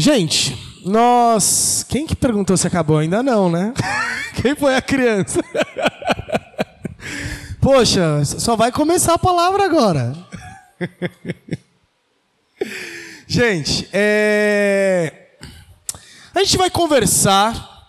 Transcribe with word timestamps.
Gente, 0.00 0.56
nós. 0.84 1.84
Quem 1.88 2.06
que 2.06 2.14
perguntou 2.14 2.56
se 2.56 2.68
acabou? 2.68 2.98
Ainda 2.98 3.20
não, 3.20 3.50
né? 3.50 3.74
Quem 4.40 4.54
foi 4.54 4.76
a 4.76 4.80
criança? 4.80 5.40
Poxa, 7.60 8.24
só 8.24 8.54
vai 8.54 8.70
começar 8.70 9.14
a 9.14 9.18
palavra 9.18 9.64
agora. 9.64 10.16
Gente, 13.26 13.88
é... 13.92 15.30
a 16.32 16.44
gente 16.44 16.56
vai 16.56 16.70
conversar 16.70 17.88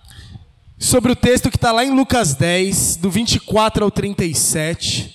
sobre 0.80 1.12
o 1.12 1.16
texto 1.16 1.52
que 1.52 1.57
está 1.57 1.71
lá 1.71 1.86
em 1.86 1.91
Lucas 1.91 2.34
10, 2.34 2.96
do 2.96 3.12
24 3.12 3.86
ao 3.86 3.91
37. 3.91 5.14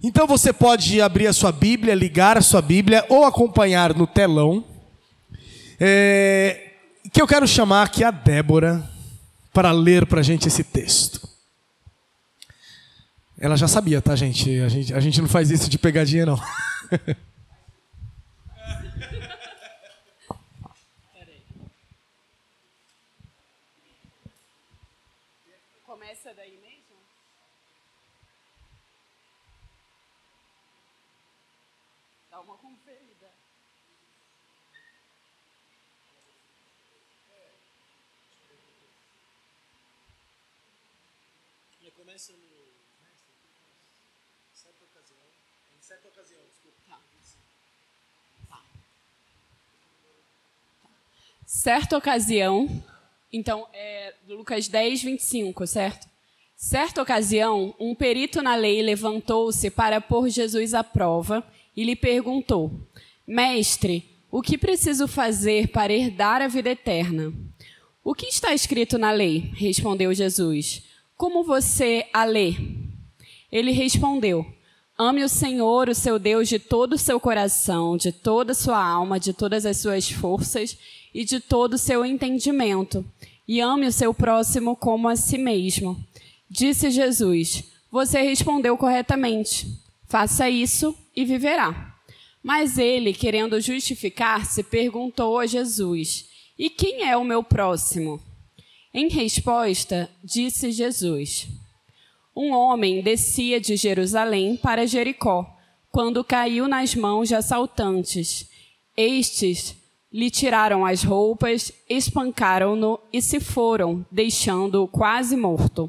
Então 0.00 0.28
você 0.28 0.52
pode 0.52 1.00
abrir 1.00 1.26
a 1.26 1.32
sua 1.32 1.50
Bíblia, 1.50 1.92
ligar 1.92 2.38
a 2.38 2.42
sua 2.42 2.62
Bíblia 2.62 3.04
ou 3.08 3.24
acompanhar 3.24 3.92
no 3.96 4.06
telão. 4.06 4.71
É, 5.80 6.72
que 7.12 7.20
eu 7.20 7.26
quero 7.26 7.46
chamar 7.46 7.82
aqui 7.82 8.04
a 8.04 8.10
Débora 8.10 8.88
para 9.52 9.70
ler 9.72 10.06
para 10.06 10.20
a 10.20 10.22
gente 10.22 10.48
esse 10.48 10.64
texto. 10.64 11.28
Ela 13.38 13.56
já 13.56 13.66
sabia, 13.66 14.00
tá, 14.00 14.14
gente? 14.14 14.60
A 14.60 14.68
gente, 14.68 14.94
a 14.94 15.00
gente 15.00 15.20
não 15.20 15.28
faz 15.28 15.50
isso 15.50 15.68
de 15.68 15.78
pegadinha, 15.78 16.24
não. 16.24 16.40
no. 42.30 42.38
Certa 44.54 44.84
ocasião. 44.84 45.18
Em 45.76 45.82
certa 45.82 46.08
ocasião, 46.08 46.40
desculpa. 46.48 46.78
Tá. 46.88 47.00
Tá. 48.48 48.62
Certa 51.44 51.98
ocasião. 51.98 52.84
Então, 53.32 53.66
é 53.72 54.14
Lucas 54.28 54.68
10, 54.68 55.02
25, 55.02 55.66
certo? 55.66 56.06
Certa 56.54 57.02
ocasião, 57.02 57.74
um 57.80 57.94
perito 57.94 58.40
na 58.40 58.54
lei 58.54 58.82
levantou-se 58.82 59.68
para 59.68 60.00
pôr 60.00 60.28
Jesus 60.28 60.74
à 60.74 60.84
prova 60.84 61.44
e 61.76 61.82
lhe 61.82 61.96
perguntou: 61.96 62.70
Mestre, 63.26 64.08
o 64.30 64.40
que 64.40 64.56
preciso 64.56 65.08
fazer 65.08 65.68
para 65.68 65.92
herdar 65.92 66.40
a 66.40 66.46
vida 66.46 66.70
eterna? 66.70 67.32
O 68.04 68.14
que 68.14 68.26
está 68.26 68.54
escrito 68.54 68.96
na 68.96 69.10
lei? 69.10 69.50
Respondeu 69.54 70.14
Jesus. 70.14 70.91
Como 71.22 71.44
você 71.44 72.06
a 72.12 72.24
lê? 72.24 72.56
Ele 73.52 73.70
respondeu: 73.70 74.44
Ame 74.98 75.22
o 75.22 75.28
Senhor, 75.28 75.88
o 75.88 75.94
seu 75.94 76.18
Deus, 76.18 76.48
de 76.48 76.58
todo 76.58 76.94
o 76.94 76.98
seu 76.98 77.20
coração, 77.20 77.96
de 77.96 78.10
toda 78.10 78.50
a 78.50 78.56
sua 78.56 78.84
alma, 78.84 79.20
de 79.20 79.32
todas 79.32 79.64
as 79.64 79.76
suas 79.76 80.10
forças 80.10 80.76
e 81.14 81.24
de 81.24 81.38
todo 81.38 81.74
o 81.74 81.78
seu 81.78 82.04
entendimento. 82.04 83.06
E 83.46 83.60
ame 83.60 83.86
o 83.86 83.92
seu 83.92 84.12
próximo 84.12 84.74
como 84.74 85.08
a 85.08 85.14
si 85.14 85.38
mesmo. 85.38 85.96
Disse 86.50 86.90
Jesus: 86.90 87.70
Você 87.88 88.20
respondeu 88.20 88.76
corretamente. 88.76 89.68
Faça 90.08 90.50
isso 90.50 90.92
e 91.14 91.24
viverá. 91.24 91.94
Mas 92.42 92.78
ele, 92.78 93.12
querendo 93.12 93.60
justificar-se, 93.60 94.64
perguntou 94.64 95.38
a 95.38 95.46
Jesus: 95.46 96.28
E 96.58 96.68
quem 96.68 97.08
é 97.08 97.16
o 97.16 97.22
meu 97.22 97.44
próximo? 97.44 98.20
Em 98.94 99.08
resposta, 99.08 100.10
disse 100.22 100.70
Jesus: 100.70 101.48
Um 102.36 102.52
homem 102.52 103.02
descia 103.02 103.58
de 103.58 103.74
Jerusalém 103.74 104.56
para 104.56 104.86
Jericó, 104.86 105.46
quando 105.90 106.22
caiu 106.22 106.68
nas 106.68 106.94
mãos 106.94 107.28
de 107.28 107.34
assaltantes. 107.34 108.50
Estes 108.94 109.74
lhe 110.12 110.30
tiraram 110.30 110.84
as 110.84 111.02
roupas, 111.02 111.72
espancaram-no 111.88 113.00
e 113.10 113.22
se 113.22 113.40
foram, 113.40 114.04
deixando-o 114.10 114.86
quase 114.86 115.36
morto. 115.36 115.88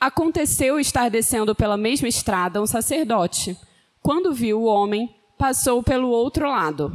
Aconteceu 0.00 0.80
estar 0.80 1.08
descendo 1.08 1.54
pela 1.54 1.76
mesma 1.76 2.08
estrada 2.08 2.60
um 2.60 2.66
sacerdote. 2.66 3.56
Quando 4.02 4.34
viu 4.34 4.62
o 4.62 4.64
homem, 4.64 5.14
passou 5.36 5.84
pelo 5.84 6.08
outro 6.08 6.48
lado. 6.48 6.92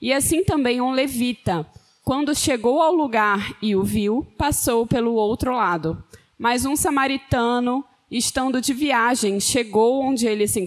E 0.00 0.12
assim 0.12 0.42
também 0.44 0.80
um 0.80 0.92
levita 0.92 1.66
quando 2.04 2.34
chegou 2.34 2.82
ao 2.82 2.92
lugar 2.92 3.56
e 3.62 3.76
o 3.76 3.84
viu, 3.84 4.26
passou 4.36 4.84
pelo 4.86 5.14
outro 5.14 5.54
lado. 5.54 6.02
Mas 6.36 6.64
um 6.64 6.74
samaritano, 6.74 7.84
estando 8.10 8.60
de 8.60 8.74
viagem, 8.74 9.38
chegou 9.38 10.02
onde, 10.02 10.26
ele 10.26 10.48
se, 10.48 10.66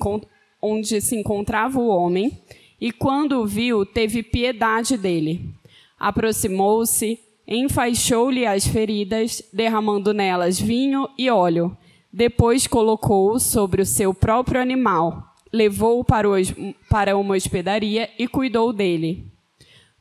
onde 0.62 1.02
se 1.02 1.16
encontrava 1.16 1.78
o 1.78 1.90
homem 1.90 2.32
e, 2.80 2.90
quando 2.90 3.42
o 3.42 3.46
viu, 3.46 3.86
teve 3.86 4.24
piedade 4.24 4.98
dele. 4.98 5.50
Aproximou-se, 6.00 7.20
enfaixou-lhe 7.46 8.46
as 8.46 8.66
feridas, 8.66 9.44
derramando 9.52 10.14
nelas 10.14 10.58
vinho 10.58 11.10
e 11.18 11.30
óleo. 11.30 11.78
Depois 12.14 12.66
colocou-o 12.66 13.40
sobre 13.40 13.82
o 13.82 13.86
seu 13.86 14.14
próprio 14.14 14.62
animal, 14.62 15.36
levou-o 15.52 16.06
para, 16.06 16.30
para 16.90 17.18
uma 17.18 17.36
hospedaria 17.36 18.10
e 18.18 18.26
cuidou 18.26 18.72
dele. 18.72 19.35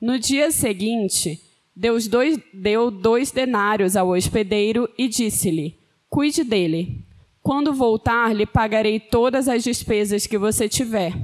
No 0.04 0.18
dia 0.18 0.50
seguinte, 0.50 1.40
Deus 1.74 2.06
dois, 2.06 2.38
deu 2.52 2.90
dois 2.90 3.30
denários 3.30 3.96
ao 3.96 4.10
hospedeiro 4.10 4.86
e 4.98 5.08
disse-lhe: 5.08 5.78
Cuide 6.10 6.44
dele. 6.44 7.06
Quando 7.42 7.72
voltar, 7.72 8.36
lhe 8.36 8.44
pagarei 8.44 9.00
todas 9.00 9.48
as 9.48 9.64
despesas 9.64 10.26
que 10.26 10.36
você 10.36 10.68
tiver. 10.68 11.14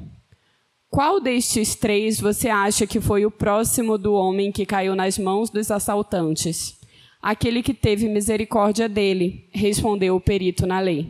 Qual 0.89 1.21
destes 1.21 1.75
três 1.75 2.19
você 2.19 2.49
acha 2.49 2.87
que 2.87 3.03
foi 3.03 3.27
o 3.27 3.31
próximo 3.31 3.99
do 3.99 4.15
homem 4.15 4.51
que 4.51 4.65
caiu 4.65 4.95
nas 4.95 5.19
mãos 5.19 5.51
dos 5.51 5.71
assaltantes? 5.71 6.81
Aquele 7.21 7.63
que 7.63 7.75
teve 7.75 8.09
misericórdia 8.09 8.89
dele, 8.89 9.47
respondeu 9.53 10.17
o 10.17 10.21
perito 10.23 10.67
na 10.67 10.81
lei. 10.81 11.07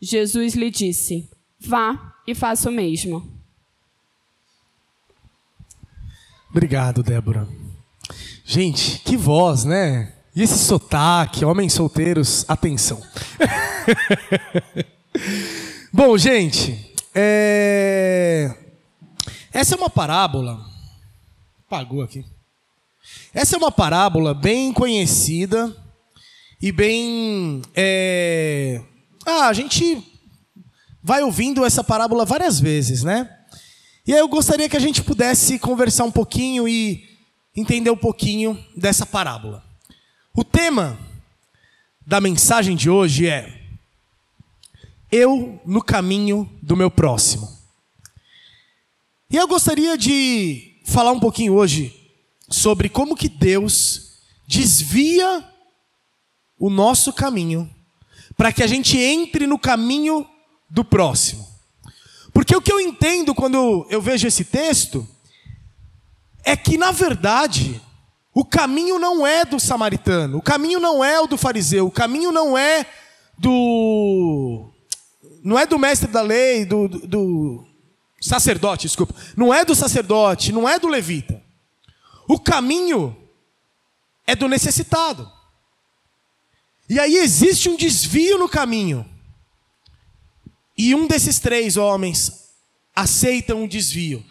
Jesus 0.00 0.54
lhe 0.54 0.70
disse: 0.70 1.28
Vá 1.58 2.14
e 2.28 2.32
faça 2.32 2.70
o 2.70 2.72
mesmo. 2.72 3.37
Obrigado, 6.50 7.02
Débora. 7.02 7.46
Gente, 8.44 9.00
que 9.00 9.16
voz, 9.16 9.64
né? 9.64 10.14
E 10.34 10.42
esse 10.42 10.58
sotaque, 10.58 11.44
homens 11.44 11.74
solteiros, 11.74 12.44
atenção. 12.48 13.02
Bom, 15.92 16.16
gente, 16.16 16.94
é... 17.14 18.54
essa 19.52 19.74
é 19.74 19.78
uma 19.78 19.90
parábola. 19.90 20.64
Pagou 21.68 22.02
aqui. 22.02 22.24
Essa 23.34 23.56
é 23.56 23.58
uma 23.58 23.70
parábola 23.70 24.32
bem 24.32 24.72
conhecida 24.72 25.76
e 26.62 26.72
bem. 26.72 27.60
É... 27.74 28.80
Ah, 29.26 29.48
a 29.48 29.52
gente 29.52 30.02
vai 31.02 31.22
ouvindo 31.22 31.64
essa 31.64 31.84
parábola 31.84 32.24
várias 32.24 32.58
vezes, 32.58 33.02
né? 33.02 33.37
E 34.08 34.14
aí 34.14 34.20
eu 34.20 34.28
gostaria 34.28 34.70
que 34.70 34.76
a 34.76 34.80
gente 34.80 35.02
pudesse 35.02 35.58
conversar 35.58 36.04
um 36.04 36.10
pouquinho 36.10 36.66
e 36.66 37.06
entender 37.54 37.90
um 37.90 37.96
pouquinho 37.96 38.58
dessa 38.74 39.04
parábola. 39.04 39.62
O 40.34 40.42
tema 40.42 40.98
da 42.06 42.18
mensagem 42.18 42.74
de 42.74 42.88
hoje 42.88 43.26
é 43.26 43.68
Eu 45.12 45.60
no 45.62 45.82
caminho 45.84 46.50
do 46.62 46.74
meu 46.74 46.90
próximo. 46.90 47.54
E 49.30 49.36
eu 49.36 49.46
gostaria 49.46 49.98
de 49.98 50.80
falar 50.86 51.12
um 51.12 51.20
pouquinho 51.20 51.52
hoje 51.52 51.94
sobre 52.48 52.88
como 52.88 53.14
que 53.14 53.28
Deus 53.28 54.22
desvia 54.46 55.44
o 56.58 56.70
nosso 56.70 57.12
caminho 57.12 57.70
para 58.38 58.54
que 58.54 58.62
a 58.62 58.66
gente 58.66 58.98
entre 58.98 59.46
no 59.46 59.58
caminho 59.58 60.26
do 60.70 60.82
próximo. 60.82 61.47
Porque 62.38 62.54
o 62.54 62.62
que 62.62 62.72
eu 62.72 62.78
entendo 62.78 63.34
quando 63.34 63.84
eu 63.90 64.00
vejo 64.00 64.28
esse 64.28 64.44
texto 64.44 65.04
é 66.44 66.56
que, 66.56 66.78
na 66.78 66.92
verdade, 66.92 67.82
o 68.32 68.44
caminho 68.44 68.96
não 68.96 69.26
é 69.26 69.44
do 69.44 69.58
samaritano, 69.58 70.38
o 70.38 70.40
caminho 70.40 70.78
não 70.78 71.02
é 71.02 71.18
o 71.18 71.26
do 71.26 71.36
fariseu, 71.36 71.88
o 71.88 71.90
caminho 71.90 72.30
não 72.30 72.56
é 72.56 72.86
do. 73.36 74.70
Não 75.42 75.58
é 75.58 75.66
do 75.66 75.80
mestre 75.80 76.06
da 76.06 76.22
lei, 76.22 76.64
do, 76.64 76.86
do, 76.86 77.08
do 77.08 77.66
sacerdote, 78.20 78.86
desculpa. 78.86 79.16
Não 79.36 79.52
é 79.52 79.64
do 79.64 79.74
sacerdote, 79.74 80.52
não 80.52 80.68
é 80.68 80.78
do 80.78 80.86
levita. 80.86 81.42
O 82.28 82.38
caminho 82.38 83.16
é 84.24 84.36
do 84.36 84.46
necessitado. 84.46 85.28
E 86.88 87.00
aí 87.00 87.16
existe 87.16 87.68
um 87.68 87.74
desvio 87.74 88.38
no 88.38 88.48
caminho. 88.48 89.04
E 90.78 90.94
um 90.94 91.08
desses 91.08 91.40
três 91.40 91.76
homens 91.76 92.54
aceita 92.94 93.54
um 93.54 93.66
desvio 93.66 94.24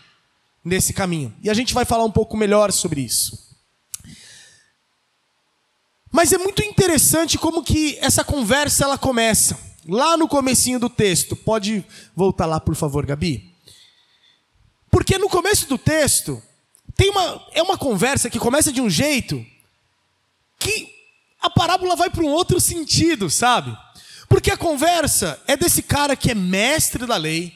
nesse 0.63 0.94
caminho. 0.94 1.35
E 1.44 1.49
a 1.49 1.53
gente 1.53 1.73
vai 1.73 1.83
falar 1.83 2.05
um 2.05 2.11
pouco 2.11 2.38
melhor 2.38 2.71
sobre 2.71 3.01
isso. 3.01 3.45
Mas 6.09 6.31
é 6.31 6.38
muito 6.38 6.63
interessante 6.63 7.38
como 7.38 7.61
que 7.61 7.97
essa 7.99 8.23
conversa 8.23 8.85
ela 8.85 8.97
começa. 8.97 9.59
Lá 9.85 10.15
no 10.15 10.27
comecinho 10.27 10.79
do 10.79 10.89
texto. 10.89 11.35
Pode 11.35 11.85
voltar 12.15 12.45
lá, 12.45 12.59
por 12.59 12.75
favor, 12.75 13.05
Gabi? 13.05 13.53
Porque 14.89 15.17
no 15.17 15.29
começo 15.29 15.67
do 15.67 15.77
texto 15.77 16.41
tem 16.95 17.09
uma 17.09 17.45
é 17.51 17.61
uma 17.61 17.77
conversa 17.77 18.29
que 18.29 18.39
começa 18.39 18.71
de 18.71 18.81
um 18.81 18.89
jeito 18.89 19.45
que 20.57 20.89
a 21.39 21.49
parábola 21.49 21.95
vai 21.95 22.09
para 22.09 22.23
um 22.23 22.29
outro 22.29 22.59
sentido, 22.59 23.29
sabe? 23.29 23.77
Porque 24.27 24.51
a 24.51 24.57
conversa 24.57 25.41
é 25.47 25.56
desse 25.56 25.81
cara 25.81 26.15
que 26.15 26.31
é 26.31 26.35
mestre 26.35 27.06
da 27.06 27.15
lei, 27.15 27.53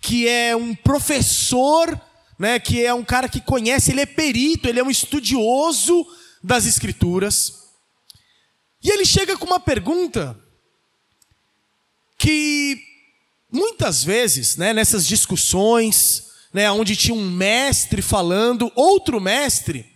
que 0.00 0.26
é 0.26 0.54
um 0.56 0.74
professor, 0.74 2.00
né, 2.38 2.58
que 2.58 2.84
é 2.84 2.92
um 2.92 3.04
cara 3.04 3.28
que 3.28 3.40
conhece, 3.40 3.92
ele 3.92 4.00
é 4.00 4.06
perito, 4.06 4.68
ele 4.68 4.80
é 4.80 4.84
um 4.84 4.90
estudioso 4.90 6.06
das 6.42 6.66
escrituras. 6.66 7.68
E 8.82 8.90
ele 8.90 9.04
chega 9.04 9.36
com 9.36 9.46
uma 9.46 9.60
pergunta 9.60 10.36
que 12.18 12.78
muitas 13.50 14.02
vezes, 14.02 14.56
né, 14.56 14.72
nessas 14.72 15.06
discussões, 15.06 16.24
né, 16.52 16.70
onde 16.70 16.96
tinha 16.96 17.14
um 17.14 17.30
mestre 17.30 18.02
falando, 18.02 18.72
outro 18.74 19.20
mestre, 19.20 19.86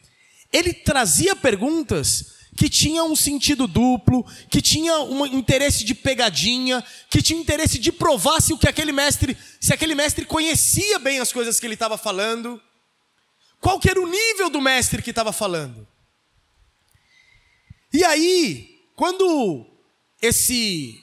ele 0.52 0.73
trazia 0.73 1.35
perguntas 1.35 2.36
que 2.56 2.70
tinha 2.70 3.05
um 3.05 3.14
sentido 3.14 3.67
duplo, 3.67 4.25
que 4.49 4.62
tinha 4.62 4.99
um 5.00 5.26
interesse 5.26 5.85
de 5.85 5.94
pegadinha, 5.94 6.82
que 7.11 7.20
tinha 7.20 7.38
interesse 7.38 7.79
de 7.79 7.93
provar 7.93 8.41
se 8.41 8.53
o 8.53 8.58
que 8.58 8.69
aquele 8.69 8.93
mestre, 8.93 9.37
se 9.61 9.75
aquele 9.75 9.94
mestre 9.94 10.25
conhecia 10.25 10.99
bem 10.99 11.20
as 11.20 11.32
coisas 11.32 11.61
que 11.61 11.67
ele 11.67 11.75
estava 11.75 11.99
falando. 11.99 12.61
Qual 13.61 13.79
que 13.79 13.91
era 13.91 14.00
o 14.00 14.06
nível 14.06 14.49
do 14.49 14.61
mestre 14.61 15.03
que 15.03 15.11
estava 15.11 15.32
falando? 15.32 15.87
E 17.93 18.05
aí, 18.05 18.81
quando 18.94 19.67
esse 20.20 21.02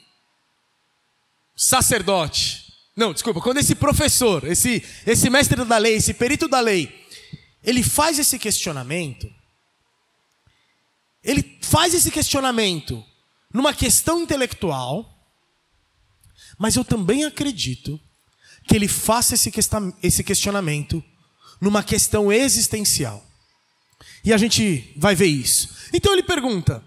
sacerdote, 1.56 2.64
não, 2.96 3.12
desculpa, 3.12 3.40
quando 3.40 3.58
esse 3.58 3.74
professor, 3.74 4.44
esse 4.44 4.82
esse 5.06 5.30
mestre 5.30 5.64
da 5.64 5.78
lei, 5.78 5.94
esse 5.94 6.14
perito 6.14 6.48
da 6.48 6.60
lei, 6.60 7.06
ele 7.62 7.82
faz 7.82 8.18
esse 8.18 8.38
questionamento, 8.38 9.28
ele 11.24 11.58
faz 11.62 11.94
esse 11.94 12.10
questionamento 12.10 13.02
numa 13.52 13.72
questão 13.72 14.20
intelectual, 14.20 15.10
mas 16.58 16.76
eu 16.76 16.84
também 16.84 17.24
acredito 17.24 17.98
que 18.66 18.76
ele 18.76 18.88
faça 18.88 19.34
esse 20.02 20.22
questionamento 20.22 21.02
numa 21.60 21.82
questão 21.82 22.30
existencial. 22.30 23.24
E 24.24 24.32
a 24.32 24.36
gente 24.36 24.92
vai 24.96 25.14
ver 25.14 25.26
isso. 25.26 25.68
Então 25.92 26.12
ele 26.12 26.22
pergunta: 26.22 26.84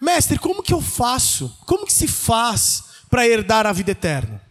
Mestre, 0.00 0.38
como 0.38 0.62
que 0.62 0.74
eu 0.74 0.80
faço? 0.80 1.56
Como 1.66 1.86
que 1.86 1.92
se 1.92 2.08
faz 2.08 2.84
para 3.08 3.26
herdar 3.26 3.66
a 3.66 3.72
vida 3.72 3.92
eterna? 3.92 4.42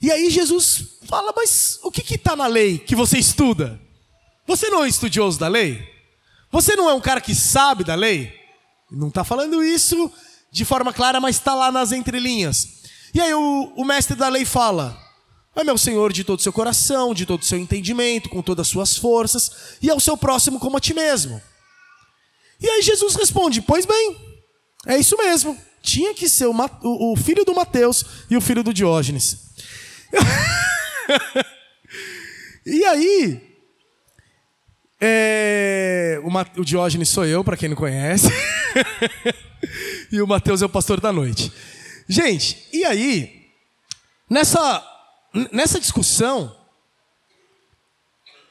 E 0.00 0.10
aí 0.10 0.30
Jesus 0.30 0.98
fala: 1.06 1.32
Mas 1.36 1.78
o 1.82 1.90
que 1.90 2.14
está 2.14 2.34
na 2.34 2.46
lei 2.46 2.78
que 2.78 2.96
você 2.96 3.18
estuda? 3.18 3.80
Você 4.46 4.68
não 4.70 4.84
é 4.84 4.88
estudioso 4.88 5.38
da 5.38 5.48
lei? 5.48 5.91
Você 6.52 6.76
não 6.76 6.88
é 6.88 6.92
um 6.92 7.00
cara 7.00 7.20
que 7.20 7.34
sabe 7.34 7.82
da 7.82 7.94
lei? 7.94 8.38
Não 8.90 9.08
está 9.08 9.24
falando 9.24 9.64
isso 9.64 10.12
de 10.50 10.66
forma 10.66 10.92
clara, 10.92 11.18
mas 11.18 11.36
está 11.36 11.54
lá 11.54 11.72
nas 11.72 11.92
entrelinhas. 11.92 12.82
E 13.14 13.20
aí 13.20 13.32
o, 13.32 13.72
o 13.74 13.84
mestre 13.84 14.14
da 14.14 14.28
lei 14.28 14.44
fala: 14.44 14.96
é 15.56 15.64
meu 15.64 15.78
Senhor 15.78 16.12
de 16.12 16.24
todo 16.24 16.38
o 16.38 16.42
seu 16.42 16.52
coração, 16.52 17.14
de 17.14 17.24
todo 17.24 17.40
o 17.40 17.44
seu 17.44 17.58
entendimento, 17.58 18.28
com 18.28 18.42
todas 18.42 18.66
as 18.66 18.70
suas 18.70 18.98
forças, 18.98 19.78
e 19.80 19.90
ao 19.90 19.98
seu 19.98 20.14
próximo 20.14 20.60
como 20.60 20.76
a 20.76 20.80
ti 20.80 20.92
mesmo. 20.92 21.40
E 22.60 22.68
aí 22.68 22.82
Jesus 22.82 23.14
responde: 23.14 23.62
Pois 23.62 23.86
bem, 23.86 24.16
é 24.86 24.98
isso 24.98 25.16
mesmo. 25.16 25.56
Tinha 25.82 26.12
que 26.12 26.28
ser 26.28 26.46
o, 26.46 26.54
o, 26.82 27.12
o 27.12 27.16
filho 27.16 27.46
do 27.46 27.54
Mateus 27.54 28.04
e 28.30 28.36
o 28.36 28.42
filho 28.42 28.62
do 28.62 28.74
Diógenes. 28.74 29.38
e 32.66 32.84
aí, 32.84 33.51
é, 35.04 36.20
o, 36.22 36.60
o 36.60 36.64
Diógenes 36.64 37.08
sou 37.08 37.26
eu, 37.26 37.42
para 37.42 37.56
quem 37.56 37.68
não 37.68 37.74
conhece. 37.74 38.28
e 40.12 40.22
o 40.22 40.28
Mateus 40.28 40.62
é 40.62 40.66
o 40.66 40.68
pastor 40.68 41.00
da 41.00 41.12
noite. 41.12 41.52
Gente, 42.08 42.68
e 42.72 42.84
aí, 42.84 43.48
nessa, 44.30 44.80
nessa 45.50 45.80
discussão, 45.80 46.56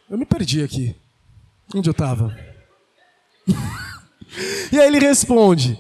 eu 0.09 0.18
me 0.18 0.25
perdi 0.25 0.62
aqui. 0.62 0.94
Onde 1.74 1.88
eu 1.88 1.94
estava? 1.94 2.38
e 4.74 4.77
aí 4.77 4.88
ele 4.88 5.00
responde: 5.00 5.80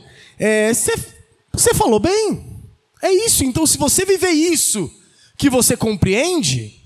Você 0.71 1.71
é, 1.71 1.73
falou 1.73 1.99
bem? 1.99 2.63
É 3.01 3.11
isso, 3.11 3.43
então 3.43 3.65
se 3.65 3.77
você 3.77 4.05
viver 4.05 4.29
isso 4.29 4.89
que 5.37 5.49
você 5.49 5.75
compreende, 5.75 6.81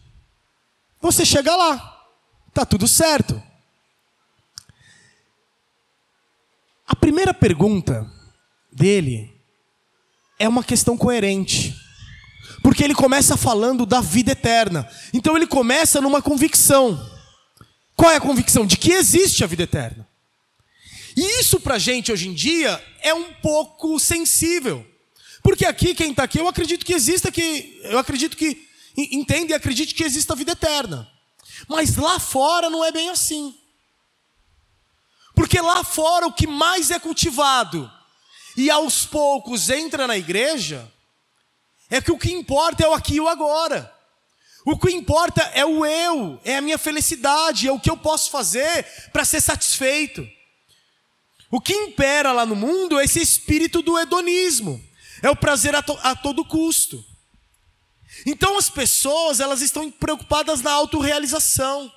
você 0.99 1.23
chega 1.23 1.55
lá. 1.55 2.03
Tá 2.51 2.65
tudo 2.65 2.87
certo. 2.87 3.39
A 6.87 6.94
primeira 7.05 7.35
pergunta 7.35 8.11
dele 8.73 9.31
é 10.39 10.49
uma 10.49 10.63
questão 10.63 10.97
coerente. 10.97 11.75
Porque 12.63 12.83
ele 12.83 12.95
começa 12.95 13.37
falando 13.37 13.85
da 13.85 14.01
vida 14.01 14.31
eterna. 14.31 14.89
Então 15.13 15.37
ele 15.37 15.45
começa 15.45 16.01
numa 16.01 16.19
convicção. 16.19 16.99
Qual 17.95 18.09
é 18.09 18.15
a 18.15 18.19
convicção? 18.19 18.65
De 18.65 18.75
que 18.75 18.91
existe 18.91 19.43
a 19.43 19.47
vida 19.47 19.61
eterna. 19.61 20.07
E 21.15 21.41
isso 21.41 21.59
pra 21.59 21.77
gente 21.77 22.11
hoje 22.11 22.27
em 22.27 22.33
dia 22.33 22.83
é 23.03 23.13
um 23.13 23.33
pouco 23.33 23.99
sensível. 23.99 24.83
Porque 25.43 25.63
aqui, 25.63 25.93
quem 25.93 26.09
está 26.09 26.23
aqui, 26.23 26.39
eu 26.39 26.47
acredito 26.47 26.83
que 26.83 26.93
exista 26.93 27.31
que. 27.31 27.81
Eu 27.83 27.99
acredito 27.99 28.35
que 28.35 28.67
entende 28.97 29.51
e 29.51 29.53
acredite 29.53 29.93
que 29.93 30.03
exista 30.03 30.33
a 30.33 30.35
vida 30.35 30.53
eterna. 30.53 31.07
Mas 31.69 31.97
lá 31.97 32.19
fora 32.19 32.67
não 32.67 32.83
é 32.83 32.91
bem 32.91 33.09
assim. 33.09 33.53
Porque 35.35 35.59
lá 35.59 35.83
fora 35.83 36.25
o 36.27 36.33
que 36.33 36.47
mais 36.47 36.89
é 36.89 36.99
cultivado 36.99 37.91
e 38.55 38.69
aos 38.69 39.05
poucos 39.05 39.69
entra 39.69 40.07
na 40.07 40.17
igreja 40.17 40.89
é 41.89 42.01
que 42.01 42.11
o 42.11 42.17
que 42.17 42.31
importa 42.31 42.83
é 42.83 42.87
o 42.87 42.93
aqui 42.93 43.15
e 43.15 43.19
o 43.19 43.27
agora. 43.27 43.93
O 44.65 44.77
que 44.77 44.89
importa 44.91 45.41
é 45.53 45.63
o 45.63 45.85
eu, 45.85 46.39
é 46.43 46.57
a 46.57 46.61
minha 46.61 46.77
felicidade, 46.77 47.67
é 47.67 47.71
o 47.71 47.79
que 47.79 47.89
eu 47.89 47.97
posso 47.97 48.31
fazer 48.31 48.83
para 49.11 49.23
ser 49.23 49.39
satisfeito. 49.41 50.27
O 51.51 51.61
que 51.61 51.73
impera 51.73 52.31
lá 52.31 52.45
no 52.45 52.55
mundo 52.55 52.99
é 52.99 53.03
esse 53.03 53.21
espírito 53.21 53.83
do 53.83 53.99
hedonismo, 53.99 54.83
é 55.21 55.29
o 55.29 55.35
prazer 55.35 55.75
a, 55.75 55.83
to 55.83 55.97
a 56.01 56.15
todo 56.15 56.43
custo. 56.43 57.03
Então 58.25 58.57
as 58.57 58.69
pessoas, 58.69 59.39
elas 59.39 59.61
estão 59.61 59.91
preocupadas 59.91 60.61
na 60.61 60.71
autorrealização. 60.71 61.91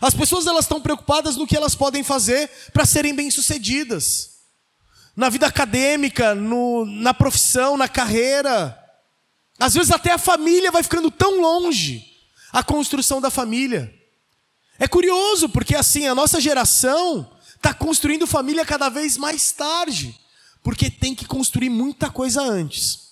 As 0.00 0.14
pessoas 0.14 0.46
elas 0.46 0.64
estão 0.64 0.80
preocupadas 0.80 1.36
no 1.36 1.46
que 1.46 1.56
elas 1.56 1.74
podem 1.74 2.02
fazer 2.02 2.50
para 2.72 2.84
serem 2.84 3.14
bem-sucedidas. 3.14 4.38
Na 5.16 5.28
vida 5.28 5.46
acadêmica, 5.46 6.34
no, 6.34 6.84
na 6.84 7.12
profissão, 7.12 7.76
na 7.76 7.88
carreira. 7.88 8.78
Às 9.58 9.74
vezes 9.74 9.90
até 9.90 10.12
a 10.12 10.18
família 10.18 10.70
vai 10.70 10.82
ficando 10.82 11.10
tão 11.10 11.40
longe 11.40 12.04
a 12.52 12.62
construção 12.62 13.20
da 13.20 13.30
família. 13.30 13.92
É 14.78 14.86
curioso, 14.86 15.48
porque 15.48 15.74
assim, 15.74 16.06
a 16.06 16.14
nossa 16.14 16.40
geração 16.40 17.30
está 17.56 17.74
construindo 17.74 18.26
família 18.26 18.64
cada 18.64 18.88
vez 18.88 19.16
mais 19.16 19.50
tarde, 19.50 20.18
porque 20.62 20.88
tem 20.88 21.14
que 21.14 21.26
construir 21.26 21.68
muita 21.68 22.08
coisa 22.10 22.40
antes. 22.40 23.08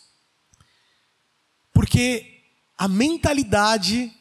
Porque 1.72 2.44
a 2.78 2.86
mentalidade 2.86 4.12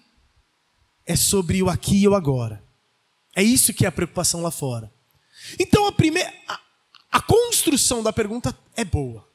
é 1.05 1.15
sobre 1.15 1.61
o 1.61 1.69
aqui 1.69 2.01
e 2.01 2.07
o 2.07 2.15
agora. 2.15 2.63
É 3.35 3.43
isso 3.43 3.73
que 3.73 3.85
é 3.85 3.87
a 3.87 3.91
preocupação 3.91 4.41
lá 4.41 4.51
fora. 4.51 4.91
Então 5.59 5.85
a 5.85 5.91
primeira 5.91 6.33
a, 7.11 7.21
construção 7.21 8.01
da 8.01 8.11
pergunta 8.11 8.57
é 8.75 8.83
boa, 8.83 9.27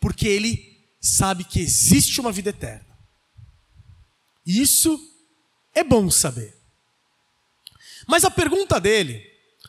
porque 0.00 0.26
ele 0.26 0.84
sabe 1.00 1.44
que 1.44 1.60
existe 1.60 2.20
uma 2.20 2.32
vida 2.32 2.50
eterna. 2.50 2.86
Isso 4.46 4.98
é 5.74 5.82
bom 5.82 6.10
saber. 6.10 6.56
Mas 8.06 8.24
a 8.24 8.30
pergunta 8.30 8.80
dele, 8.80 9.22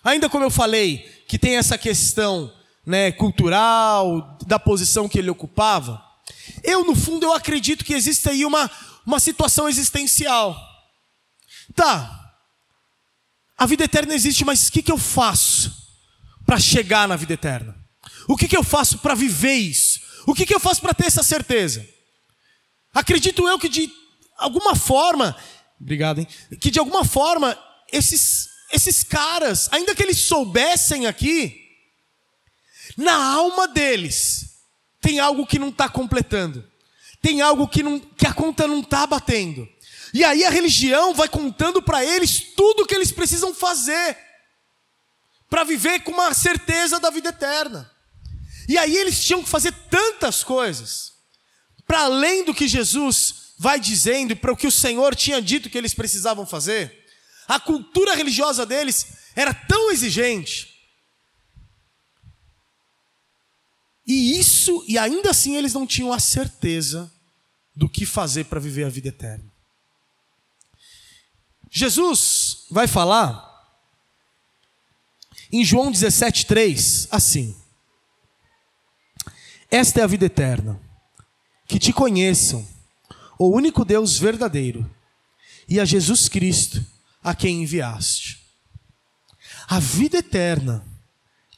ainda 0.04 0.30
como 0.30 0.44
eu 0.44 0.52
falei, 0.52 1.00
que 1.28 1.40
tem 1.40 1.58
essa 1.58 1.78
questão 1.78 2.54
né, 2.86 3.12
cultural, 3.12 4.38
da 4.46 4.60
posição 4.60 5.08
que 5.08 5.18
ele 5.18 5.30
ocupava, 5.30 6.04
eu, 6.64 6.84
no 6.84 6.96
fundo, 6.96 7.26
eu 7.26 7.34
acredito 7.34 7.86
que 7.86 7.94
existe 7.94 8.30
aí 8.30 8.46
uma, 8.46 8.70
uma 9.06 9.20
situação 9.20 9.70
existencial. 9.70 10.56
Tá, 11.76 12.34
a 13.58 13.66
vida 13.66 13.84
eterna 13.84 14.14
existe, 14.14 14.46
mas 14.46 14.68
o 14.68 14.72
que, 14.72 14.82
que 14.82 14.92
eu 14.92 14.98
faço 14.98 15.74
para 16.46 16.60
chegar 16.60 17.08
na 17.08 17.16
vida 17.16 17.34
eterna? 17.34 17.76
O 18.28 18.36
que, 18.36 18.48
que 18.48 18.58
eu 18.58 18.64
faço 18.64 19.00
para 19.00 19.16
viver 19.16 19.56
isso? 19.56 20.00
O 20.26 20.34
que, 20.34 20.46
que 20.46 20.54
eu 20.56 20.60
faço 20.60 20.82
para 20.82 20.94
ter 20.94 21.06
essa 21.06 21.24
certeza? 21.24 21.88
Acredito 22.94 23.48
eu 23.48 23.60
que 23.60 23.70
de 23.70 23.92
alguma 24.38 24.76
forma, 24.76 25.36
obrigado, 25.80 26.20
hein? 26.20 26.28
Que 26.60 26.72
de 26.72 26.80
alguma 26.80 27.04
forma 27.04 27.58
esses, 27.92 28.48
esses 28.72 29.04
caras, 29.04 29.70
ainda 29.72 29.94
que 29.94 30.04
eles 30.04 30.18
soubessem 30.18 31.06
aqui, 31.06 31.62
Na 32.98 33.16
alma 33.34 33.68
deles 33.68 34.62
tem 35.02 35.20
algo 35.20 35.46
que 35.46 35.60
não 35.60 35.70
está 35.70 35.90
completando, 35.90 36.64
tem 37.22 37.42
algo 37.42 37.68
que, 37.68 37.84
não, 37.84 38.00
que 38.00 38.26
a 38.26 38.34
conta 38.34 38.68
não 38.68 38.80
está 38.80 39.06
batendo. 39.06 39.68
E 40.16 40.24
aí 40.24 40.46
a 40.46 40.50
religião 40.50 41.14
vai 41.14 41.28
contando 41.28 41.82
para 41.82 42.02
eles 42.02 42.40
tudo 42.56 42.84
o 42.84 42.86
que 42.88 42.96
eles 42.96 43.12
precisam 43.12 43.54
fazer 43.54 44.18
para 45.50 45.66
viver 45.66 46.04
com 46.04 46.12
uma 46.12 46.34
certeza 46.34 47.02
da 47.02 47.10
vida 47.10 47.28
eterna. 47.28 47.92
E 48.70 48.78
aí 48.78 48.96
eles 48.96 49.22
tinham 49.22 49.44
que 49.44 49.50
fazer 49.50 49.74
tantas 49.92 50.42
coisas, 50.42 51.12
para 51.86 52.04
além 52.04 52.46
do 52.46 52.54
que 52.54 52.66
Jesus 52.66 53.56
vai 53.60 53.78
dizendo 53.78 54.32
e 54.32 54.36
para 54.36 54.54
o 54.54 54.56
que 54.56 54.66
o 54.66 54.72
Senhor 54.72 55.14
tinha 55.14 55.42
dito 55.42 55.70
que 55.70 55.78
eles 55.78 55.94
precisavam 55.94 56.46
fazer. 56.46 57.06
A 57.46 57.60
cultura 57.60 58.16
religiosa 58.16 58.66
deles 58.66 59.08
era 59.36 59.54
tão 59.54 59.92
exigente. 59.92 60.80
E 64.08 64.40
isso, 64.40 64.82
e 64.88 64.98
ainda 64.98 65.32
assim 65.32 65.58
eles 65.58 65.74
não 65.74 65.86
tinham 65.86 66.14
a 66.14 66.20
certeza 66.22 67.12
do 67.76 67.90
que 67.90 68.06
fazer 68.06 68.46
para 68.46 68.62
viver 68.62 68.86
a 68.86 68.90
vida 68.90 69.10
eterna. 69.10 69.55
Jesus 71.78 72.68
vai 72.72 72.88
falar 72.88 73.44
em 75.52 75.62
João 75.62 75.92
17,3 75.92 77.10
assim: 77.12 77.54
Esta 79.70 80.00
é 80.00 80.04
a 80.04 80.08
vida 80.08 80.26
eterna, 80.26 80.80
que 81.68 81.78
te 81.78 81.92
conheçam, 81.92 82.66
o 83.38 83.50
único 83.50 83.84
Deus 83.84 84.18
verdadeiro, 84.18 84.90
e 85.68 85.78
a 85.78 85.84
Jesus 85.84 86.30
Cristo, 86.30 86.82
a 87.22 87.36
quem 87.36 87.64
enviaste. 87.64 88.40
A 89.68 89.78
vida 89.78 90.20
eterna 90.20 90.82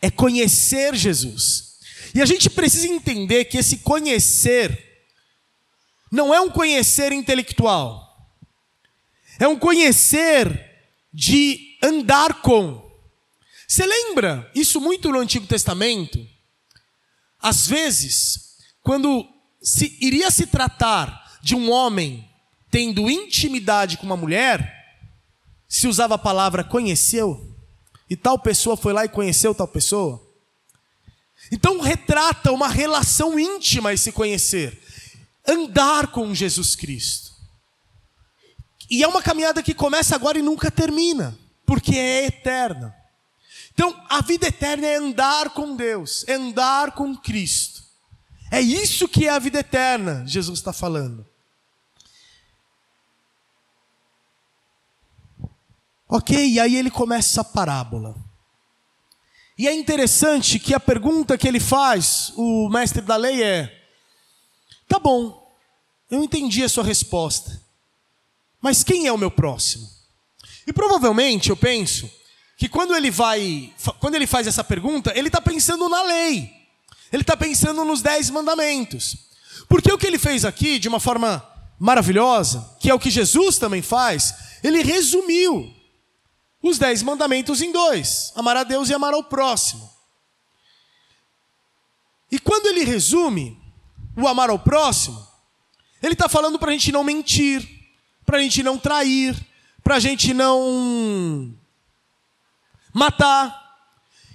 é 0.01 0.09
conhecer 0.09 0.95
Jesus. 0.95 1.77
E 2.15 2.23
a 2.23 2.25
gente 2.25 2.49
precisa 2.49 2.87
entender 2.87 3.45
que 3.45 3.59
esse 3.59 3.77
conhecer 3.77 5.05
não 6.11 6.33
é 6.33 6.41
um 6.41 6.49
conhecer 6.49 7.11
intelectual, 7.11 8.06
é 9.39 9.47
um 9.47 9.57
conhecer 9.57 10.65
de 11.13 11.77
andar 11.83 12.41
com. 12.41 12.85
Você 13.67 13.85
lembra 13.85 14.49
isso 14.55 14.79
muito 14.79 15.11
no 15.11 15.19
Antigo 15.19 15.45
Testamento? 15.45 16.25
Às 17.39 17.67
vezes, 17.67 18.57
quando 18.81 19.27
se 19.61 19.97
iria 20.01 20.31
se 20.31 20.47
tratar 20.47 21.39
de 21.41 21.55
um 21.55 21.71
homem 21.71 22.27
tendo 22.71 23.09
intimidade 23.09 23.97
com 23.97 24.05
uma 24.05 24.17
mulher, 24.17 24.73
se 25.67 25.87
usava 25.87 26.15
a 26.15 26.19
palavra 26.19 26.63
conheceu, 26.63 27.55
e 28.09 28.15
tal 28.15 28.39
pessoa 28.39 28.77
foi 28.77 28.93
lá 28.93 29.05
e 29.05 29.09
conheceu 29.09 29.53
tal 29.53 29.67
pessoa. 29.67 30.25
Então 31.51 31.79
retrata 31.79 32.51
uma 32.51 32.67
relação 32.67 33.39
íntima 33.39 33.93
esse 33.93 34.11
conhecer, 34.11 34.81
andar 35.47 36.07
com 36.07 36.33
Jesus 36.33 36.75
Cristo. 36.75 37.36
E 38.89 39.03
é 39.03 39.07
uma 39.07 39.21
caminhada 39.21 39.61
que 39.61 39.73
começa 39.73 40.15
agora 40.15 40.39
e 40.39 40.41
nunca 40.41 40.71
termina, 40.71 41.37
porque 41.65 41.95
é 41.95 42.25
eterna. 42.25 42.95
Então, 43.73 43.95
a 44.09 44.21
vida 44.21 44.47
eterna 44.47 44.87
é 44.87 44.95
andar 44.95 45.51
com 45.51 45.75
Deus, 45.75 46.23
é 46.27 46.33
andar 46.33 46.91
com 46.93 47.15
Cristo. 47.15 47.83
É 48.49 48.61
isso 48.61 49.07
que 49.07 49.27
é 49.27 49.29
a 49.29 49.39
vida 49.39 49.59
eterna, 49.59 50.23
Jesus 50.25 50.59
está 50.59 50.71
falando. 50.71 51.25
Ok, 56.09 56.47
e 56.47 56.59
aí 56.59 56.77
ele 56.77 56.89
começa 56.89 57.29
essa 57.29 57.43
parábola. 57.43 58.15
E 59.57 59.67
é 59.67 59.73
interessante 59.73 60.59
que 60.59 60.73
a 60.73 60.79
pergunta 60.79 61.37
que 61.37 61.47
ele 61.47 61.59
faz, 61.59 62.31
o 62.37 62.69
mestre 62.69 63.01
da 63.01 63.17
lei, 63.17 63.43
é: 63.43 63.85
tá 64.87 64.97
bom, 64.97 65.53
eu 66.09 66.23
entendi 66.23 66.63
a 66.63 66.69
sua 66.69 66.83
resposta, 66.83 67.61
mas 68.67 68.83
quem 68.83 69.07
é 69.07 69.13
o 69.13 69.17
meu 69.17 69.31
próximo? 69.31 69.89
E 70.67 70.73
provavelmente 70.73 71.49
eu 71.49 71.55
penso 71.55 72.11
que 72.57 72.67
quando 72.67 72.93
ele 72.93 73.09
vai, 73.09 73.73
quando 74.01 74.15
ele 74.15 74.27
faz 74.27 74.45
essa 74.45 74.61
pergunta, 74.61 75.13
ele 75.15 75.29
está 75.29 75.39
pensando 75.39 75.87
na 75.87 76.03
lei, 76.03 76.51
ele 77.13 77.23
está 77.23 77.37
pensando 77.37 77.85
nos 77.85 78.01
dez 78.01 78.29
mandamentos, 78.29 79.15
porque 79.69 79.89
o 79.89 79.97
que 79.97 80.05
ele 80.05 80.17
fez 80.17 80.43
aqui, 80.43 80.79
de 80.79 80.89
uma 80.89 80.99
forma 80.99 81.41
maravilhosa, 81.79 82.75
que 82.81 82.89
é 82.89 82.93
o 82.93 82.99
que 82.99 83.09
Jesus 83.09 83.57
também 83.57 83.81
faz, 83.81 84.35
ele 84.61 84.83
resumiu 84.83 85.73
os 86.61 86.77
dez 86.77 87.01
mandamentos 87.01 87.61
em 87.61 87.71
dois: 87.71 88.33
amar 88.35 88.57
a 88.57 88.65
Deus 88.65 88.89
e 88.89 88.93
amar 88.93 89.13
ao 89.13 89.23
próximo. 89.23 89.89
E 92.29 92.37
quando 92.37 92.65
ele 92.65 92.83
resume 92.83 93.57
o 94.17 94.27
amar 94.27 94.49
ao 94.49 94.59
próximo, 94.59 95.25
ele 96.03 96.11
está 96.11 96.27
falando 96.27 96.59
para 96.59 96.69
a 96.69 96.73
gente 96.73 96.91
não 96.91 97.05
mentir, 97.05 97.76
para 98.27 98.37
a 98.37 98.41
gente 98.41 98.61
não 98.61 98.77
trair, 98.77 99.33
para 99.81 99.95
a 99.95 99.99
gente 100.01 100.33
não 100.33 101.55
matar. 102.93 103.79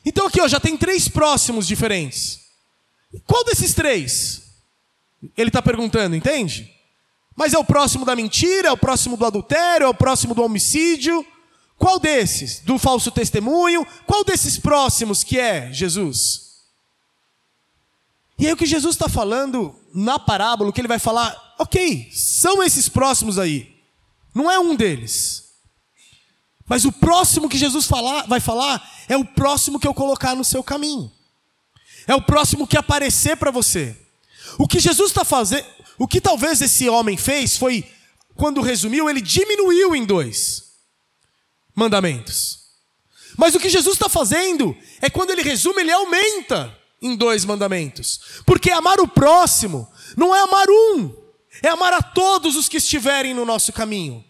Então 0.02 0.26
aqui 0.26 0.40
ó, 0.40 0.48
já 0.48 0.58
tem 0.58 0.78
três 0.78 1.08
próximos 1.08 1.66
diferentes. 1.66 2.40
Qual 3.26 3.44
desses 3.44 3.74
três? 3.74 4.42
Ele 5.36 5.50
está 5.50 5.60
perguntando, 5.60 6.16
entende? 6.16 6.74
Mas 7.36 7.52
é 7.52 7.58
o 7.58 7.64
próximo 7.64 8.06
da 8.06 8.16
mentira, 8.16 8.68
é 8.68 8.72
o 8.72 8.78
próximo 8.78 9.14
do 9.14 9.26
adultério, 9.26 9.84
é 9.84 9.88
o 9.88 9.94
próximo 9.94 10.34
do 10.34 10.42
homicídio. 10.42 11.24
Qual 11.76 11.98
desses? 11.98 12.60
Do 12.60 12.78
falso 12.78 13.10
testemunho? 13.10 13.86
Qual 14.06 14.24
desses 14.24 14.56
próximos 14.56 15.22
que 15.22 15.38
é 15.38 15.70
Jesus? 15.70 16.62
E 18.38 18.46
aí 18.46 18.52
o 18.54 18.56
que 18.56 18.64
Jesus 18.64 18.94
está 18.94 19.08
falando 19.08 19.78
na 19.94 20.18
parábola, 20.18 20.70
o 20.70 20.72
que 20.72 20.80
ele 20.80 20.88
vai 20.88 20.98
falar, 20.98 21.54
ok, 21.58 22.10
são 22.10 22.62
esses 22.62 22.88
próximos 22.88 23.38
aí. 23.38 23.71
Não 24.34 24.50
é 24.50 24.58
um 24.58 24.74
deles. 24.74 25.52
Mas 26.66 26.84
o 26.84 26.92
próximo 26.92 27.48
que 27.48 27.58
Jesus 27.58 27.86
falar, 27.86 28.26
vai 28.26 28.40
falar 28.40 28.90
é 29.08 29.16
o 29.16 29.24
próximo 29.24 29.78
que 29.78 29.86
eu 29.86 29.94
colocar 29.94 30.34
no 30.34 30.44
seu 30.44 30.62
caminho. 30.62 31.10
É 32.06 32.14
o 32.14 32.22
próximo 32.22 32.66
que 32.66 32.76
aparecer 32.76 33.36
para 33.36 33.50
você. 33.50 33.96
O 34.58 34.66
que 34.66 34.80
Jesus 34.80 35.10
está 35.10 35.24
fazendo, 35.24 35.66
o 35.98 36.08
que 36.08 36.20
talvez 36.20 36.60
esse 36.60 36.88
homem 36.88 37.16
fez 37.16 37.56
foi, 37.56 37.88
quando 38.34 38.60
resumiu, 38.60 39.08
ele 39.08 39.20
diminuiu 39.20 39.94
em 39.94 40.04
dois 40.04 40.72
mandamentos. 41.74 42.60
Mas 43.36 43.54
o 43.54 43.60
que 43.60 43.68
Jesus 43.68 43.94
está 43.94 44.08
fazendo 44.08 44.76
é 45.00 45.08
quando 45.08 45.30
ele 45.30 45.42
resume, 45.42 45.80
ele 45.80 45.92
aumenta 45.92 46.76
em 47.00 47.16
dois 47.16 47.44
mandamentos. 47.44 48.20
Porque 48.46 48.70
amar 48.70 49.00
o 49.00 49.08
próximo 49.08 49.90
não 50.16 50.34
é 50.34 50.40
amar 50.40 50.66
um, 50.68 51.21
é 51.60 51.68
amar 51.68 51.92
a 51.92 52.02
todos 52.02 52.56
os 52.56 52.68
que 52.68 52.76
estiverem 52.76 53.34
no 53.34 53.44
nosso 53.44 53.72
caminho. 53.72 54.24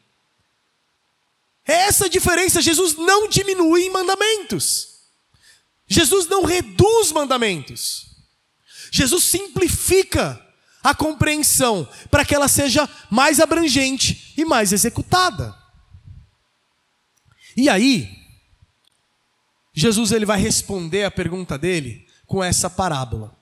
É 1.67 1.73
essa 1.73 2.07
a 2.07 2.09
diferença. 2.09 2.61
Jesus 2.61 2.97
não 2.97 3.29
diminui 3.29 3.89
mandamentos. 3.91 4.89
Jesus 5.87 6.27
não 6.27 6.45
reduz 6.45 7.13
mandamentos. 7.13 8.07
Jesus 8.91 9.25
simplifica 9.25 10.41
a 10.83 10.95
compreensão 10.95 11.89
para 12.11 12.25
que 12.25 12.35
ela 12.35 12.49
seja 12.49 12.89
mais 13.11 13.39
abrangente 13.39 14.35
e 14.37 14.45
mais 14.45 14.73
executada. 14.73 15.57
E 17.57 17.69
aí, 17.69 18.11
Jesus 19.73 20.11
ele 20.11 20.27
vai 20.27 20.41
responder 20.41 21.05
a 21.05 21.11
pergunta 21.11 21.57
dele 21.57 22.07
com 22.27 22.43
essa 22.43 22.69
parábola. 22.69 23.37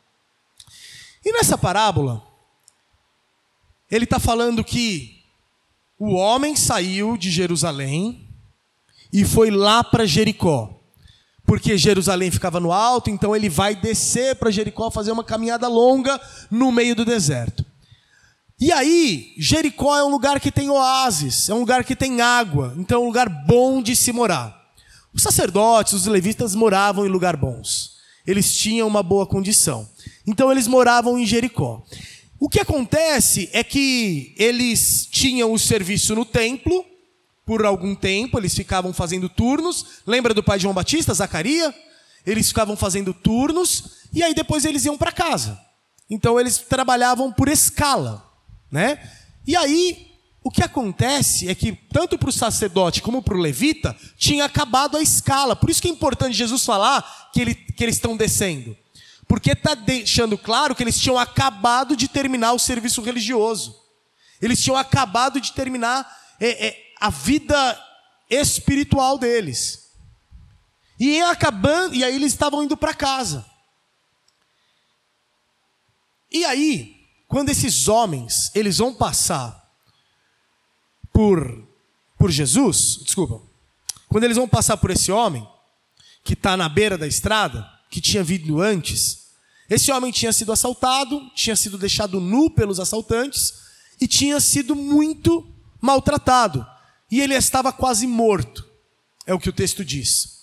E 1.25 1.32
nessa 1.32 1.56
parábola, 1.56 2.26
ele 3.90 4.04
está 4.04 4.18
falando 4.18 4.64
que 4.64 5.20
o 5.99 6.14
homem 6.14 6.54
saiu 6.56 7.16
de 7.16 7.30
Jerusalém 7.30 8.28
e 9.12 9.25
foi 9.25 9.50
lá 9.50 9.82
para 9.82 10.06
Jericó. 10.06 10.76
Porque 11.44 11.76
Jerusalém 11.76 12.30
ficava 12.30 12.61
no 12.61 12.70
alto, 12.70 13.11
então 13.11 13.35
ele 13.35 13.49
vai 13.49 13.75
descer 13.75 14.37
para 14.37 14.50
Jericó, 14.50 14.90
fazer 14.90 15.11
uma 15.11 15.25
caminhada 15.25 15.66
longa 15.66 16.20
no 16.50 16.70
meio 16.70 16.94
do 16.94 17.04
deserto. 17.04 17.64
E 18.61 18.70
aí, 18.70 19.35
Jericó 19.38 19.97
é 19.97 20.04
um 20.04 20.11
lugar 20.11 20.38
que 20.38 20.52
tem 20.52 20.70
oásis, 20.70 21.49
é 21.49 21.54
um 21.54 21.61
lugar 21.61 21.82
que 21.82 21.97
tem 21.97 22.20
água, 22.20 22.75
então 22.76 23.00
é 23.00 23.04
um 23.04 23.06
lugar 23.06 23.28
bom 23.28 23.82
de 23.82 23.97
se 23.97 24.12
morar. 24.12 24.54
Os 25.12 25.23
sacerdotes, 25.23 25.94
os 25.94 26.06
levitas 26.06 26.54
moravam 26.54 27.04
em 27.04 27.09
lugar 27.09 27.37
bons. 27.37 27.97
Eles 28.26 28.54
tinham 28.54 28.87
uma 28.87 29.02
boa 29.02 29.26
condição. 29.26 29.88
Então 30.26 30.52
eles 30.52 30.68
moravam 30.68 31.18
em 31.18 31.26
Jericó. 31.26 31.82
O 32.40 32.49
que 32.49 32.59
acontece 32.59 33.49
é 33.52 33.62
que 33.62 34.35
eles 34.37 35.06
tinham 35.06 35.52
o 35.52 35.59
serviço 35.59 36.14
no 36.14 36.25
templo 36.25 36.85
por 37.47 37.64
algum 37.64 37.94
tempo, 37.94 38.38
eles 38.38 38.54
ficavam 38.54 38.92
fazendo 38.92 39.28
turnos. 39.28 40.00
Lembra 40.06 40.35
do 40.35 40.42
pai 40.42 40.59
de 40.59 40.62
João 40.62 40.75
Batista, 40.75 41.14
Zacaria? 41.14 41.73
Eles 42.26 42.49
ficavam 42.49 42.76
fazendo 42.76 43.14
turnos 43.14 44.09
e 44.12 44.23
aí 44.23 44.35
depois 44.35 44.64
eles 44.64 44.85
iam 44.85 44.97
para 44.99 45.12
casa. 45.12 45.61
Então 46.09 46.40
eles 46.40 46.59
trabalhavam 46.59 47.32
por 47.32 47.49
escala 47.49 48.30
né? 48.70 48.99
E 49.47 49.56
aí, 49.56 50.06
o 50.42 50.50
que 50.50 50.62
acontece 50.62 51.49
é 51.49 51.54
que, 51.54 51.73
tanto 51.73 52.16
para 52.16 52.28
o 52.28 52.32
sacerdote 52.32 53.02
como 53.02 53.23
para 53.23 53.35
o 53.35 53.40
levita, 53.40 53.97
tinha 54.16 54.44
acabado 54.44 54.97
a 54.97 55.02
escala. 55.02 55.56
Por 55.56 55.68
isso 55.68 55.82
que 55.82 55.88
é 55.88 55.90
importante 55.90 56.37
Jesus 56.37 56.64
falar 56.64 57.30
que, 57.32 57.40
ele, 57.40 57.54
que 57.54 57.82
eles 57.82 57.97
estão 57.97 58.16
descendo. 58.16 58.76
Porque 59.30 59.52
está 59.52 59.76
deixando 59.76 60.37
claro 60.37 60.75
que 60.75 60.82
eles 60.82 60.99
tinham 60.99 61.16
acabado 61.16 61.94
de 61.94 62.08
terminar 62.08 62.52
o 62.52 62.58
serviço 62.58 63.00
religioso. 63.00 63.80
Eles 64.42 64.60
tinham 64.60 64.76
acabado 64.76 65.40
de 65.40 65.52
terminar 65.52 66.04
é, 66.40 66.66
é, 66.66 66.92
a 67.00 67.10
vida 67.10 67.80
espiritual 68.28 69.16
deles. 69.18 69.92
E 70.99 71.20
acabando, 71.20 71.94
e 71.94 72.02
aí 72.02 72.12
eles 72.12 72.32
estavam 72.32 72.64
indo 72.64 72.76
para 72.76 72.92
casa. 72.92 73.49
E 76.28 76.44
aí, 76.44 77.06
quando 77.28 77.50
esses 77.50 77.87
homens, 77.87 78.50
eles 78.52 78.78
vão 78.78 78.92
passar 78.92 79.64
por 81.12 81.68
por 82.18 82.32
Jesus, 82.32 82.99
desculpa. 83.04 83.40
Quando 84.08 84.25
eles 84.25 84.37
vão 84.37 84.49
passar 84.49 84.76
por 84.76 84.90
esse 84.90 85.12
homem 85.12 85.49
que 86.25 86.32
está 86.32 86.56
na 86.56 86.68
beira 86.68 86.99
da 86.99 87.06
estrada, 87.06 87.64
que 87.88 88.00
tinha 88.00 88.25
vindo 88.25 88.60
antes, 88.60 89.19
esse 89.70 89.92
homem 89.92 90.10
tinha 90.10 90.32
sido 90.32 90.50
assaltado, 90.50 91.30
tinha 91.32 91.54
sido 91.54 91.78
deixado 91.78 92.20
nu 92.20 92.50
pelos 92.50 92.80
assaltantes 92.80 93.54
e 94.00 94.08
tinha 94.08 94.40
sido 94.40 94.74
muito 94.74 95.46
maltratado. 95.80 96.66
E 97.08 97.20
ele 97.20 97.34
estava 97.34 97.72
quase 97.72 98.04
morto. 98.04 98.68
É 99.24 99.32
o 99.32 99.38
que 99.38 99.48
o 99.48 99.52
texto 99.52 99.84
diz. 99.84 100.40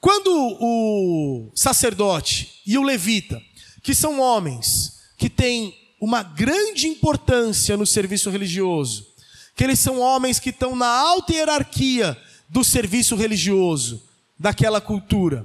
Quando 0.00 0.30
o 0.60 1.50
sacerdote 1.56 2.62
e 2.64 2.78
o 2.78 2.82
levita, 2.82 3.42
que 3.82 3.92
são 3.92 4.20
homens 4.20 5.00
que 5.16 5.28
têm 5.28 5.74
uma 6.00 6.22
grande 6.22 6.86
importância 6.86 7.76
no 7.76 7.84
serviço 7.84 8.30
religioso, 8.30 9.08
que 9.56 9.64
eles 9.64 9.80
são 9.80 9.98
homens 9.98 10.38
que 10.38 10.50
estão 10.50 10.76
na 10.76 10.86
alta 10.86 11.32
hierarquia 11.32 12.16
do 12.48 12.62
serviço 12.62 13.16
religioso 13.16 14.04
daquela 14.38 14.80
cultura. 14.80 15.44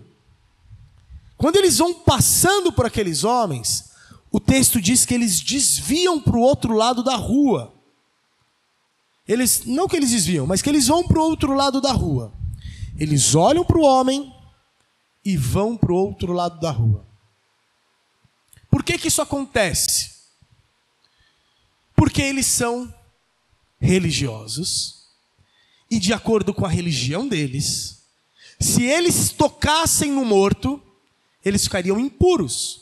Quando 1.43 1.57
eles 1.57 1.77
vão 1.77 1.93
passando 1.93 2.71
por 2.71 2.85
aqueles 2.85 3.25
homens, 3.25 3.91
o 4.31 4.39
texto 4.39 4.79
diz 4.79 5.05
que 5.05 5.13
eles 5.13 5.41
desviam 5.41 6.17
para 6.17 6.37
o 6.37 6.39
outro 6.39 6.73
lado 6.73 7.03
da 7.03 7.17
rua. 7.17 7.73
Eles, 9.27 9.65
não 9.65 9.85
que 9.85 9.97
eles 9.97 10.11
desviam, 10.11 10.47
mas 10.47 10.61
que 10.61 10.69
eles 10.69 10.87
vão 10.87 11.05
para 11.05 11.19
o 11.19 11.21
outro 11.21 11.53
lado 11.53 11.81
da 11.81 11.91
rua. 11.91 12.31
Eles 12.97 13.35
olham 13.35 13.65
para 13.65 13.77
o 13.77 13.83
homem 13.83 14.33
e 15.25 15.35
vão 15.35 15.75
para 15.75 15.91
o 15.91 15.97
outro 15.97 16.31
lado 16.31 16.61
da 16.61 16.71
rua. 16.71 17.05
Por 18.71 18.81
que, 18.81 18.97
que 18.97 19.09
isso 19.09 19.21
acontece? 19.21 20.11
Porque 21.93 22.21
eles 22.21 22.45
são 22.45 22.95
religiosos 23.81 25.09
e, 25.91 25.99
de 25.99 26.13
acordo 26.13 26.53
com 26.53 26.65
a 26.65 26.69
religião 26.69 27.27
deles, 27.27 28.01
se 28.61 28.83
eles 28.83 29.33
tocassem 29.33 30.09
no 30.09 30.23
morto, 30.23 30.81
eles 31.43 31.63
ficariam 31.63 31.99
impuros. 31.99 32.81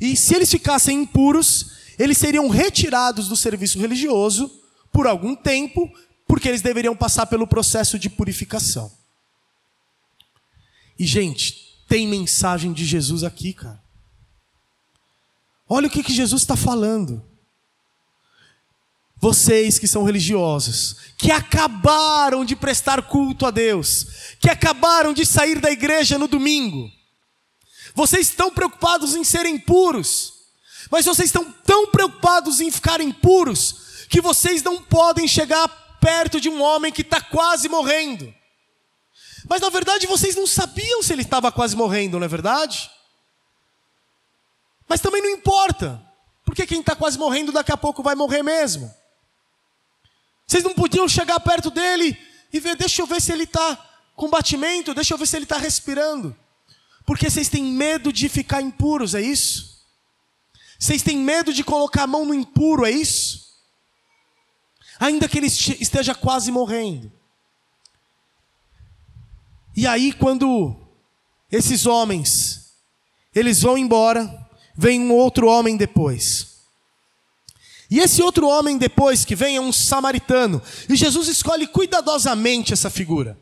E 0.00 0.16
se 0.16 0.34
eles 0.34 0.50
ficassem 0.50 1.02
impuros, 1.02 1.72
eles 1.98 2.18
seriam 2.18 2.48
retirados 2.48 3.28
do 3.28 3.36
serviço 3.36 3.78
religioso 3.78 4.50
por 4.92 5.06
algum 5.06 5.34
tempo, 5.34 5.90
porque 6.26 6.48
eles 6.48 6.62
deveriam 6.62 6.96
passar 6.96 7.26
pelo 7.26 7.46
processo 7.46 7.98
de 7.98 8.10
purificação. 8.10 8.90
E, 10.98 11.06
gente, 11.06 11.82
tem 11.88 12.06
mensagem 12.06 12.72
de 12.72 12.84
Jesus 12.84 13.24
aqui, 13.24 13.52
cara. 13.52 13.82
Olha 15.68 15.88
o 15.88 15.90
que, 15.90 16.02
que 16.02 16.12
Jesus 16.12 16.42
está 16.42 16.56
falando. 16.56 17.24
Vocês 19.16 19.78
que 19.78 19.88
são 19.88 20.04
religiosos, 20.04 20.96
que 21.16 21.30
acabaram 21.30 22.44
de 22.44 22.54
prestar 22.54 23.02
culto 23.02 23.46
a 23.46 23.50
Deus, 23.50 24.36
que 24.38 24.50
acabaram 24.50 25.14
de 25.14 25.24
sair 25.24 25.60
da 25.60 25.70
igreja 25.70 26.18
no 26.18 26.28
domingo, 26.28 26.90
vocês 27.94 28.28
estão 28.28 28.50
preocupados 28.50 29.14
em 29.14 29.22
serem 29.22 29.56
puros, 29.56 30.34
mas 30.90 31.04
vocês 31.04 31.28
estão 31.28 31.50
tão 31.64 31.86
preocupados 31.86 32.60
em 32.60 32.70
ficarem 32.70 33.12
puros, 33.12 34.06
que 34.10 34.20
vocês 34.20 34.62
não 34.62 34.82
podem 34.82 35.28
chegar 35.28 35.68
perto 36.00 36.40
de 36.40 36.48
um 36.50 36.60
homem 36.60 36.92
que 36.92 37.02
está 37.02 37.20
quase 37.20 37.68
morrendo. 37.68 38.34
Mas 39.48 39.60
na 39.60 39.68
verdade 39.70 40.06
vocês 40.06 40.34
não 40.34 40.46
sabiam 40.46 41.02
se 41.02 41.12
ele 41.12 41.22
estava 41.22 41.52
quase 41.52 41.76
morrendo, 41.76 42.18
não 42.18 42.24
é 42.24 42.28
verdade? 42.28 42.90
Mas 44.88 45.00
também 45.00 45.22
não 45.22 45.30
importa, 45.30 46.02
porque 46.44 46.66
quem 46.66 46.80
está 46.80 46.96
quase 46.96 47.18
morrendo 47.18 47.52
daqui 47.52 47.72
a 47.72 47.76
pouco 47.76 48.02
vai 48.02 48.14
morrer 48.14 48.42
mesmo. 48.42 48.92
Vocês 50.46 50.64
não 50.64 50.74
podiam 50.74 51.08
chegar 51.08 51.38
perto 51.40 51.70
dele 51.70 52.18
e 52.52 52.60
ver, 52.60 52.76
deixa 52.76 53.02
eu 53.02 53.06
ver 53.06 53.22
se 53.22 53.32
ele 53.32 53.44
está 53.44 53.76
com 54.14 54.28
batimento, 54.28 54.94
deixa 54.94 55.14
eu 55.14 55.18
ver 55.18 55.26
se 55.26 55.36
ele 55.36 55.44
está 55.44 55.56
respirando. 55.56 56.36
Porque 57.04 57.28
vocês 57.28 57.48
têm 57.48 57.64
medo 57.64 58.12
de 58.12 58.28
ficar 58.28 58.62
impuros, 58.62 59.14
é 59.14 59.20
isso? 59.20 59.82
Vocês 60.78 61.02
têm 61.02 61.18
medo 61.18 61.52
de 61.52 61.62
colocar 61.62 62.04
a 62.04 62.06
mão 62.06 62.24
no 62.24 62.34
impuro, 62.34 62.84
é 62.84 62.90
isso? 62.90 63.44
Ainda 64.98 65.28
que 65.28 65.38
ele 65.38 65.46
esteja 65.46 66.14
quase 66.14 66.50
morrendo. 66.50 67.12
E 69.76 69.86
aí, 69.86 70.12
quando 70.12 70.76
esses 71.50 71.84
homens, 71.84 72.74
eles 73.34 73.62
vão 73.62 73.76
embora, 73.76 74.48
vem 74.76 75.00
um 75.00 75.12
outro 75.12 75.48
homem 75.48 75.76
depois. 75.76 76.54
E 77.90 77.98
esse 77.98 78.22
outro 78.22 78.48
homem 78.48 78.78
depois 78.78 79.24
que 79.24 79.36
vem 79.36 79.56
é 79.56 79.60
um 79.60 79.72
samaritano. 79.72 80.62
E 80.88 80.96
Jesus 80.96 81.28
escolhe 81.28 81.66
cuidadosamente 81.66 82.72
essa 82.72 82.88
figura. 82.88 83.38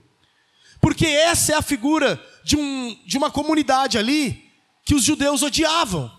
Porque 0.81 1.07
essa 1.07 1.53
é 1.53 1.55
a 1.55 1.63
figura 1.63 2.21
de, 2.45 2.57
um, 2.57 2.99
de 3.07 3.17
uma 3.17 3.31
comunidade 3.31 3.99
ali 3.99 4.51
que 4.85 4.95
os 4.95 5.05
judeus 5.05 5.43
odiavam. 5.43 6.11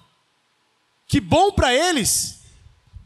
Que 1.08 1.20
bom 1.20 1.52
para 1.52 1.74
eles, 1.74 2.44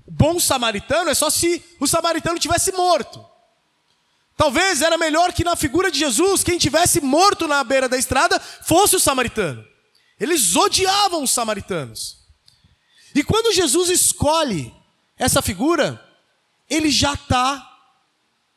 bom 0.08 0.40
samaritano 0.40 1.10
é 1.10 1.14
só 1.14 1.30
se 1.30 1.64
o 1.80 1.88
samaritano 1.88 2.40
tivesse 2.40 2.72
morto. 2.72 3.26
Talvez 4.36 4.84
era 4.84 4.98
melhor 4.98 5.34
que 5.34 5.44
na 5.44 5.56
figura 5.56 5.90
de 5.90 5.98
Jesus, 5.98 6.44
quem 6.44 6.60
tivesse 6.60 7.02
morto 7.02 7.48
na 7.48 7.64
beira 7.64 7.90
da 7.90 7.98
estrada 7.98 8.40
fosse 8.40 8.96
o 8.96 9.00
samaritano. 9.00 9.66
Eles 10.20 10.56
odiavam 10.56 11.24
os 11.24 11.32
samaritanos. 11.32 12.18
E 13.16 13.24
quando 13.24 13.54
Jesus 13.54 13.90
escolhe 13.90 14.72
essa 15.18 15.42
figura, 15.42 16.04
ele 16.70 16.92
já 16.92 17.14
está 17.14 17.68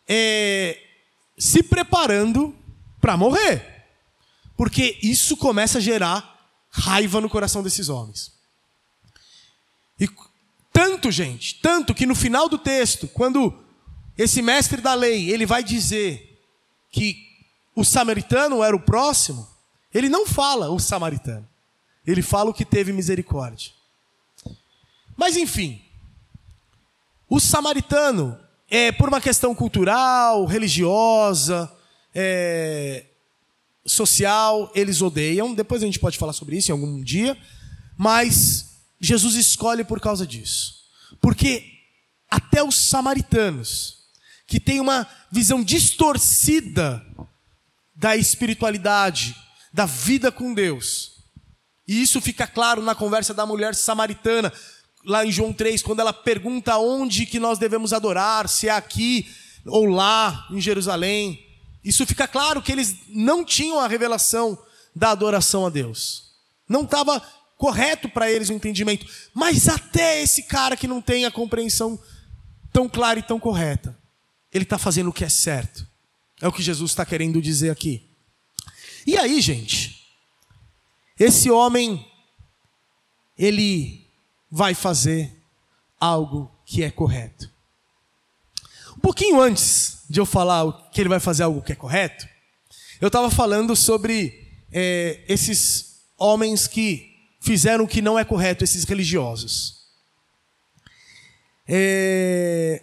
é, 0.07 0.79
se 1.39 1.63
preparando 1.63 2.55
para 3.01 3.17
morrer. 3.17 3.80
Porque 4.61 4.99
isso 5.03 5.39
começa 5.39 5.79
a 5.79 5.81
gerar 5.81 6.39
raiva 6.69 7.19
no 7.19 7.31
coração 7.31 7.63
desses 7.63 7.89
homens. 7.89 8.31
E 9.99 10.07
tanto, 10.71 11.11
gente, 11.11 11.55
tanto 11.63 11.95
que 11.95 12.05
no 12.05 12.15
final 12.15 12.47
do 12.47 12.59
texto, 12.59 13.09
quando 13.09 13.59
esse 14.19 14.43
mestre 14.43 14.83
da 14.83 14.93
lei, 14.93 15.31
ele 15.31 15.47
vai 15.47 15.65
dizer 15.65 16.39
que 16.93 17.17
o 17.75 17.83
samaritano 17.83 18.63
era 18.63 18.77
o 18.77 18.83
próximo, 18.83 19.49
ele 19.95 20.11
não 20.11 20.27
fala 20.27 20.69
o 20.69 20.79
samaritano. 20.79 21.49
Ele 22.07 22.21
fala 22.21 22.51
o 22.51 22.55
que 22.55 22.67
teve 22.67 22.93
misericórdia. 22.93 23.73
Mas 25.17 25.39
enfim, 25.39 25.83
o 27.31 27.41
samaritano, 27.41 28.39
é, 28.69 28.93
por 28.93 29.09
uma 29.09 29.23
questão 29.23 29.55
cultural, 29.55 30.45
religiosa, 30.45 31.75
é, 32.15 33.07
social, 33.87 34.71
eles 34.75 35.03
odeiam. 35.03 35.55
Depois 35.55 35.83
a 35.83 35.87
gente 35.87 35.99
pode 35.99 36.19
falar 36.19 36.33
sobre 36.33 36.57
isso 36.57 36.71
em 36.71 36.73
algum 36.73 37.03
dia. 37.03 37.37
Mas 37.97 38.83
Jesus 39.01 39.35
escolhe 39.35 39.85
por 39.85 40.01
causa 40.01 40.27
disso. 40.27 40.81
Porque 41.21 41.65
até 42.31 42.63
os 42.63 42.77
samaritanos, 42.77 43.99
que 44.47 44.61
têm 44.61 44.81
uma 44.81 45.07
visão 45.31 45.63
distorcida 45.63 47.05
da 47.95 48.17
espiritualidade, 48.17 49.37
da 49.73 49.87
vida 49.87 50.31
com 50.33 50.55
Deus, 50.55 51.21
e 51.87 52.03
isso 52.03 52.21
fica 52.21 52.47
claro 52.47 52.81
na 52.81 52.95
conversa 52.95 53.35
da 53.35 53.45
mulher 53.45 53.75
samaritana, 53.75 54.53
lá 55.05 55.27
em 55.27 55.33
João 55.33 55.53
3, 55.53 55.83
quando 55.83 56.01
ela 56.01 56.13
pergunta 56.13 56.79
onde 56.79 57.27
que 57.27 57.41
nós 57.41 57.59
devemos 57.59 57.93
adorar, 57.93 58.49
se 58.49 58.69
é 58.69 58.71
aqui 58.71 59.29
ou 59.67 59.87
lá 59.87 60.47
em 60.51 60.61
Jerusalém. 60.61 61.45
Isso 61.85 62.07
fica 62.07 62.29
claro 62.29 62.63
que 62.63 62.71
eles 62.71 62.97
não 63.09 63.45
tinham 63.45 63.81
a 63.81 63.89
revelação 63.89 64.59
da 64.95 65.11
adoração 65.11 65.67
a 65.67 65.71
Deus. 65.71 66.33
Não 66.69 66.83
estava 66.83 67.21
correto 67.57 68.09
para 68.09 68.31
eles 68.31 68.49
o 68.49 68.53
entendimento. 68.53 69.07
Mas 69.35 69.69
até 69.69 70.23
esse 70.23 70.45
cara 70.45 70.77
que 70.77 70.89
não 70.89 71.01
tem 71.01 71.25
a 71.25 71.31
compreensão 71.31 71.99
tão 72.73 72.89
clara 72.89 73.19
e 73.19 73.23
tão 73.23 73.39
correta, 73.39 73.97
ele 74.53 74.65
está 74.65 74.79
fazendo 74.79 75.11
o 75.11 75.13
que 75.13 75.25
é 75.25 75.29
certo. 75.29 75.87
É 76.41 76.49
o 76.49 76.53
que 76.53 76.63
Jesus 76.63 76.91
está 76.91 77.05
querendo 77.05 77.41
dizer 77.41 77.71
aqui. 77.71 78.09
E 79.07 79.17
aí, 79.17 79.41
gente, 79.41 80.07
esse 81.19 81.51
homem, 81.51 82.07
ele 83.37 84.07
vai 84.51 84.75
fazer 84.75 85.37
algo 85.99 86.51
que 86.65 86.83
é 86.83 86.91
correto. 86.91 87.51
Pouquinho 89.01 89.41
antes 89.41 90.05
de 90.09 90.21
eu 90.21 90.27
falar 90.27 90.91
que 90.93 91.01
ele 91.01 91.09
vai 91.09 91.21
fazer 91.21 91.43
algo 91.43 91.63
que 91.63 91.73
é 91.73 91.77
correto, 91.77 92.29
eu 93.01 93.07
estava 93.07 93.31
falando 93.31 93.75
sobre 93.75 94.47
é, 94.71 95.25
esses 95.27 96.03
homens 96.19 96.67
que 96.67 97.11
fizeram 97.41 97.85
o 97.85 97.89
que 97.89 98.03
não 98.03 98.19
é 98.19 98.25
correto, 98.25 98.63
esses 98.63 98.85
religiosos. 98.85 99.81
É, 101.67 102.83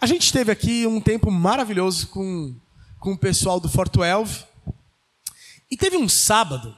A 0.00 0.06
gente 0.06 0.32
teve 0.32 0.50
aqui 0.52 0.86
um 0.86 1.00
tempo 1.00 1.30
maravilhoso 1.30 2.08
com, 2.08 2.54
com 2.98 3.12
o 3.12 3.18
pessoal 3.18 3.58
do 3.60 3.68
Fort 3.68 3.92
12. 3.92 4.44
E 5.70 5.76
teve 5.76 5.96
um 5.96 6.08
sábado 6.08 6.76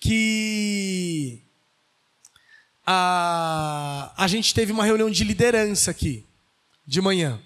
que 0.00 1.42
a, 2.86 4.12
a 4.16 4.26
gente 4.28 4.54
teve 4.54 4.72
uma 4.72 4.84
reunião 4.84 5.10
de 5.10 5.24
liderança 5.24 5.90
aqui, 5.90 6.24
de 6.86 7.00
manhã. 7.00 7.42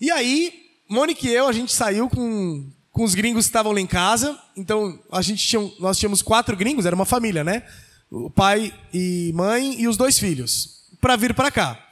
E 0.00 0.10
aí, 0.10 0.52
Mônica 0.88 1.26
e 1.26 1.32
eu, 1.32 1.48
a 1.48 1.52
gente 1.52 1.72
saiu 1.72 2.08
com, 2.08 2.70
com 2.92 3.02
os 3.02 3.14
gringos 3.14 3.46
que 3.46 3.48
estavam 3.48 3.72
lá 3.72 3.80
em 3.80 3.86
casa. 3.86 4.38
Então, 4.56 4.98
a 5.10 5.22
gente 5.22 5.46
tinha, 5.46 5.70
nós 5.80 5.98
tínhamos 5.98 6.22
quatro 6.22 6.56
gringos, 6.56 6.86
era 6.86 6.94
uma 6.94 7.06
família, 7.06 7.42
né? 7.42 7.62
O 8.10 8.30
pai 8.30 8.72
e 8.92 9.32
mãe 9.34 9.80
e 9.80 9.88
os 9.88 9.96
dois 9.96 10.18
filhos, 10.18 10.84
para 11.00 11.16
vir 11.16 11.34
para 11.34 11.50
cá. 11.50 11.82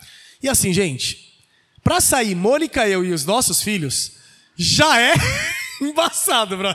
E 0.43 0.49
assim, 0.49 0.73
gente, 0.73 1.43
para 1.83 2.01
sair 2.01 2.35
Mônica, 2.35 2.87
eu 2.87 3.05
e 3.05 3.13
os 3.13 3.25
nossos 3.25 3.63
filhos, 3.63 4.13
já 4.57 5.01
é 5.01 5.15
embaçado, 5.81 6.57
bro. 6.57 6.75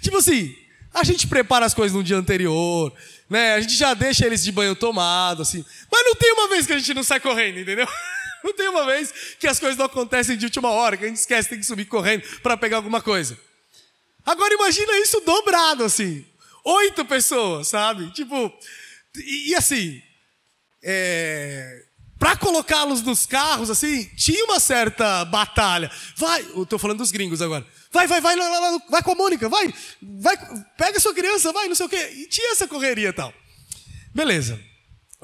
tipo 0.00 0.18
assim, 0.18 0.54
a 0.92 1.02
gente 1.02 1.26
prepara 1.26 1.64
as 1.64 1.74
coisas 1.74 1.96
no 1.96 2.04
dia 2.04 2.16
anterior, 2.16 2.92
né? 3.28 3.54
A 3.54 3.60
gente 3.60 3.74
já 3.74 3.94
deixa 3.94 4.26
eles 4.26 4.42
de 4.44 4.52
banho 4.52 4.76
tomado, 4.76 5.42
assim. 5.42 5.64
Mas 5.90 6.04
não 6.04 6.14
tem 6.14 6.32
uma 6.32 6.48
vez 6.48 6.66
que 6.66 6.72
a 6.72 6.78
gente 6.78 6.92
não 6.94 7.02
sai 7.02 7.20
correndo, 7.20 7.58
entendeu? 7.58 7.88
Não 8.44 8.52
tem 8.54 8.68
uma 8.68 8.86
vez 8.86 9.12
que 9.38 9.46
as 9.46 9.58
coisas 9.58 9.76
não 9.76 9.86
acontecem 9.86 10.36
de 10.36 10.46
última 10.46 10.70
hora, 10.70 10.96
que 10.96 11.04
a 11.04 11.08
gente 11.08 11.18
esquece, 11.18 11.48
tem 11.48 11.58
que 11.58 11.66
subir 11.66 11.84
correndo 11.84 12.22
para 12.42 12.56
pegar 12.56 12.76
alguma 12.76 13.02
coisa. 13.02 13.38
Agora 14.24 14.54
imagina 14.54 14.98
isso 14.98 15.20
dobrado, 15.20 15.84
assim. 15.84 16.24
Oito 16.64 17.04
pessoas, 17.04 17.68
sabe? 17.68 18.10
Tipo, 18.12 18.52
e, 19.16 19.50
e 19.50 19.54
assim, 19.54 20.00
é, 20.82 21.84
para 22.18 22.36
colocá-los 22.36 23.02
nos 23.02 23.24
carros, 23.24 23.70
assim, 23.70 24.04
tinha 24.16 24.44
uma 24.44 24.60
certa 24.60 25.24
batalha. 25.24 25.90
Vai, 26.16 26.42
eu 26.54 26.66
tô 26.66 26.78
falando 26.78 26.98
dos 26.98 27.10
gringos 27.10 27.40
agora. 27.40 27.66
Vai, 27.90 28.06
vai, 28.06 28.20
vai, 28.20 28.36
lá, 28.36 28.46
lá, 28.46 28.78
vai 28.90 29.02
com 29.02 29.12
a 29.12 29.14
Mônica, 29.14 29.48
vai, 29.48 29.72
vai, 30.02 30.36
pega 30.76 31.00
sua 31.00 31.14
criança, 31.14 31.52
vai, 31.52 31.66
não 31.66 31.74
sei 31.74 31.86
o 31.86 31.88
quê. 31.88 32.10
E 32.14 32.28
tinha 32.28 32.52
essa 32.52 32.68
correria 32.68 33.08
e 33.08 33.12
tal. 33.12 33.32
Beleza. 34.14 34.60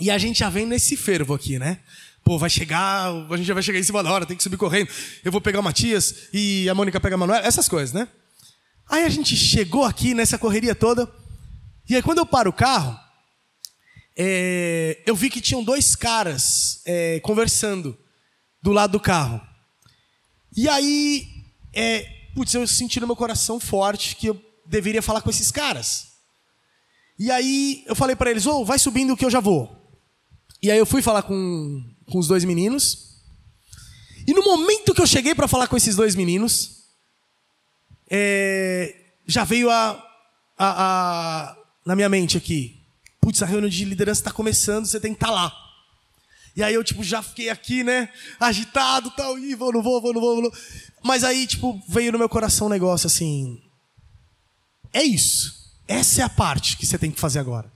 E 0.00 0.11
a 0.11 0.18
gente 0.18 0.38
já 0.38 0.48
vem 0.48 0.66
nesse 0.66 0.96
fervo 0.96 1.35
aqui, 1.35 1.59
né? 1.59 1.81
Pô, 2.26 2.38
vai 2.38 2.50
chegar, 2.50 3.12
a 3.30 3.36
gente 3.36 3.46
já 3.46 3.54
vai 3.54 3.62
chegar 3.62 3.78
em 3.78 3.84
cima 3.84 4.02
da 4.02 4.10
hora, 4.10 4.26
tem 4.26 4.36
que 4.36 4.42
subir 4.42 4.56
correndo. 4.56 4.90
Eu 5.24 5.30
vou 5.30 5.40
pegar 5.40 5.60
o 5.60 5.62
Matias 5.62 6.26
e 6.32 6.68
a 6.68 6.74
Mônica 6.74 6.98
pega 6.98 7.14
a 7.14 7.18
Manuela, 7.18 7.46
essas 7.46 7.68
coisas, 7.68 7.92
né? 7.92 8.08
Aí 8.88 9.04
a 9.04 9.08
gente 9.08 9.36
chegou 9.36 9.84
aqui 9.84 10.12
nessa 10.12 10.36
correria 10.36 10.74
toda. 10.74 11.08
E 11.88 11.94
aí 11.94 12.02
quando 12.02 12.18
eu 12.18 12.26
paro 12.26 12.50
o 12.50 12.52
carro, 12.52 12.98
é, 14.18 15.00
eu 15.06 15.14
vi 15.14 15.30
que 15.30 15.40
tinham 15.40 15.62
dois 15.62 15.94
caras 15.94 16.80
é, 16.84 17.20
conversando 17.20 17.96
do 18.60 18.72
lado 18.72 18.90
do 18.90 19.00
carro. 19.00 19.40
E 20.56 20.68
aí, 20.68 21.28
é, 21.72 22.10
putz, 22.34 22.52
eu 22.54 22.66
senti 22.66 22.98
no 22.98 23.06
meu 23.06 23.14
coração 23.14 23.60
forte 23.60 24.16
que 24.16 24.26
eu 24.26 24.42
deveria 24.66 25.00
falar 25.00 25.20
com 25.20 25.30
esses 25.30 25.52
caras. 25.52 26.08
E 27.16 27.30
aí 27.30 27.84
eu 27.86 27.94
falei 27.94 28.16
para 28.16 28.32
eles, 28.32 28.46
ô, 28.46 28.62
oh, 28.62 28.64
vai 28.64 28.80
subindo 28.80 29.16
que 29.16 29.24
eu 29.24 29.30
já 29.30 29.38
vou. 29.38 29.96
E 30.60 30.72
aí 30.72 30.78
eu 30.78 30.86
fui 30.86 31.00
falar 31.00 31.22
com, 31.22 31.94
com 32.11 32.19
os 32.19 32.29
dois 32.29 32.45
meninos. 32.45 33.07
E 34.27 34.33
no 34.33 34.42
momento 34.42 34.95
que 34.95 35.01
eu 35.01 35.07
cheguei 35.07 35.35
para 35.35 35.49
falar 35.49 35.69
com 35.69 35.77
esses 35.77 35.95
dois 35.95 36.14
meninos, 36.14 36.85
é, 38.11 38.95
já 39.27 39.45
veio 39.45 39.71
a, 39.71 39.90
a, 40.59 40.69
a, 40.69 41.57
na 41.85 41.95
minha 41.95 42.09
mente 42.09 42.37
aqui, 42.37 42.81
putz, 43.21 43.42
a 43.42 43.47
reunião 43.47 43.69
de 43.69 43.85
liderança 43.85 44.21
está 44.21 44.33
começando, 44.33 44.87
você 44.87 44.99
tem 44.99 45.12
que 45.12 45.16
estar 45.16 45.29
tá 45.29 45.33
lá. 45.33 45.53
E 46.57 46.62
aí 46.62 46.75
eu, 46.75 46.83
tipo, 46.83 47.05
já 47.05 47.23
fiquei 47.23 47.51
aqui, 47.51 47.85
né, 47.85 48.09
agitado, 48.40 49.11
tal, 49.11 49.38
e 49.38 49.55
vou, 49.55 49.73
não 49.73 49.83
vou, 49.83 50.01
vou, 50.01 50.12
não 50.14 50.21
vou, 50.21 50.42
vou. 50.42 50.53
Mas 51.05 51.23
aí, 51.23 51.47
tipo, 51.47 51.81
veio 51.88 52.11
no 52.11 52.19
meu 52.19 52.29
coração 52.29 52.66
um 52.66 52.71
negócio 52.71 53.07
assim, 53.07 53.62
é 54.92 55.03
isso. 55.03 55.55
Essa 55.87 56.23
é 56.23 56.25
a 56.25 56.29
parte 56.29 56.77
que 56.77 56.87
você 56.87 56.99
tem 56.99 57.11
que 57.11 57.21
fazer 57.21 57.38
agora. 57.38 57.71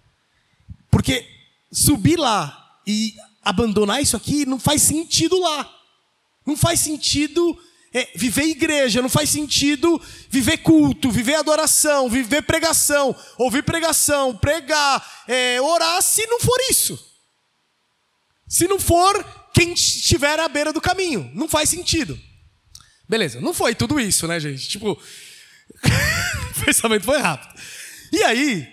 Porque 0.91 1.29
subir 1.71 2.19
lá 2.19 2.81
e 2.87 3.15
abandonar 3.43 4.03
isso 4.03 4.17
aqui 4.17 4.45
não 4.47 4.59
faz 4.59 4.83
sentido 4.83 5.39
lá. 5.41 5.71
Não 6.47 6.57
faz 6.57 6.81
sentido 6.81 7.59
é, 7.93 8.09
viver 8.15 8.45
igreja, 8.45 9.03
não 9.03 9.09
faz 9.09 9.31
sentido 9.31 10.01
viver 10.29 10.59
culto, 10.59 11.11
viver 11.11 11.35
adoração, 11.35 12.09
viver 12.09 12.43
pregação, 12.43 13.15
ouvir 13.37 13.63
pregação, 13.63 14.37
pregar, 14.37 15.25
é, 15.27 15.61
orar, 15.61 16.01
se 16.03 16.25
não 16.27 16.41
for 16.41 16.59
isso. 16.71 16.99
Se 18.49 18.67
não 18.67 18.79
for 18.79 19.25
quem 19.55 19.73
estiver 19.73 20.39
à 20.39 20.49
beira 20.49 20.73
do 20.73 20.81
caminho. 20.81 21.31
Não 21.35 21.49
faz 21.49 21.69
sentido. 21.69 22.19
Beleza, 23.09 23.41
não 23.41 23.53
foi 23.53 23.75
tudo 23.75 23.99
isso, 23.99 24.27
né, 24.27 24.39
gente? 24.39 24.69
Tipo, 24.69 24.93
o 26.57 26.65
pensamento 26.65 27.05
foi 27.05 27.19
rápido. 27.19 27.61
E 28.13 28.23
aí, 28.23 28.69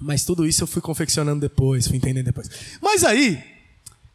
mas 0.00 0.24
tudo 0.24 0.46
isso 0.46 0.62
eu 0.62 0.66
fui 0.66 0.82
confeccionando 0.82 1.40
depois, 1.40 1.86
fui 1.86 1.96
entendendo 1.96 2.26
depois. 2.26 2.48
Mas 2.80 3.04
aí, 3.04 3.51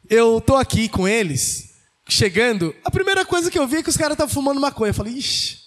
eu 0.10 0.42
tô 0.42 0.56
aqui 0.56 0.88
com 0.88 1.08
eles, 1.08 1.74
chegando, 2.08 2.76
a 2.84 2.92
primeira 2.92 3.26
coisa 3.26 3.52
que 3.52 3.60
eu 3.60 3.68
vi 3.68 3.78
é 3.78 3.84
que 3.84 3.90
os 3.90 3.98
caras 3.98 4.14
estavam 4.14 4.34
fumando 4.34 4.60
maconha. 4.60 4.90
Eu 4.90 4.94
falei, 4.94 5.14
ixi. 5.14 5.60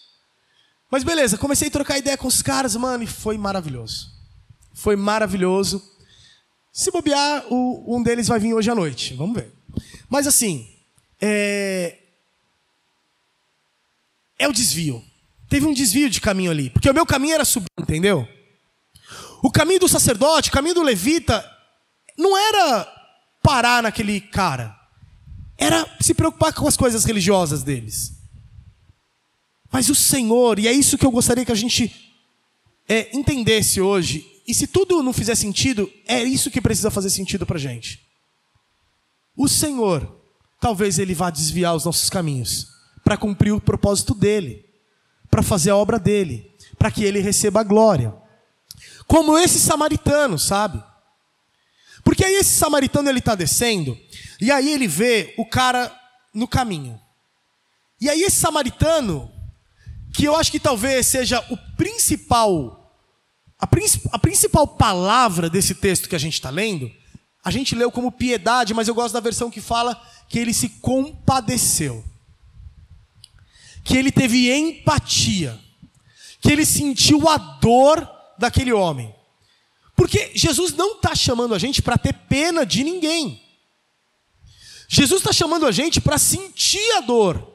Mas 0.91 1.05
beleza, 1.05 1.39
comecei 1.39 1.69
a 1.69 1.71
trocar 1.71 1.99
ideia 1.99 2.17
com 2.17 2.27
os 2.27 2.43
caras, 2.43 2.75
mano, 2.75 3.05
e 3.05 3.07
foi 3.07 3.39
maravilhoso. 3.39 4.11
Foi 4.75 4.97
maravilhoso. 4.97 5.83
Se 6.73 6.91
bobear, 6.91 7.45
o, 7.49 7.97
um 7.97 8.03
deles 8.03 8.29
vai 8.29 8.41
vir 8.41 8.55
hoje 8.55 8.71
à 8.71 8.75
noite. 8.75 9.15
Vamos 9.15 9.35
ver. 9.35 9.53
Mas 10.09 10.27
assim, 10.27 10.69
é, 11.21 11.99
é 14.39 14.49
o 14.49 14.53
desvio. 14.53 15.05
Teve 15.49 15.67
um 15.67 15.75
desvio 15.75 16.09
de 16.09 16.21
caminho 16.21 16.51
ali. 16.51 16.71
Porque 16.71 16.91
o 16.91 16.95
meu 16.95 17.07
caminho 17.07 17.35
era 17.35 17.45
subir, 17.45 17.67
entendeu? 17.79 18.27
O 19.43 19.51
caminho 19.51 19.81
do 19.81 19.89
sacerdote, 19.89 20.49
o 20.49 20.53
caminho 20.53 20.75
do 20.75 20.83
levita, 20.83 21.45
não 22.17 22.37
era 22.37 23.00
parar 23.51 23.83
naquele 23.83 24.21
cara. 24.21 24.79
Era 25.59 25.85
se 26.01 26.15
preocupar 26.15 26.53
com 26.53 26.69
as 26.69 26.77
coisas 26.77 27.05
religiosas 27.05 27.65
deles. 27.65 28.13
Mas 29.73 29.91
o 29.91 29.95
Senhor, 29.95 30.61
e 30.61 30.69
é 30.69 30.73
isso 30.73 30.97
que 30.97 31.05
eu 31.05 31.11
gostaria 31.11 31.45
que 31.45 31.51
a 31.51 31.57
gente 31.57 31.93
é, 32.89 33.11
entendesse 33.17 33.81
hoje, 33.81 34.25
e 34.47 34.55
se 34.55 34.69
tudo 34.69 35.03
não 35.03 35.13
fizer 35.13 35.35
sentido, 35.35 35.91
é 36.07 36.23
isso 36.23 36.51
que 36.51 36.61
precisa 36.61 36.93
fazer 36.93 37.11
sentido 37.11 37.45
para 37.45 37.59
gente. 37.59 38.01
O 39.37 39.49
Senhor, 39.49 40.17
talvez 40.61 41.01
Ele 41.01 41.15
vá 41.15 41.29
desviar 41.29 41.75
os 41.75 41.85
nossos 41.85 42.09
caminhos 42.09 42.69
para 43.03 43.17
cumprir 43.17 43.53
o 43.53 43.61
propósito 43.61 44.15
dele, 44.15 44.65
para 45.29 45.43
fazer 45.43 45.71
a 45.71 45.77
obra 45.77 45.99
dele, 45.99 46.49
para 46.79 46.91
que 46.91 47.03
Ele 47.03 47.19
receba 47.19 47.61
a 47.61 47.65
glória. 47.65 48.15
Como 49.09 49.37
esse 49.37 49.59
samaritano, 49.59 50.39
sabe? 50.39 50.83
Porque 52.05 52.25
aí 52.25 52.35
esse 52.35 52.51
samaritano 52.51 53.09
ele 53.09 53.19
está 53.19 53.35
descendo, 53.35 53.99
e 54.41 54.51
aí 54.51 54.71
ele 54.71 54.87
vê 54.87 55.35
o 55.37 55.45
cara 55.45 55.95
no 56.35 56.49
caminho. 56.49 57.01
E 58.01 58.09
aí 58.09 58.23
esse 58.23 58.37
samaritano, 58.37 59.31
que 60.15 60.25
eu 60.25 60.35
acho 60.35 60.51
que 60.51 60.59
talvez 60.59 61.07
seja 61.07 61.45
o 61.51 61.57
principal, 61.77 62.95
a, 63.59 63.67
princip, 63.67 64.09
a 64.11 64.19
principal 64.19 64.67
palavra 64.67 65.51
desse 65.51 65.75
texto 65.75 66.09
que 66.09 66.17
a 66.17 66.21
gente 66.21 66.35
está 66.35 66.51
lendo, 66.51 66.91
a 67.45 67.51
gente 67.51 67.75
leu 67.75 67.91
como 67.91 68.13
piedade, 68.13 68.75
mas 68.75 68.89
eu 68.89 68.95
gosto 68.95 69.15
da 69.15 69.21
versão 69.21 69.51
que 69.51 69.61
fala 69.61 70.01
que 70.29 70.39
ele 70.39 70.53
se 70.53 70.69
compadeceu. 70.69 72.05
Que 73.83 73.97
ele 73.97 74.13
teve 74.13 74.53
empatia. 74.53 75.59
Que 76.41 76.53
ele 76.53 76.65
sentiu 76.65 77.29
a 77.29 77.37
dor 77.37 78.09
daquele 78.39 78.73
homem. 78.73 79.15
Porque 80.01 80.33
Jesus 80.35 80.73
não 80.73 80.95
está 80.95 81.15
chamando 81.15 81.55
a 81.55 81.59
gente 81.59 81.83
para 81.83 81.99
ter 81.99 82.15
pena 82.15 82.65
de 82.65 82.83
ninguém. 82.83 83.39
Jesus 84.89 85.21
está 85.21 85.31
chamando 85.31 85.67
a 85.67 85.71
gente 85.71 86.01
para 86.01 86.17
sentir 86.17 86.91
a 86.93 87.03
dor. 87.03 87.47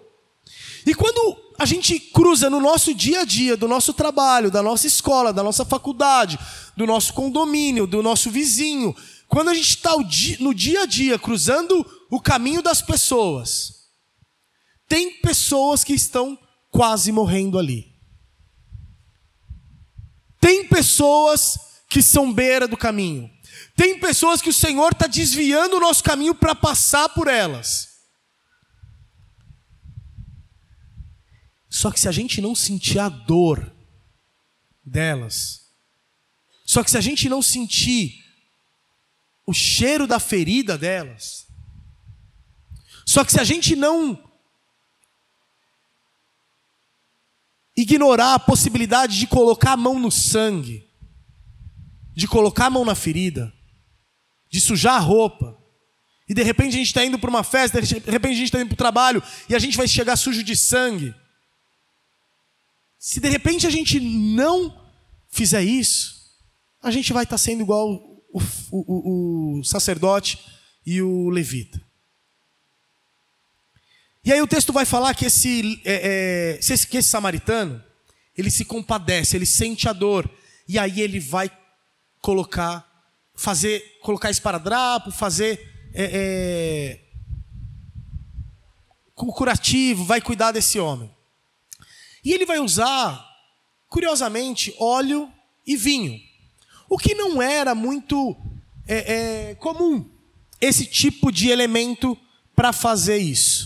E 0.85 0.93
quando 0.93 1.35
a 1.57 1.65
gente 1.65 1.99
cruza 1.99 2.47
no 2.47 2.59
nosso 2.59 2.93
dia 2.93 3.21
a 3.21 3.25
dia, 3.25 3.57
do 3.57 3.67
nosso 3.67 3.95
trabalho, 3.95 4.51
da 4.51 4.61
nossa 4.61 4.85
escola, 4.85 5.33
da 5.33 5.41
nossa 5.41 5.65
faculdade, 5.65 6.37
do 6.77 6.85
nosso 6.85 7.15
condomínio, 7.15 7.87
do 7.87 8.03
nosso 8.03 8.29
vizinho, 8.29 8.95
quando 9.27 9.49
a 9.49 9.55
gente 9.55 9.69
está 9.71 9.95
no 10.39 10.53
dia 10.53 10.83
a 10.83 10.85
dia 10.85 11.17
cruzando 11.17 11.83
o 12.11 12.21
caminho 12.21 12.61
das 12.61 12.79
pessoas, 12.79 13.87
tem 14.87 15.19
pessoas 15.19 15.83
que 15.83 15.93
estão 15.93 16.37
quase 16.69 17.11
morrendo 17.11 17.57
ali. 17.57 17.91
Tem 20.39 20.67
pessoas 20.67 21.64
que 21.95 22.03
são 22.03 22.33
beira 22.33 22.67
do 22.67 22.75
caminho. 22.75 23.31
Tem 23.73 23.97
pessoas 23.97 24.41
que 24.41 24.49
o 24.49 24.53
Senhor 24.53 24.91
está 24.91 25.07
desviando 25.07 25.77
o 25.77 25.79
nosso 25.79 26.03
caminho 26.03 26.35
para 26.35 26.53
passar 26.53 27.07
por 27.07 27.29
elas. 27.29 27.87
Só 31.69 31.89
que 31.89 31.97
se 31.97 32.09
a 32.09 32.11
gente 32.11 32.41
não 32.41 32.53
sentir 32.53 32.99
a 32.99 33.07
dor 33.07 33.73
delas, 34.83 35.71
Só 36.65 36.83
que 36.83 36.91
se 36.91 36.97
a 36.97 37.01
gente 37.01 37.29
não 37.29 37.41
sentir 37.41 38.25
o 39.45 39.53
cheiro 39.53 40.05
da 40.05 40.19
ferida 40.19 40.77
delas, 40.77 41.47
só 43.05 43.23
que 43.23 43.31
se 43.31 43.39
a 43.39 43.43
gente 43.45 43.73
não 43.73 44.21
ignorar 47.77 48.33
a 48.33 48.39
possibilidade 48.39 49.17
de 49.17 49.27
colocar 49.27 49.73
a 49.73 49.77
mão 49.77 49.97
no 49.97 50.11
sangue, 50.11 50.84
de 52.15 52.27
colocar 52.27 52.67
a 52.67 52.69
mão 52.69 52.85
na 52.85 52.95
ferida, 52.95 53.53
de 54.49 54.61
sujar 54.61 54.95
a 54.95 54.99
roupa, 54.99 55.57
e 56.27 56.33
de 56.33 56.41
repente 56.41 56.69
a 56.69 56.77
gente 56.77 56.87
está 56.87 57.05
indo 57.05 57.19
para 57.19 57.29
uma 57.29 57.43
festa, 57.43 57.81
de 57.81 57.93
repente 58.09 58.33
a 58.33 58.37
gente 58.37 58.45
está 58.45 58.59
indo 58.59 58.69
para 58.69 58.73
o 58.73 58.77
trabalho 58.77 59.21
e 59.47 59.55
a 59.55 59.59
gente 59.59 59.77
vai 59.77 59.87
chegar 59.87 60.15
sujo 60.15 60.43
de 60.43 60.55
sangue. 60.55 61.13
Se 62.97 63.19
de 63.19 63.29
repente 63.29 63.67
a 63.67 63.69
gente 63.69 63.99
não 63.99 64.83
fizer 65.29 65.61
isso, 65.61 66.15
a 66.81 66.89
gente 66.89 67.13
vai 67.13 67.23
estar 67.23 67.35
tá 67.35 67.37
sendo 67.37 67.61
igual 67.61 67.87
o, 67.89 68.41
o, 68.71 69.57
o, 69.57 69.59
o 69.59 69.63
sacerdote 69.63 70.39
e 70.85 71.01
o 71.01 71.29
levita. 71.29 71.79
E 74.23 74.33
aí 74.33 74.41
o 74.41 74.47
texto 74.47 74.73
vai 74.73 74.85
falar 74.85 75.13
que 75.13 75.25
esse, 75.25 75.79
é, 75.85 76.57
é, 76.57 76.87
que 76.87 76.97
esse 76.97 77.09
samaritano, 77.09 77.83
ele 78.35 78.49
se 78.49 78.65
compadece, 78.65 79.35
ele 79.35 79.45
sente 79.45 79.87
a 79.87 79.93
dor. 79.93 80.27
E 80.67 80.79
aí 80.79 80.99
ele 80.99 81.19
vai 81.19 81.47
colocar, 82.25 82.83
fazer, 83.35 83.99
colocar 84.01 84.31
esparadrapo, 84.31 85.11
fazer 85.11 85.91
é, 85.93 86.09
é, 86.11 86.99
curativo, 89.13 90.03
vai 90.03 90.19
cuidar 90.19 90.51
desse 90.51 90.79
homem. 90.79 91.15
E 92.23 92.33
ele 92.33 92.43
vai 92.43 92.57
usar, 92.57 93.23
curiosamente, 93.87 94.73
óleo 94.79 95.31
e 95.67 95.77
vinho. 95.77 96.19
O 96.89 96.97
que 96.97 97.13
não 97.13 97.39
era 97.39 97.75
muito 97.75 98.35
é, 98.87 99.51
é, 99.51 99.55
comum, 99.55 100.09
esse 100.59 100.87
tipo 100.87 101.31
de 101.31 101.51
elemento 101.51 102.17
para 102.55 102.73
fazer 102.73 103.17
isso. 103.17 103.64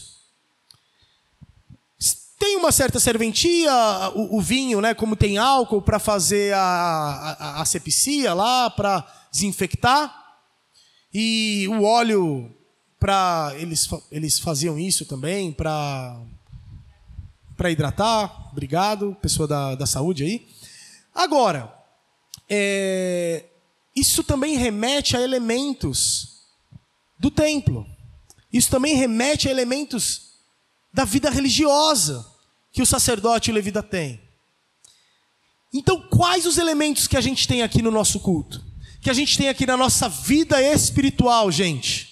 Tem 2.40 2.56
uma 2.56 2.72
certa 2.72 3.02
serventia, 3.02 3.70
o, 4.16 4.38
o 4.38 4.42
vinho, 4.42 4.80
né, 4.80 4.94
como 4.94 5.18
tem 5.18 5.38
álcool 5.38 5.82
para 5.82 6.00
fazer 6.00 6.54
a, 6.54 6.60
a, 6.60 7.32
a 7.58 7.62
asepsia 7.62 8.34
lá, 8.34 8.70
para 8.70 9.06
desinfectar. 9.30 10.16
E 11.14 11.68
o 11.68 11.84
óleo, 11.84 12.56
para 12.98 13.54
eles, 13.58 13.90
eles 14.10 14.40
faziam 14.40 14.80
isso 14.80 15.06
também, 15.06 15.52
para 15.52 16.18
para 17.58 17.70
hidratar. 17.70 18.50
Obrigado, 18.54 19.18
pessoa 19.22 19.46
da, 19.46 19.76
da 19.76 19.86
saúde 19.86 20.24
aí. 20.24 20.48
Agora, 21.14 21.76
é, 22.50 23.44
isso 23.94 24.24
também 24.24 24.56
remete 24.56 25.18
a 25.18 25.22
elementos 25.22 26.46
do 27.20 27.30
templo. 27.30 27.86
Isso 28.52 28.72
também 28.72 28.96
remete 28.96 29.50
a 29.50 29.52
elementos 29.52 30.30
da 30.94 31.04
vida 31.04 31.30
religiosa 31.30 32.26
que 32.72 32.82
o 32.82 32.86
sacerdote 32.86 33.50
e 33.50 33.52
o 33.52 33.56
levita 33.56 33.82
têm. 33.82 34.22
Então, 35.74 36.02
quais 36.10 36.46
os 36.46 36.58
elementos 36.58 37.08
que 37.08 37.18
a 37.18 37.22
gente 37.22 37.48
tem 37.48 37.62
aqui 37.62 37.82
no 37.82 37.92
nosso 37.92 38.20
culto? 38.20 38.64
Que 39.02 39.10
a 39.10 39.14
gente 39.14 39.38
tem 39.38 39.50
aqui 39.50 39.66
na 39.66 39.78
nossa 39.78 40.10
vida 40.10 40.62
espiritual, 40.62 41.52
gente? 41.52 42.10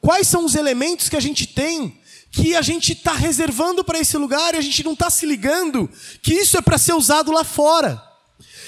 Quais 0.00 0.26
são 0.26 0.44
os 0.44 0.54
elementos 0.54 1.08
que 1.08 1.16
a 1.16 1.20
gente 1.20 1.46
tem 1.46 2.00
que 2.32 2.56
a 2.56 2.62
gente 2.62 2.94
está 2.94 3.12
reservando 3.12 3.84
para 3.84 3.98
esse 3.98 4.16
lugar 4.16 4.54
e 4.54 4.56
a 4.56 4.60
gente 4.62 4.82
não 4.82 4.94
está 4.94 5.10
se 5.10 5.26
ligando 5.26 5.86
que 6.22 6.32
isso 6.32 6.56
é 6.56 6.62
para 6.62 6.78
ser 6.78 6.94
usado 6.94 7.30
lá 7.30 7.44
fora? 7.44 8.02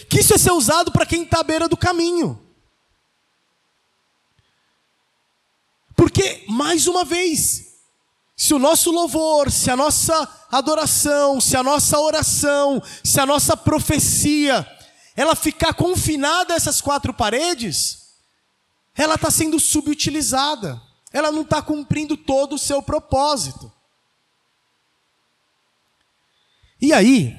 Que 0.09 0.21
isso 0.21 0.35
é 0.35 0.39
ser 0.39 0.53
usado 0.53 0.93
para 0.93 1.07
quem 1.07 1.23
está 1.23 1.41
à 1.41 1.43
beira 1.43 1.69
do 1.69 1.77
caminho? 1.77 2.41
Porque, 5.97 6.45
mais 6.49 6.87
uma 6.87 7.05
vez, 7.05 7.74
se 8.37 8.53
o 8.53 8.59
nosso 8.59 8.91
louvor, 8.91 9.51
se 9.51 9.71
a 9.71 9.77
nossa 9.77 10.47
adoração, 10.51 11.41
se 11.41 11.57
a 11.57 11.63
nossa 11.63 11.99
oração, 11.99 12.83
se 13.03 13.21
a 13.21 13.27
nossa 13.27 13.57
profecia, 13.57 14.67
ela 15.17 15.37
ficar 15.37 15.75
confinada 15.75 16.53
a 16.53 16.57
essas 16.57 16.81
quatro 16.81 17.15
paredes, 17.15 18.15
ela 18.95 19.15
está 19.15 19.31
sendo 19.31 19.59
subutilizada, 19.61 20.81
ela 21.13 21.31
não 21.31 21.43
está 21.43 21.63
cumprindo 21.63 22.17
todo 22.17 22.55
o 22.55 22.59
seu 22.59 22.83
propósito. 22.83 23.73
E 26.81 26.93
aí, 26.93 27.37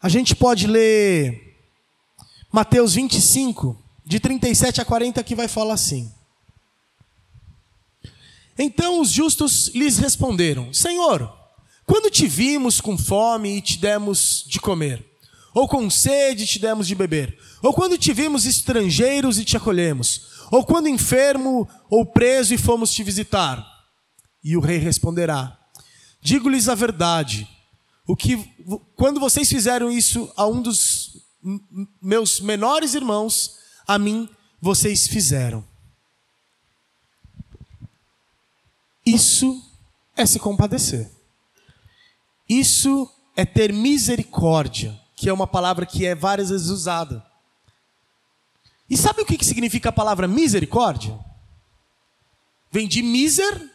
a 0.00 0.08
gente 0.08 0.36
pode 0.36 0.66
ler 0.66 1.56
Mateus 2.52 2.94
25, 2.94 3.76
de 4.04 4.20
37 4.20 4.80
a 4.80 4.84
40, 4.84 5.22
que 5.24 5.34
vai 5.34 5.48
falar 5.48 5.74
assim. 5.74 6.12
Então 8.58 9.00
os 9.00 9.10
justos 9.10 9.68
lhes 9.74 9.98
responderam: 9.98 10.72
Senhor, 10.74 11.32
quando 11.86 12.10
te 12.10 12.26
vimos 12.26 12.80
com 12.80 12.98
fome 12.98 13.56
e 13.56 13.62
te 13.62 13.78
demos 13.78 14.44
de 14.46 14.60
comer? 14.60 15.06
Ou 15.54 15.66
com 15.66 15.88
sede 15.88 16.44
e 16.44 16.46
te 16.46 16.58
demos 16.58 16.86
de 16.86 16.94
beber? 16.94 17.38
Ou 17.62 17.72
quando 17.72 17.96
te 17.96 18.12
vimos 18.12 18.44
estrangeiros 18.44 19.38
e 19.38 19.44
te 19.44 19.56
acolhemos? 19.56 20.28
Ou 20.50 20.64
quando 20.64 20.88
enfermo 20.88 21.68
ou 21.90 22.04
preso 22.04 22.52
e 22.52 22.58
fomos 22.58 22.92
te 22.92 23.02
visitar? 23.02 23.64
E 24.42 24.56
o 24.56 24.60
rei 24.60 24.78
responderá: 24.78 25.58
Digo-lhes 26.20 26.68
a 26.68 26.74
verdade, 26.74 27.48
o 28.06 28.16
que 28.16 28.36
quando 28.96 29.20
vocês 29.20 29.48
fizeram 29.48 29.90
isso 29.90 30.30
a 30.36 30.46
um 30.46 30.60
dos 30.60 31.10
meus 32.02 32.40
menores 32.40 32.94
irmãos, 32.94 33.56
a 33.86 33.98
mim 33.98 34.28
vocês 34.60 35.06
fizeram. 35.06 35.64
Isso 39.08 39.64
é 40.14 40.26
se 40.26 40.38
compadecer. 40.38 41.10
Isso 42.46 43.10
é 43.34 43.46
ter 43.46 43.72
misericórdia, 43.72 45.00
que 45.16 45.30
é 45.30 45.32
uma 45.32 45.46
palavra 45.46 45.86
que 45.86 46.04
é 46.04 46.14
várias 46.14 46.50
vezes 46.50 46.68
usada. 46.68 47.24
E 48.90 48.98
sabe 48.98 49.22
o 49.22 49.24
que 49.24 49.42
significa 49.42 49.88
a 49.88 49.92
palavra 49.92 50.28
misericórdia? 50.28 51.18
Vem 52.70 52.86
de 52.86 53.02
miser, 53.02 53.70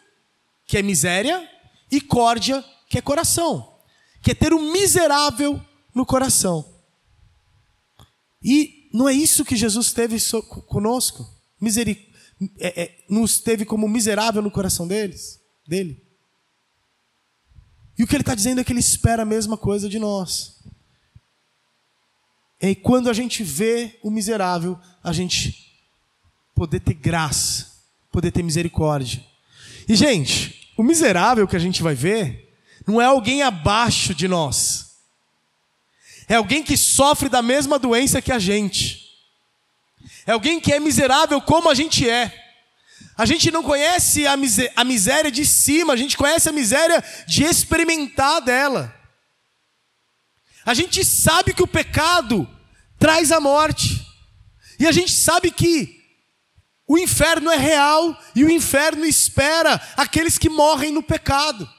que 0.67 0.77
é 0.77 0.83
miséria, 0.83 1.49
e 1.91 1.99
córdia, 1.99 2.63
que 2.87 2.99
é 2.99 3.01
coração. 3.01 3.75
Que 4.21 4.31
é 4.31 4.35
ter 4.35 4.53
o 4.53 4.59
miserável 4.59 5.59
no 5.95 6.05
coração. 6.05 6.63
E 8.43 8.87
não 8.93 9.09
é 9.09 9.13
isso 9.13 9.43
que 9.43 9.55
Jesus 9.55 9.91
teve 9.93 10.17
conosco? 10.67 11.27
Misericórdia 11.59 12.12
é, 12.59 12.83
é, 12.83 12.97
nos 13.09 13.39
teve 13.39 13.65
como 13.65 13.87
miserável 13.87 14.41
no 14.41 14.51
coração 14.51 14.87
deles, 14.87 15.39
dele. 15.67 16.01
E 17.97 18.03
o 18.03 18.07
que 18.07 18.15
ele 18.15 18.21
está 18.21 18.35
dizendo 18.35 18.61
é 18.61 18.63
que 18.63 18.71
ele 18.71 18.79
espera 18.79 19.23
a 19.23 19.25
mesma 19.25 19.57
coisa 19.57 19.87
de 19.87 19.99
nós. 19.99 20.63
E 22.61 22.73
quando 22.75 23.09
a 23.09 23.13
gente 23.13 23.43
vê 23.43 23.99
o 24.01 24.09
miserável, 24.09 24.79
a 25.03 25.11
gente 25.11 25.71
poder 26.55 26.79
ter 26.79 26.93
graça, 26.93 27.71
poder 28.11 28.31
ter 28.31 28.41
misericórdia. 28.41 29.23
E, 29.87 29.95
gente, 29.95 30.71
o 30.77 30.83
miserável 30.83 31.47
que 31.47 31.55
a 31.55 31.59
gente 31.59 31.83
vai 31.83 31.93
ver 31.93 32.55
não 32.87 33.01
é 33.01 33.05
alguém 33.05 33.43
abaixo 33.43 34.15
de 34.15 34.27
nós. 34.27 34.93
É 36.27 36.35
alguém 36.35 36.63
que 36.63 36.77
sofre 36.77 37.27
da 37.27 37.41
mesma 37.41 37.77
doença 37.77 38.21
que 38.21 38.31
a 38.31 38.39
gente. 38.39 39.02
É 40.25 40.31
alguém 40.31 40.59
que 40.59 40.71
é 40.71 40.79
miserável 40.79 41.41
como 41.41 41.69
a 41.69 41.73
gente 41.73 42.09
é. 42.09 42.31
A 43.17 43.25
gente 43.25 43.51
não 43.51 43.61
conhece 43.61 44.25
a, 44.25 44.35
a 44.75 44.83
miséria 44.83 45.31
de 45.31 45.45
cima, 45.45 45.93
a 45.93 45.97
gente 45.97 46.17
conhece 46.17 46.49
a 46.49 46.51
miséria 46.51 47.03
de 47.27 47.43
experimentar 47.43 48.41
dela. 48.41 48.93
A 50.65 50.73
gente 50.73 51.03
sabe 51.03 51.53
que 51.53 51.61
o 51.61 51.67
pecado 51.67 52.49
traz 52.97 53.31
a 53.31 53.39
morte. 53.39 54.01
E 54.79 54.87
a 54.87 54.91
gente 54.91 55.11
sabe 55.11 55.51
que 55.51 56.01
o 56.87 56.97
inferno 56.97 57.51
é 57.51 57.57
real 57.57 58.17
e 58.35 58.43
o 58.43 58.49
inferno 58.49 59.05
espera 59.05 59.79
aqueles 59.95 60.37
que 60.37 60.49
morrem 60.49 60.91
no 60.91 61.03
pecado. 61.03 61.69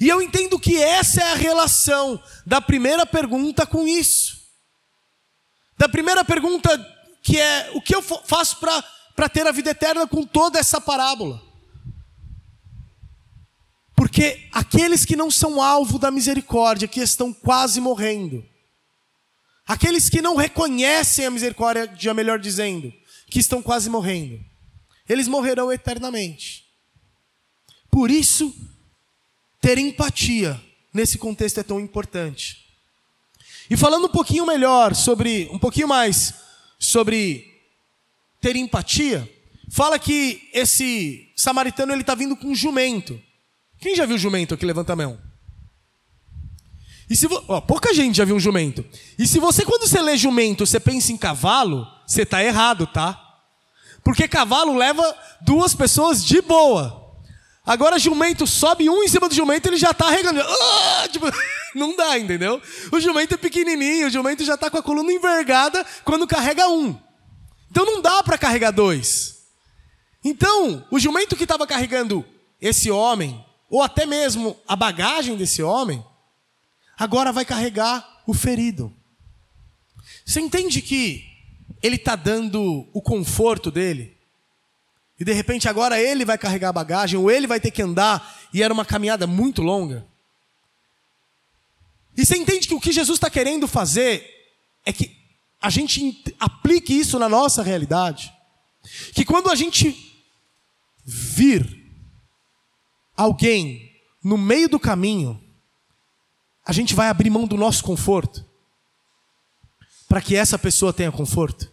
E 0.00 0.08
eu 0.08 0.20
entendo 0.20 0.58
que 0.58 0.76
essa 0.82 1.20
é 1.20 1.32
a 1.32 1.36
relação 1.36 2.20
da 2.44 2.60
primeira 2.60 3.06
pergunta 3.06 3.64
com 3.64 3.86
isso 3.86 4.41
da 5.82 5.88
primeira 5.88 6.24
pergunta, 6.24 6.70
que 7.20 7.40
é: 7.40 7.72
o 7.74 7.82
que 7.82 7.92
eu 7.92 8.00
faço 8.00 8.58
para 8.60 9.28
ter 9.28 9.44
a 9.48 9.50
vida 9.50 9.70
eterna 9.70 10.06
com 10.06 10.24
toda 10.24 10.56
essa 10.56 10.80
parábola? 10.80 11.42
Porque 13.96 14.48
aqueles 14.52 15.04
que 15.04 15.16
não 15.16 15.28
são 15.28 15.60
alvo 15.60 15.98
da 15.98 16.08
misericórdia, 16.08 16.86
que 16.86 17.00
estão 17.00 17.32
quase 17.32 17.80
morrendo, 17.80 18.46
aqueles 19.66 20.08
que 20.08 20.22
não 20.22 20.36
reconhecem 20.36 21.26
a 21.26 21.30
misericórdia, 21.32 22.14
melhor 22.14 22.38
dizendo, 22.38 22.92
que 23.28 23.40
estão 23.40 23.60
quase 23.60 23.90
morrendo, 23.90 24.38
eles 25.08 25.26
morrerão 25.26 25.72
eternamente. 25.72 26.64
Por 27.90 28.08
isso, 28.08 28.54
ter 29.60 29.78
empatia 29.78 30.62
nesse 30.94 31.18
contexto 31.18 31.58
é 31.58 31.64
tão 31.64 31.80
importante. 31.80 32.61
E 33.72 33.76
falando 33.76 34.04
um 34.04 34.10
pouquinho 34.10 34.44
melhor 34.44 34.94
sobre, 34.94 35.48
um 35.50 35.58
pouquinho 35.58 35.88
mais 35.88 36.34
sobre 36.78 37.42
ter 38.38 38.54
empatia, 38.54 39.26
fala 39.70 39.98
que 39.98 40.46
esse 40.52 41.32
samaritano 41.34 41.90
ele 41.90 42.02
está 42.02 42.14
vindo 42.14 42.36
com 42.36 42.48
um 42.48 42.54
jumento. 42.54 43.18
Quem 43.80 43.96
já 43.96 44.04
viu 44.04 44.18
jumento 44.18 44.52
aqui? 44.52 44.66
Levanta 44.66 44.92
a 44.92 44.96
mão. 44.96 45.18
E 47.08 47.16
se 47.16 47.26
vo... 47.26 47.62
Pouca 47.62 47.94
gente 47.94 48.18
já 48.18 48.26
viu 48.26 48.36
um 48.36 48.40
jumento. 48.40 48.84
E 49.18 49.26
se 49.26 49.38
você, 49.38 49.64
quando 49.64 49.88
você 49.88 50.02
lê 50.02 50.18
jumento, 50.18 50.66
você 50.66 50.78
pensa 50.78 51.10
em 51.10 51.16
cavalo, 51.16 51.86
você 52.06 52.24
está 52.24 52.44
errado, 52.44 52.86
tá? 52.86 53.18
Porque 54.04 54.28
cavalo 54.28 54.76
leva 54.76 55.02
duas 55.40 55.74
pessoas 55.74 56.22
de 56.22 56.42
boa. 56.42 57.01
Agora 57.64 57.98
jumento 57.98 58.46
sobe 58.46 58.90
um 58.90 59.02
em 59.02 59.08
cima 59.08 59.28
do 59.28 59.34
jumento, 59.34 59.66
ele 59.66 59.76
já 59.76 59.92
está 59.92 60.10
regando. 60.10 60.40
Ah, 60.40 61.08
tipo, 61.08 61.26
não 61.74 61.94
dá, 61.94 62.18
entendeu? 62.18 62.60
O 62.90 63.00
jumento 63.00 63.34
é 63.34 63.36
pequenininho, 63.36 64.08
o 64.08 64.10
jumento 64.10 64.44
já 64.44 64.54
está 64.54 64.68
com 64.68 64.78
a 64.78 64.82
coluna 64.82 65.12
envergada 65.12 65.84
quando 66.04 66.26
carrega 66.26 66.68
um. 66.68 66.98
Então 67.70 67.86
não 67.86 68.02
dá 68.02 68.22
para 68.22 68.36
carregar 68.36 68.72
dois. 68.72 69.46
Então, 70.24 70.86
o 70.90 70.98
jumento 70.98 71.36
que 71.36 71.44
estava 71.44 71.66
carregando 71.66 72.24
esse 72.60 72.90
homem, 72.90 73.44
ou 73.70 73.82
até 73.82 74.06
mesmo 74.06 74.56
a 74.66 74.76
bagagem 74.76 75.36
desse 75.36 75.62
homem, 75.62 76.04
agora 76.98 77.32
vai 77.32 77.44
carregar 77.44 78.22
o 78.26 78.34
ferido. 78.34 78.92
Você 80.24 80.40
entende 80.40 80.80
que 80.82 81.24
ele 81.82 81.96
está 81.96 82.14
dando 82.14 82.88
o 82.92 83.02
conforto 83.02 83.70
dele? 83.70 84.16
E 85.18 85.24
de 85.24 85.32
repente 85.32 85.68
agora 85.68 86.00
ele 86.00 86.24
vai 86.24 86.36
carregar 86.36 86.70
a 86.70 86.72
bagagem, 86.72 87.18
ou 87.18 87.30
ele 87.30 87.46
vai 87.46 87.60
ter 87.60 87.70
que 87.70 87.82
andar, 87.82 88.40
e 88.52 88.62
era 88.62 88.72
uma 88.72 88.84
caminhada 88.84 89.26
muito 89.26 89.62
longa. 89.62 90.06
E 92.16 92.26
você 92.26 92.36
entende 92.36 92.68
que 92.68 92.74
o 92.74 92.80
que 92.80 92.92
Jesus 92.92 93.16
está 93.16 93.30
querendo 93.30 93.66
fazer 93.66 94.28
é 94.84 94.92
que 94.92 95.16
a 95.60 95.70
gente 95.70 96.22
aplique 96.38 96.92
isso 96.92 97.18
na 97.18 97.28
nossa 97.28 97.62
realidade. 97.62 98.32
Que 99.14 99.24
quando 99.24 99.48
a 99.48 99.54
gente 99.54 99.96
vir 101.04 101.80
alguém 103.16 103.92
no 104.22 104.36
meio 104.36 104.68
do 104.68 104.78
caminho, 104.78 105.40
a 106.64 106.72
gente 106.72 106.94
vai 106.94 107.08
abrir 107.08 107.30
mão 107.30 107.46
do 107.46 107.56
nosso 107.56 107.82
conforto 107.82 108.44
para 110.08 110.20
que 110.20 110.36
essa 110.36 110.58
pessoa 110.58 110.92
tenha 110.92 111.10
conforto. 111.10 111.71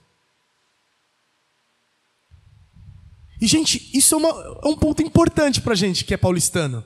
E, 3.39 3.47
gente, 3.47 3.89
isso 3.93 4.15
é, 4.15 4.17
uma, 4.17 4.59
é 4.63 4.67
um 4.67 4.75
ponto 4.75 5.01
importante 5.01 5.61
para 5.61 5.73
a 5.73 5.75
gente 5.75 6.03
que 6.03 6.13
é 6.13 6.17
paulistano. 6.17 6.83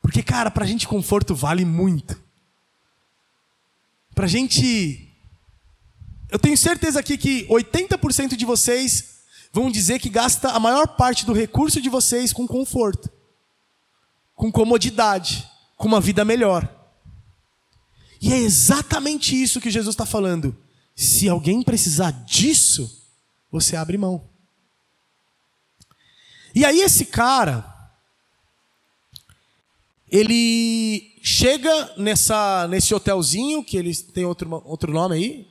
Porque, 0.00 0.22
cara, 0.22 0.50
para 0.50 0.64
a 0.64 0.66
gente 0.66 0.86
conforto 0.86 1.34
vale 1.34 1.64
muito. 1.64 2.20
Para 4.14 4.26
a 4.26 4.28
gente 4.28 5.06
eu 6.28 6.38
tenho 6.38 6.56
certeza 6.56 6.98
aqui 6.98 7.16
que 7.16 7.46
80% 7.46 8.36
de 8.36 8.44
vocês 8.44 9.16
vão 9.52 9.70
dizer 9.70 10.00
que 10.00 10.08
gasta 10.08 10.50
a 10.50 10.58
maior 10.58 10.88
parte 10.88 11.24
do 11.24 11.32
recurso 11.32 11.80
de 11.80 11.88
vocês 11.88 12.32
com 12.32 12.46
conforto, 12.46 13.10
com 14.34 14.50
comodidade, 14.50 15.48
com 15.76 15.86
uma 15.86 16.00
vida 16.00 16.24
melhor. 16.24 16.68
E 18.20 18.32
é 18.32 18.38
exatamente 18.38 19.40
isso 19.40 19.60
que 19.60 19.70
Jesus 19.70 19.94
está 19.94 20.04
falando. 20.04 20.56
Se 20.96 21.28
alguém 21.28 21.62
precisar 21.62 22.10
disso, 22.10 23.04
você 23.50 23.76
abre 23.76 23.96
mão. 23.96 24.28
E 26.56 26.64
aí 26.64 26.80
esse 26.80 27.04
cara, 27.04 27.66
ele 30.10 31.14
chega 31.22 31.92
nessa, 31.98 32.66
nesse 32.66 32.94
hotelzinho, 32.94 33.62
que 33.62 33.76
ele 33.76 33.94
tem 33.94 34.24
outro, 34.24 34.62
outro 34.64 34.90
nome 34.90 35.16
aí, 35.16 35.46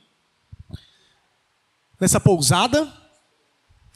nessa 2.00 2.18
pousada, 2.18 2.92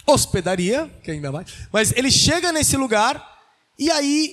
hospedaria, 0.06 0.86
que 1.02 1.10
ainda 1.10 1.32
mais. 1.32 1.52
Mas 1.72 1.90
ele 1.96 2.12
chega 2.12 2.52
nesse 2.52 2.76
lugar 2.76 3.40
e 3.76 3.90
aí 3.90 4.32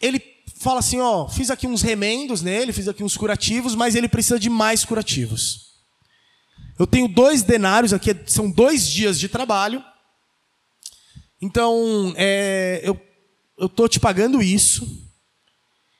ele 0.00 0.18
fala 0.56 0.78
assim, 0.78 1.00
ó, 1.00 1.28
fiz 1.28 1.50
aqui 1.50 1.66
uns 1.66 1.82
remendos 1.82 2.40
nele, 2.40 2.72
fiz 2.72 2.88
aqui 2.88 3.04
uns 3.04 3.18
curativos, 3.18 3.74
mas 3.74 3.94
ele 3.94 4.08
precisa 4.08 4.40
de 4.40 4.48
mais 4.48 4.82
curativos. 4.82 5.74
Eu 6.78 6.86
tenho 6.86 7.06
dois 7.06 7.42
denários 7.42 7.92
aqui, 7.92 8.16
são 8.26 8.50
dois 8.50 8.88
dias 8.88 9.20
de 9.20 9.28
trabalho. 9.28 9.84
Então, 11.44 12.14
é, 12.16 12.80
eu 12.82 12.98
eu 13.56 13.68
tô 13.68 13.88
te 13.88 14.00
pagando 14.00 14.42
isso 14.42 14.86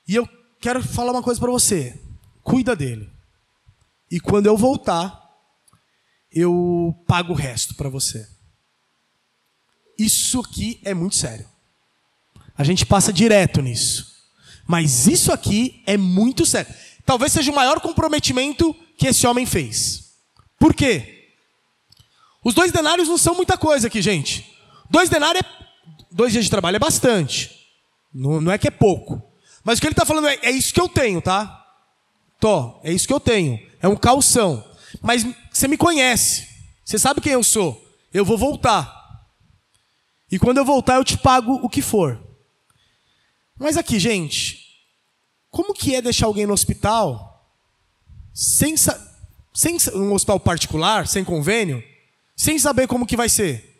e 0.07 0.15
eu 0.15 0.27
quero 0.59 0.83
falar 0.83 1.11
uma 1.11 1.23
coisa 1.23 1.39
para 1.39 1.51
você. 1.51 1.99
Cuida 2.43 2.75
dele. 2.75 3.09
E 4.11 4.19
quando 4.19 4.45
eu 4.45 4.57
voltar, 4.57 5.21
eu 6.31 6.95
pago 7.07 7.33
o 7.33 7.35
resto 7.35 7.75
para 7.75 7.89
você. 7.89 8.27
Isso 9.97 10.41
aqui 10.41 10.79
é 10.83 10.93
muito 10.93 11.15
sério. 11.15 11.47
A 12.57 12.63
gente 12.63 12.85
passa 12.85 13.11
direto 13.11 13.61
nisso. 13.61 14.13
Mas 14.67 15.07
isso 15.07 15.31
aqui 15.31 15.81
é 15.85 15.95
muito 15.95 16.45
sério. 16.45 16.73
Talvez 17.05 17.31
seja 17.31 17.51
o 17.51 17.55
maior 17.55 17.79
comprometimento 17.79 18.75
que 18.97 19.07
esse 19.07 19.25
homem 19.25 19.45
fez. 19.45 20.11
Por 20.59 20.73
quê? 20.73 21.31
Os 22.43 22.53
dois 22.53 22.71
denários 22.71 23.07
não 23.07 23.17
são 23.17 23.35
muita 23.35 23.57
coisa 23.57 23.87
aqui, 23.87 24.01
gente. 24.01 24.54
Dois 24.89 25.09
denários 25.09 25.43
é. 25.43 25.65
Dois 26.11 26.31
dias 26.31 26.45
de 26.45 26.51
trabalho 26.51 26.77
é 26.77 26.79
bastante. 26.79 27.51
Não, 28.13 28.39
não 28.39 28.51
é 28.51 28.57
que 28.57 28.67
é 28.67 28.71
pouco. 28.71 29.21
Mas 29.63 29.77
o 29.77 29.81
que 29.81 29.87
ele 29.87 29.93
está 29.93 30.05
falando 30.05 30.27
é, 30.27 30.35
é 30.43 30.51
isso 30.51 30.73
que 30.73 30.79
eu 30.79 30.87
tenho, 30.87 31.21
tá? 31.21 31.65
Tô, 32.39 32.79
é 32.83 32.91
isso 32.91 33.07
que 33.07 33.13
eu 33.13 33.19
tenho. 33.19 33.59
É 33.81 33.87
um 33.87 33.95
calção. 33.95 34.63
Mas 35.01 35.25
você 35.51 35.67
me 35.67 35.77
conhece. 35.77 36.47
Você 36.85 36.99
sabe 36.99 37.19
quem 37.19 37.33
eu 37.33 37.43
sou. 37.43 37.83
Eu 38.13 38.23
vou 38.23 38.37
voltar. 38.37 38.93
E 40.31 40.39
quando 40.39 40.57
eu 40.57 40.65
voltar, 40.65 40.95
eu 40.95 41.03
te 41.03 41.17
pago 41.17 41.53
o 41.55 41.69
que 41.69 41.81
for. 41.81 42.21
Mas 43.57 43.77
aqui, 43.77 43.99
gente, 43.99 44.59
como 45.49 45.73
que 45.73 45.95
é 45.95 46.01
deixar 46.01 46.27
alguém 46.27 46.45
no 46.45 46.53
hospital 46.53 47.49
sem, 48.33 48.75
sem 49.53 49.77
um 49.93 50.13
hospital 50.13 50.39
particular, 50.39 51.07
sem 51.07 51.23
convênio, 51.23 51.83
sem 52.35 52.59
saber 52.59 52.87
como 52.87 53.05
que 53.05 53.17
vai 53.17 53.29
ser? 53.29 53.74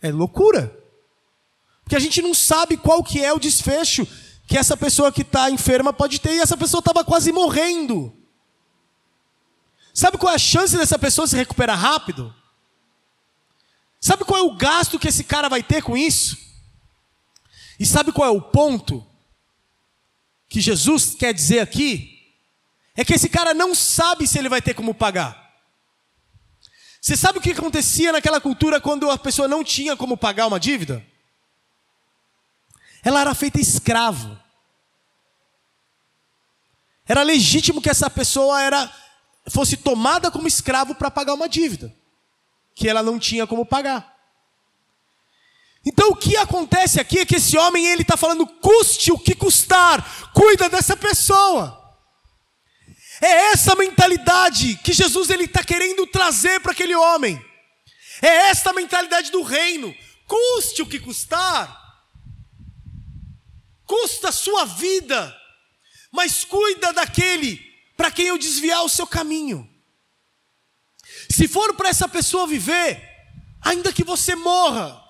É 0.00 0.10
loucura. 0.10 0.76
Porque 1.82 1.96
a 1.96 2.00
gente 2.00 2.20
não 2.20 2.34
sabe 2.34 2.76
qual 2.76 3.02
que 3.02 3.24
é 3.24 3.32
o 3.32 3.38
desfecho 3.38 4.06
que 4.46 4.56
essa 4.56 4.76
pessoa 4.76 5.12
que 5.12 5.22
está 5.22 5.50
enferma 5.50 5.92
pode 5.92 6.20
ter 6.20 6.34
e 6.34 6.40
essa 6.40 6.56
pessoa 6.56 6.80
estava 6.80 7.04
quase 7.04 7.32
morrendo. 7.32 8.14
Sabe 9.92 10.16
qual 10.16 10.32
é 10.32 10.36
a 10.36 10.38
chance 10.38 10.76
dessa 10.76 10.98
pessoa 10.98 11.26
se 11.26 11.36
recuperar 11.36 11.78
rápido? 11.78 12.34
Sabe 14.00 14.24
qual 14.24 14.38
é 14.38 14.42
o 14.42 14.54
gasto 14.56 14.98
que 14.98 15.08
esse 15.08 15.24
cara 15.24 15.48
vai 15.48 15.62
ter 15.62 15.82
com 15.82 15.96
isso? 15.96 16.36
E 17.80 17.86
sabe 17.86 18.12
qual 18.12 18.28
é 18.28 18.30
o 18.30 18.40
ponto 18.40 19.04
que 20.48 20.60
Jesus 20.60 21.14
quer 21.14 21.34
dizer 21.34 21.60
aqui? 21.60 22.32
É 22.96 23.04
que 23.04 23.14
esse 23.14 23.28
cara 23.28 23.54
não 23.54 23.74
sabe 23.74 24.26
se 24.26 24.38
ele 24.38 24.48
vai 24.48 24.62
ter 24.62 24.74
como 24.74 24.94
pagar. 24.94 25.47
Você 27.08 27.16
sabe 27.16 27.38
o 27.38 27.40
que 27.40 27.52
acontecia 27.52 28.12
naquela 28.12 28.38
cultura 28.38 28.82
quando 28.82 29.10
a 29.10 29.16
pessoa 29.16 29.48
não 29.48 29.64
tinha 29.64 29.96
como 29.96 30.14
pagar 30.14 30.46
uma 30.46 30.60
dívida? 30.60 31.02
Ela 33.02 33.22
era 33.22 33.34
feita 33.34 33.58
escravo. 33.58 34.38
Era 37.06 37.22
legítimo 37.22 37.80
que 37.80 37.88
essa 37.88 38.10
pessoa 38.10 38.60
era 38.60 38.94
fosse 39.48 39.78
tomada 39.78 40.30
como 40.30 40.46
escravo 40.46 40.94
para 40.94 41.10
pagar 41.10 41.32
uma 41.32 41.48
dívida 41.48 41.96
que 42.74 42.86
ela 42.86 43.02
não 43.02 43.18
tinha 43.18 43.46
como 43.46 43.64
pagar. 43.64 44.14
Então 45.86 46.10
o 46.10 46.16
que 46.16 46.36
acontece 46.36 47.00
aqui 47.00 47.20
é 47.20 47.24
que 47.24 47.36
esse 47.36 47.56
homem 47.56 47.86
ele 47.86 48.02
está 48.02 48.18
falando 48.18 48.46
custe 48.46 49.10
o 49.10 49.18
que 49.18 49.34
custar, 49.34 50.30
cuida 50.34 50.68
dessa 50.68 50.94
pessoa. 50.94 51.77
É 53.20 53.52
essa 53.52 53.74
mentalidade 53.74 54.76
que 54.84 54.92
Jesus 54.92 55.30
ele 55.30 55.44
está 55.44 55.62
querendo 55.64 56.06
trazer 56.06 56.60
para 56.60 56.72
aquele 56.72 56.94
homem. 56.94 57.42
É 58.22 58.48
essa 58.50 58.72
mentalidade 58.72 59.30
do 59.30 59.42
reino. 59.42 59.94
Custe 60.26 60.82
o 60.82 60.86
que 60.86 61.00
custar. 61.00 61.76
Custa 63.84 64.28
a 64.28 64.32
sua 64.32 64.66
vida, 64.66 65.34
mas 66.12 66.44
cuida 66.44 66.92
daquele 66.92 67.56
para 67.96 68.10
quem 68.10 68.26
eu 68.26 68.36
desviar 68.36 68.84
o 68.84 68.88
seu 68.88 69.06
caminho. 69.06 69.68
Se 71.30 71.48
for 71.48 71.74
para 71.74 71.88
essa 71.88 72.06
pessoa 72.06 72.46
viver, 72.46 73.02
ainda 73.60 73.92
que 73.92 74.04
você 74.04 74.36
morra. 74.36 75.02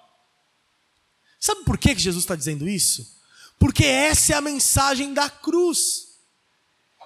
Sabe 1.41 1.65
por 1.65 1.77
que 1.77 1.97
Jesus 1.99 2.25
está 2.25 2.37
dizendo 2.37 2.69
isso? 2.69 3.19
Porque 3.59 3.85
essa 3.85 4.33
é 4.33 4.37
a 4.37 4.41
mensagem 4.41 5.13
da 5.13 5.29
cruz. 5.29 6.08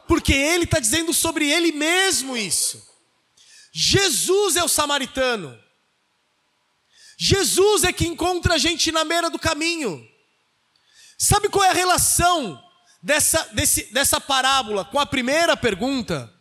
Porque 0.06 0.32
ele 0.32 0.64
está 0.64 0.78
dizendo 0.78 1.12
sobre 1.12 1.50
ele 1.50 1.72
mesmo 1.72 2.36
isso. 2.36 2.82
Jesus 3.72 4.56
é 4.56 4.62
o 4.62 4.68
samaritano. 4.68 5.58
Jesus 7.18 7.84
é 7.84 7.92
que 7.92 8.06
encontra 8.06 8.54
a 8.54 8.58
gente 8.58 8.90
na 8.90 9.04
beira 9.04 9.30
do 9.30 9.38
caminho. 9.38 10.06
Sabe 11.16 11.48
qual 11.48 11.64
é 11.64 11.70
a 11.70 11.74
relação 11.74 12.60
dessa, 13.02 13.48
desse, 13.52 13.92
dessa 13.92 14.20
parábola 14.20 14.84
com 14.84 14.98
a 14.98 15.06
primeira 15.06 15.56
pergunta, 15.56 16.32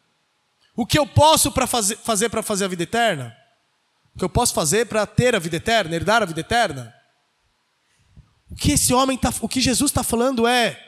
O 0.75 0.85
que 0.85 0.97
eu 0.97 1.05
posso 1.05 1.51
para 1.51 1.67
fazer, 1.67 1.97
fazer 1.97 2.29
para 2.29 2.41
fazer 2.41 2.65
a 2.65 2.67
vida 2.67 2.83
eterna? 2.83 3.35
O 4.15 4.19
que 4.19 4.25
eu 4.25 4.29
posso 4.29 4.53
fazer 4.53 4.87
para 4.87 5.05
ter 5.05 5.35
a 5.35 5.39
vida 5.39 5.57
eterna, 5.57 5.95
herdar 5.95 6.23
a 6.23 6.25
vida 6.25 6.39
eterna? 6.39 6.93
O 8.49 8.55
que 8.55 8.71
esse 8.71 8.93
homem 8.93 9.17
tá, 9.17 9.33
o 9.41 9.47
que 9.47 9.61
Jesus 9.61 9.91
está 9.91 10.03
falando 10.03 10.47
é: 10.47 10.81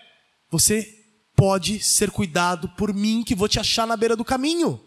você 0.50 1.03
pode 1.44 1.84
ser 1.84 2.10
cuidado 2.10 2.70
por 2.70 2.94
mim, 2.94 3.22
que 3.22 3.36
vou 3.36 3.50
te 3.50 3.60
achar 3.60 3.86
na 3.86 3.98
beira 3.98 4.16
do 4.16 4.24
caminho. 4.24 4.82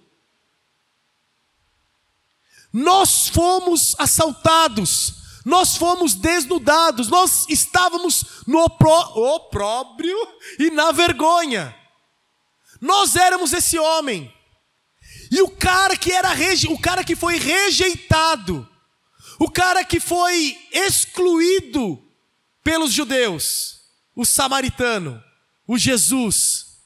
Nós 2.72 3.28
fomos 3.28 3.94
assaltados, 3.98 5.42
nós 5.44 5.76
fomos 5.76 6.14
desnudados, 6.14 7.08
nós 7.08 7.44
estávamos 7.50 8.42
no 8.46 8.60
opróbrio 8.60 10.16
e 10.58 10.70
na 10.70 10.92
vergonha. 10.92 11.76
Nós 12.80 13.16
éramos 13.16 13.52
esse 13.52 13.78
homem. 13.78 14.32
E 15.30 15.42
o 15.42 15.50
cara 15.50 15.94
que 15.94 16.10
era 16.10 16.30
o 16.70 16.78
cara 16.78 17.04
que 17.04 17.14
foi 17.14 17.36
rejeitado, 17.36 18.66
o 19.38 19.50
cara 19.50 19.84
que 19.84 20.00
foi 20.00 20.56
excluído 20.72 22.02
pelos 22.64 22.94
judeus, 22.94 23.74
o 24.14 24.24
samaritano, 24.24 25.22
o 25.66 25.76
Jesus, 25.76 26.78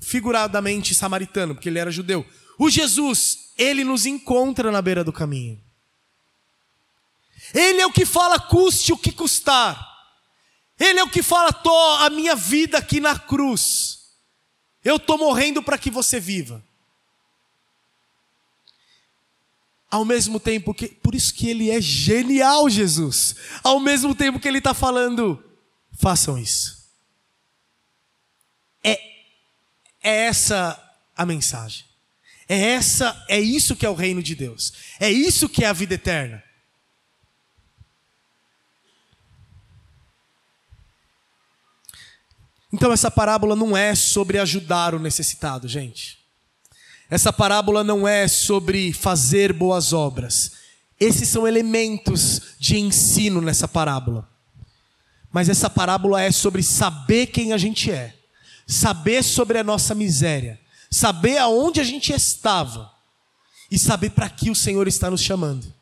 figuradamente 0.00 0.94
samaritano, 0.94 1.54
porque 1.54 1.68
ele 1.68 1.78
era 1.78 1.90
judeu. 1.90 2.26
O 2.58 2.70
Jesus, 2.70 3.52
ele 3.56 3.84
nos 3.84 4.06
encontra 4.06 4.70
na 4.70 4.82
beira 4.82 5.02
do 5.02 5.12
caminho. 5.12 5.60
Ele 7.54 7.80
é 7.80 7.86
o 7.86 7.92
que 7.92 8.04
fala, 8.04 8.38
custe 8.38 8.92
o 8.92 8.98
que 8.98 9.12
custar. 9.12 9.94
Ele 10.78 10.98
é 10.98 11.04
o 11.04 11.10
que 11.10 11.22
fala, 11.22 11.52
tô 11.52 11.74
a 12.00 12.10
minha 12.10 12.34
vida 12.34 12.78
aqui 12.78 13.00
na 13.00 13.18
cruz. 13.18 14.10
Eu 14.84 14.96
estou 14.96 15.16
morrendo 15.16 15.62
para 15.62 15.78
que 15.78 15.90
você 15.90 16.20
viva. 16.20 16.62
Ao 19.90 20.04
mesmo 20.04 20.38
tempo 20.38 20.74
que, 20.74 20.88
por 20.88 21.14
isso 21.14 21.32
que 21.32 21.48
ele 21.48 21.70
é 21.70 21.80
genial, 21.80 22.68
Jesus. 22.68 23.36
Ao 23.62 23.80
mesmo 23.80 24.14
tempo 24.14 24.38
que 24.38 24.46
ele 24.46 24.58
está 24.58 24.74
falando, 24.74 25.42
façam 25.98 26.36
isso. 26.36 26.75
É, 28.86 29.00
é 30.02 30.26
essa 30.26 30.80
a 31.16 31.26
mensagem. 31.26 31.84
É 32.48 32.72
essa, 32.74 33.24
é 33.28 33.40
isso 33.40 33.74
que 33.74 33.84
é 33.84 33.90
o 33.90 33.94
reino 33.94 34.22
de 34.22 34.36
Deus. 34.36 34.72
É 35.00 35.10
isso 35.10 35.48
que 35.48 35.64
é 35.64 35.66
a 35.66 35.72
vida 35.72 35.94
eterna. 35.94 36.42
Então 42.72 42.92
essa 42.92 43.10
parábola 43.10 43.56
não 43.56 43.76
é 43.76 43.94
sobre 43.94 44.38
ajudar 44.38 44.94
o 44.94 44.98
necessitado, 44.98 45.66
gente. 45.66 46.18
Essa 47.08 47.32
parábola 47.32 47.82
não 47.82 48.06
é 48.06 48.28
sobre 48.28 48.92
fazer 48.92 49.52
boas 49.52 49.92
obras. 49.92 50.52
Esses 50.98 51.28
são 51.28 51.46
elementos 51.46 52.56
de 52.58 52.78
ensino 52.78 53.40
nessa 53.40 53.66
parábola. 53.66 54.28
Mas 55.32 55.48
essa 55.48 55.68
parábola 55.68 56.22
é 56.22 56.30
sobre 56.30 56.62
saber 56.62 57.26
quem 57.26 57.52
a 57.52 57.58
gente 57.58 57.90
é, 57.90 58.15
saber 58.66 59.22
sobre 59.22 59.58
a 59.58 59.64
nossa 59.64 59.94
miséria, 59.94 60.60
saber 60.90 61.38
aonde 61.38 61.80
a 61.80 61.84
gente 61.84 62.12
estava 62.12 62.92
e 63.70 63.78
saber 63.78 64.10
para 64.10 64.28
que 64.28 64.50
o 64.50 64.54
Senhor 64.54 64.88
está 64.88 65.10
nos 65.10 65.22
chamando. 65.22 65.74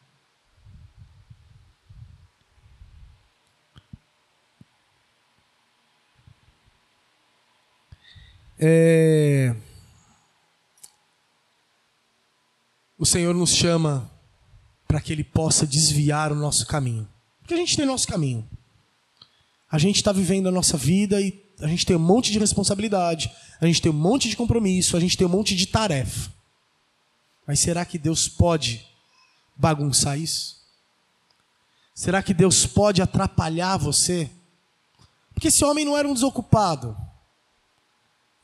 É... 8.56 9.54
o 13.04 13.06
Senhor 13.06 13.34
nos 13.34 13.50
chama 13.50 14.10
para 14.88 14.98
que 14.98 15.12
Ele 15.12 15.22
possa 15.22 15.66
desviar 15.66 16.32
o 16.32 16.34
nosso 16.34 16.66
caminho. 16.66 17.06
Porque 17.40 17.52
a 17.52 17.56
gente 17.58 17.76
tem 17.76 17.84
nosso 17.84 18.08
caminho. 18.08 18.48
A 19.70 19.76
gente 19.76 19.96
está 19.96 20.10
vivendo 20.10 20.48
a 20.48 20.50
nossa 20.50 20.78
vida 20.78 21.20
e 21.20 21.43
a 21.64 21.66
gente 21.66 21.86
tem 21.86 21.96
um 21.96 22.00
monte 22.00 22.30
de 22.30 22.38
responsabilidade, 22.38 23.32
a 23.58 23.64
gente 23.64 23.80
tem 23.80 23.90
um 23.90 23.94
monte 23.94 24.28
de 24.28 24.36
compromisso, 24.36 24.98
a 24.98 25.00
gente 25.00 25.16
tem 25.16 25.26
um 25.26 25.30
monte 25.30 25.56
de 25.56 25.66
tarefa. 25.66 26.30
Mas 27.46 27.58
será 27.58 27.86
que 27.86 27.96
Deus 27.96 28.28
pode 28.28 28.86
bagunçar 29.56 30.18
isso? 30.18 30.62
Será 31.94 32.22
que 32.22 32.34
Deus 32.34 32.66
pode 32.66 33.00
atrapalhar 33.00 33.78
você? 33.78 34.30
Porque 35.32 35.48
esse 35.48 35.64
homem 35.64 35.86
não 35.86 35.96
era 35.96 36.06
um 36.06 36.12
desocupado. 36.12 36.94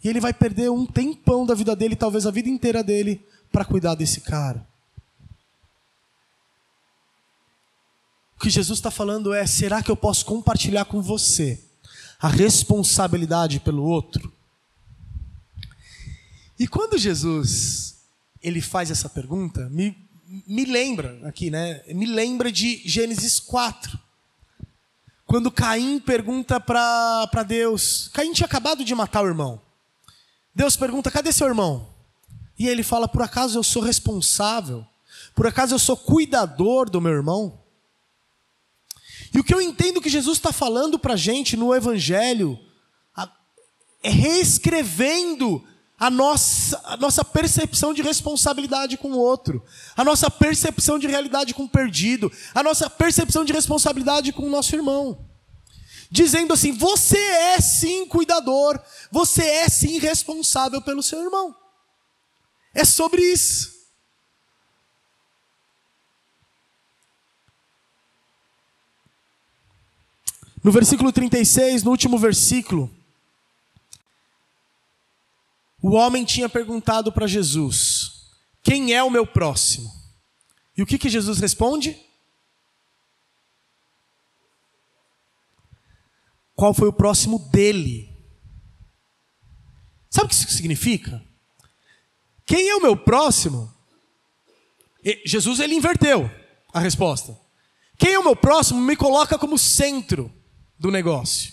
E 0.03 0.09
ele 0.09 0.19
vai 0.19 0.33
perder 0.33 0.71
um 0.71 0.87
tempão 0.87 1.45
da 1.45 1.55
vida 1.55 1.77
dele, 1.77 1.95
talvez 1.95 2.27
a 2.27 2.31
vida 2.31 2.49
inteira 2.49 2.83
dele, 2.83 3.23
para 3.53 3.67
cuidar 3.67 3.97
desse 3.97 4.23
cara. 4.23 4.67
O 8.35 8.41
que 8.41 8.49
Jesus 8.49 8.79
está 8.79 8.91
falando 8.91 9.35
é: 9.35 9.47
será 9.47 9.83
que 9.83 9.91
eu 9.91 9.97
posso 9.97 10.25
compartilhar 10.25 10.87
com 10.87 11.03
você 11.03 11.63
a 12.21 12.29
responsabilidade 12.29 13.61
pelo 13.61 13.83
outro? 13.83 14.33
E 16.59 16.69
quando 16.69 16.99
Jesus 16.99 17.97
ele 18.43 18.61
faz 18.61 18.91
essa 18.91 19.09
pergunta, 19.09 19.69
me, 19.71 19.97
me 20.47 20.65
lembra 20.65 21.21
aqui, 21.27 21.51
né? 21.51 21.83
Me 21.89 22.07
lembra 22.07 22.51
de 22.51 22.83
Gênesis 22.87 23.39
4. 23.41 23.99
Quando 25.27 25.51
Caim 25.51 26.01
pergunta 26.01 26.59
para 26.59 27.43
Deus, 27.47 28.09
Caim 28.13 28.33
tinha 28.33 28.47
acabado 28.47 28.85
de 28.85 28.95
matar 28.95 29.23
o 29.23 29.29
irmão. 29.29 29.61
Deus 30.55 30.77
pergunta: 30.77 31.11
cadê 31.11 31.33
seu 31.33 31.47
irmão? 31.47 31.89
E 32.59 32.69
ele 32.69 32.83
fala: 32.83 33.07
Por 33.07 33.23
acaso 33.23 33.59
eu 33.59 33.63
sou 33.63 33.83
responsável? 33.83 34.85
Por 35.35 35.47
acaso 35.47 35.75
eu 35.75 35.79
sou 35.79 35.97
cuidador 35.97 36.91
do 36.91 37.01
meu 37.01 37.13
irmão? 37.13 37.60
E 39.33 39.39
o 39.39 39.45
que 39.45 39.55
eu 39.55 39.61
entendo 39.61 40.01
que 40.01 40.09
Jesus 40.09 40.39
está 40.39 40.53
falando 40.53 40.99
para 40.99 41.15
a 41.15 41.17
gente 41.17 41.57
no 41.57 41.75
Evangelho 41.75 42.59
é 44.03 44.11
reescrevendo 44.11 45.65
a 45.99 46.09
nossa, 46.09 46.81
a 46.85 46.97
nossa 46.97 47.23
percepção 47.23 47.93
de 47.93 48.01
responsabilidade 48.01 48.97
com 48.97 49.11
o 49.13 49.19
outro, 49.19 49.63
a 49.95 50.03
nossa 50.03 50.31
percepção 50.31 50.99
de 50.99 51.07
realidade 51.07 51.53
com 51.53 51.65
o 51.65 51.69
perdido, 51.69 52.33
a 52.55 52.63
nossa 52.63 52.89
percepção 52.89 53.45
de 53.45 53.53
responsabilidade 53.53 54.33
com 54.33 54.47
o 54.47 54.51
nosso 54.51 54.75
irmão. 54.75 55.29
Dizendo 56.11 56.55
assim: 56.55 56.73
você 56.73 57.19
é 57.19 57.61
sim 57.61 58.07
cuidador, 58.07 58.81
você 59.13 59.45
é 59.45 59.69
sim 59.69 59.99
responsável 59.99 60.81
pelo 60.81 61.03
seu 61.03 61.23
irmão. 61.23 61.55
É 62.75 62.85
sobre 62.85 63.23
isso. 63.23 63.80
No 70.63 70.71
versículo 70.71 71.11
36, 71.11 71.83
no 71.83 71.91
último 71.91 72.19
versículo, 72.19 72.95
o 75.83 75.93
homem 75.93 76.25
tinha 76.25 76.49
perguntado 76.49 77.11
para 77.11 77.27
Jesus: 77.27 78.31
Quem 78.63 78.93
é 78.93 79.03
o 79.03 79.11
meu 79.11 79.27
próximo? 79.27 79.91
E 80.77 80.83
o 80.83 80.87
que, 80.87 80.99
que 80.99 81.09
Jesus 81.09 81.39
responde? 81.39 81.99
Qual 86.55 86.75
foi 86.75 86.89
o 86.89 86.93
próximo 86.93 87.39
dele? 87.51 88.15
Sabe 90.11 90.27
o 90.27 90.29
que 90.29 90.35
isso 90.35 90.49
significa? 90.51 91.25
Quem 92.45 92.69
é 92.69 92.77
o 92.77 92.83
meu 92.83 92.97
próximo? 92.97 93.73
E 95.03 95.23
Jesus 95.25 95.61
ele 95.61 95.75
inverteu 95.75 96.31
a 96.71 96.81
resposta. 96.81 97.39
Quem 97.97 98.13
é 98.13 98.19
o 98.19 98.25
meu 98.25 98.37
próximo 98.37 98.79
me 98.81 98.95
coloca 98.95 99.39
como 99.39 99.57
centro 99.57 100.31
do 100.81 100.91
negócio. 100.91 101.53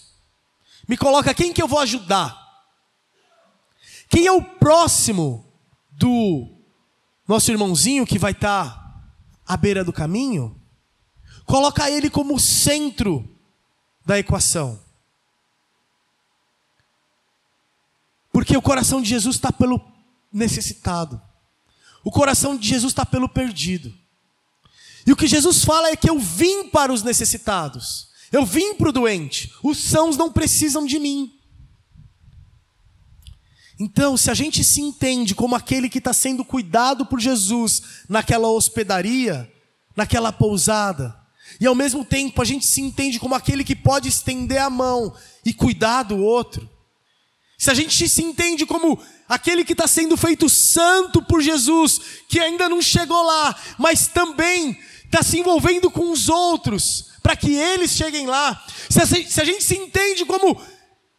Me 0.88 0.95
coloca 0.95 1.34
quem 1.34 1.51
que 1.51 1.61
eu 1.61 1.67
vou 1.67 1.80
ajudar. 1.80 2.47
Quem 4.09 4.25
é 4.25 4.32
o 4.32 4.41
próximo 4.41 5.45
do 5.91 6.47
nosso 7.28 7.51
irmãozinho 7.51 8.07
que 8.07 8.17
vai 8.17 8.32
estar 8.32 8.73
tá 8.73 9.03
à 9.45 9.57
beira 9.57 9.84
do 9.84 9.91
caminho? 9.91 10.59
Coloca 11.45 11.91
ele 11.91 12.09
como 12.09 12.39
centro 12.39 13.38
da 14.05 14.17
equação. 14.17 14.80
Porque 18.32 18.55
o 18.55 18.61
coração 18.61 19.01
de 19.01 19.09
Jesus 19.09 19.36
está 19.36 19.51
pelo 19.51 19.82
necessitado. 20.32 21.21
O 22.01 22.11
coração 22.11 22.55
de 22.55 22.65
Jesus 22.65 22.93
está 22.93 23.05
pelo 23.05 23.28
perdido. 23.28 23.93
E 25.05 25.11
o 25.11 25.17
que 25.17 25.28
Jesus 25.28 25.65
fala 25.65 25.89
é 25.89 25.97
que 25.97 26.09
eu 26.09 26.17
vim 26.17 26.69
para 26.69 26.93
os 26.93 27.03
necessitados. 27.03 28.07
Eu 28.32 28.45
vim 28.45 28.73
para 28.73 28.89
o 28.89 28.91
doente. 28.91 29.53
Os 29.63 29.78
sãos 29.78 30.17
não 30.17 30.32
precisam 30.32 30.86
de 30.86 30.99
mim. 30.99 31.34
Então, 33.80 34.17
se 34.17 34.32
a 34.32 34.34
gente 34.34 34.63
se 34.63 34.82
entende 34.82 35.36
como 35.36 35.55
aquele 35.55 35.88
que 35.88 35.99
está 35.99 36.11
sendo 36.11 36.43
cuidado 36.43 37.05
por 37.05 37.19
Jesus 37.19 37.82
naquela 38.09 38.47
hospedaria, 38.47 39.51
naquela 39.95 40.32
pousada, 40.32 41.15
e 41.59 41.65
ao 41.65 41.75
mesmo 41.75 42.03
tempo 42.03 42.41
a 42.41 42.45
gente 42.45 42.65
se 42.65 42.82
entende 42.82 43.19
como 43.19 43.36
aquele 43.36 43.63
que 43.63 43.75
pode 43.75 44.09
estender 44.09 44.61
a 44.61 44.69
mão 44.69 45.15
e 45.45 45.53
cuidar 45.53 46.03
do 46.03 46.17
outro, 46.17 46.67
se 47.57 47.71
a 47.71 47.73
gente 47.73 48.07
se 48.07 48.23
entende 48.23 48.65
como 48.65 48.99
aquele 49.28 49.63
que 49.63 49.73
está 49.73 49.88
sendo 49.88 50.15
feito 50.15 50.47
santo 50.47 51.23
por 51.23 51.41
Jesus, 51.41 51.99
que 52.28 52.39
ainda 52.39 52.69
não 52.69 52.82
chegou 52.82 53.23
lá, 53.23 53.55
mas 53.80 54.07
também 54.07 54.78
está 55.08 55.24
se 55.24 55.39
envolvendo 55.39 55.89
com 55.89 56.12
os 56.12 56.30
outros, 56.30 57.12
para 57.24 57.36
que 57.36 57.53
eles 57.53 57.91
cheguem 57.91 58.28
lá, 58.28 58.64
se 58.89 59.01
a, 59.01 59.05
se 59.05 59.41
a 59.41 59.43
gente 59.43 59.64
se 59.64 59.76
entende 59.76 60.24
como 60.26 60.62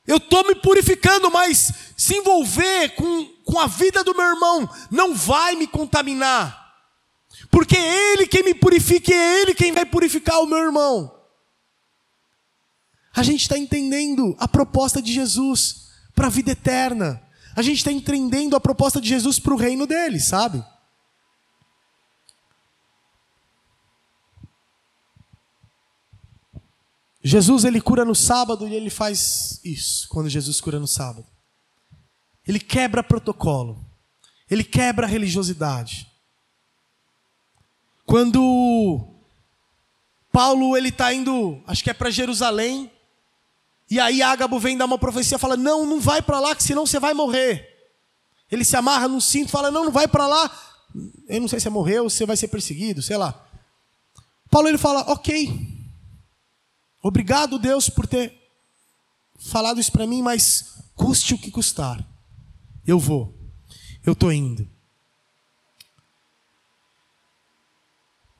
eu 0.06 0.16
estou 0.16 0.46
me 0.46 0.54
purificando, 0.54 1.30
mas 1.30 1.70
se 1.94 2.14
envolver 2.14 2.94
com, 2.94 3.26
com 3.44 3.58
a 3.58 3.66
vida 3.66 4.02
do 4.02 4.14
meu 4.14 4.24
irmão 4.24 4.70
não 4.90 5.14
vai 5.14 5.54
me 5.54 5.66
contaminar. 5.66 6.66
Porque 7.50 7.76
é 7.76 8.12
Ele 8.12 8.26
quem 8.26 8.42
me 8.42 8.54
purifica, 8.54 9.12
é 9.12 9.42
Ele 9.42 9.54
quem 9.54 9.70
vai 9.70 9.84
purificar 9.84 10.40
o 10.40 10.46
meu 10.46 10.58
irmão. 10.58 11.14
A 13.14 13.22
gente 13.22 13.42
está 13.42 13.58
entendendo 13.58 14.34
a 14.38 14.48
proposta 14.48 15.02
de 15.02 15.12
Jesus 15.12 15.88
para 16.14 16.28
a 16.28 16.30
vida 16.30 16.52
eterna. 16.52 17.22
A 17.54 17.60
gente 17.60 17.78
está 17.78 17.92
entendendo 17.92 18.56
a 18.56 18.60
proposta 18.60 19.00
de 19.00 19.08
Jesus 19.08 19.38
para 19.38 19.52
o 19.52 19.58
reino 19.58 19.86
dele, 19.86 20.20
sabe? 20.20 20.64
Jesus 27.28 27.66
ele 27.66 27.78
cura 27.78 28.06
no 28.06 28.14
sábado 28.14 28.66
e 28.66 28.74
ele 28.74 28.88
faz 28.88 29.60
isso 29.62 30.08
quando 30.08 30.30
Jesus 30.30 30.62
cura 30.62 30.80
no 30.80 30.86
sábado. 30.86 31.26
Ele 32.46 32.58
quebra 32.58 33.02
protocolo. 33.02 33.84
Ele 34.50 34.64
quebra 34.64 35.06
religiosidade. 35.06 36.10
Quando 38.06 39.06
Paulo 40.32 40.74
ele 40.74 40.88
está 40.88 41.12
indo, 41.12 41.62
acho 41.66 41.84
que 41.84 41.90
é 41.90 41.92
para 41.92 42.10
Jerusalém, 42.10 42.90
e 43.90 44.00
aí 44.00 44.22
Ágabo 44.22 44.58
vem 44.58 44.78
dar 44.78 44.86
uma 44.86 44.96
profecia, 44.96 45.38
fala: 45.38 45.54
"Não, 45.54 45.84
não 45.84 46.00
vai 46.00 46.22
para 46.22 46.40
lá, 46.40 46.56
que 46.56 46.62
senão 46.62 46.86
você 46.86 46.98
vai 46.98 47.12
morrer". 47.12 47.68
Ele 48.50 48.64
se 48.64 48.74
amarra 48.74 49.06
no 49.06 49.20
cinto, 49.20 49.50
fala: 49.50 49.70
"Não, 49.70 49.84
não 49.84 49.92
vai 49.92 50.08
para 50.08 50.26
lá". 50.26 50.50
Eu 51.28 51.42
não 51.42 51.48
sei 51.48 51.60
se 51.60 51.68
é 51.68 51.70
morrer 51.70 52.00
ou 52.00 52.08
se 52.08 52.24
vai 52.24 52.38
ser 52.38 52.48
perseguido, 52.48 53.02
sei 53.02 53.18
lá. 53.18 53.38
Paulo 54.50 54.66
ele 54.66 54.78
fala: 54.78 55.02
"OK, 55.12 55.77
Obrigado, 57.02 57.58
Deus, 57.58 57.88
por 57.88 58.06
ter 58.06 58.36
falado 59.38 59.80
isso 59.80 59.92
para 59.92 60.06
mim, 60.06 60.20
mas 60.22 60.82
custe 60.94 61.34
o 61.34 61.38
que 61.38 61.50
custar. 61.50 62.04
Eu 62.86 62.98
vou. 62.98 63.34
Eu 64.04 64.14
estou 64.14 64.32
indo. 64.32 64.68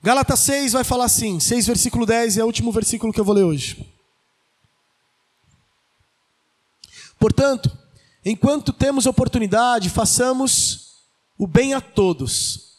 Gálatas 0.01 0.39
6 0.39 0.73
vai 0.73 0.83
falar 0.83 1.05
assim, 1.05 1.39
6 1.39 1.67
versículo 1.67 2.05
10 2.05 2.37
é 2.37 2.43
o 2.43 2.47
último 2.47 2.71
versículo 2.71 3.11
que 3.11 3.19
eu 3.19 3.25
vou 3.25 3.35
ler 3.35 3.43
hoje. 3.43 3.85
Portanto, 7.19 7.69
enquanto 8.23 8.71
temos 8.71 9.05
oportunidade, 9.05 9.89
façamos 9.89 11.03
o 11.37 11.45
bem 11.45 11.73
a 11.73 11.81
todos, 11.81 12.77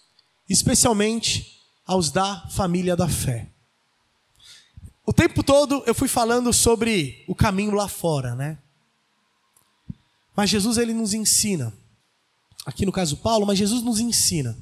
especialmente 0.48 1.60
aos 1.86 2.10
da 2.10 2.48
família 2.48 2.96
da 2.96 3.06
fé. 3.06 3.49
O 5.10 5.12
tempo 5.12 5.42
todo 5.42 5.82
eu 5.88 5.94
fui 5.94 6.06
falando 6.06 6.52
sobre 6.52 7.24
o 7.26 7.34
caminho 7.34 7.72
lá 7.72 7.88
fora, 7.88 8.36
né? 8.36 8.58
Mas 10.36 10.48
Jesus 10.48 10.78
ele 10.78 10.94
nos 10.94 11.12
ensina, 11.12 11.72
aqui 12.64 12.86
no 12.86 12.92
caso 12.92 13.16
Paulo, 13.16 13.44
mas 13.44 13.58
Jesus 13.58 13.82
nos 13.82 13.98
ensina 13.98 14.56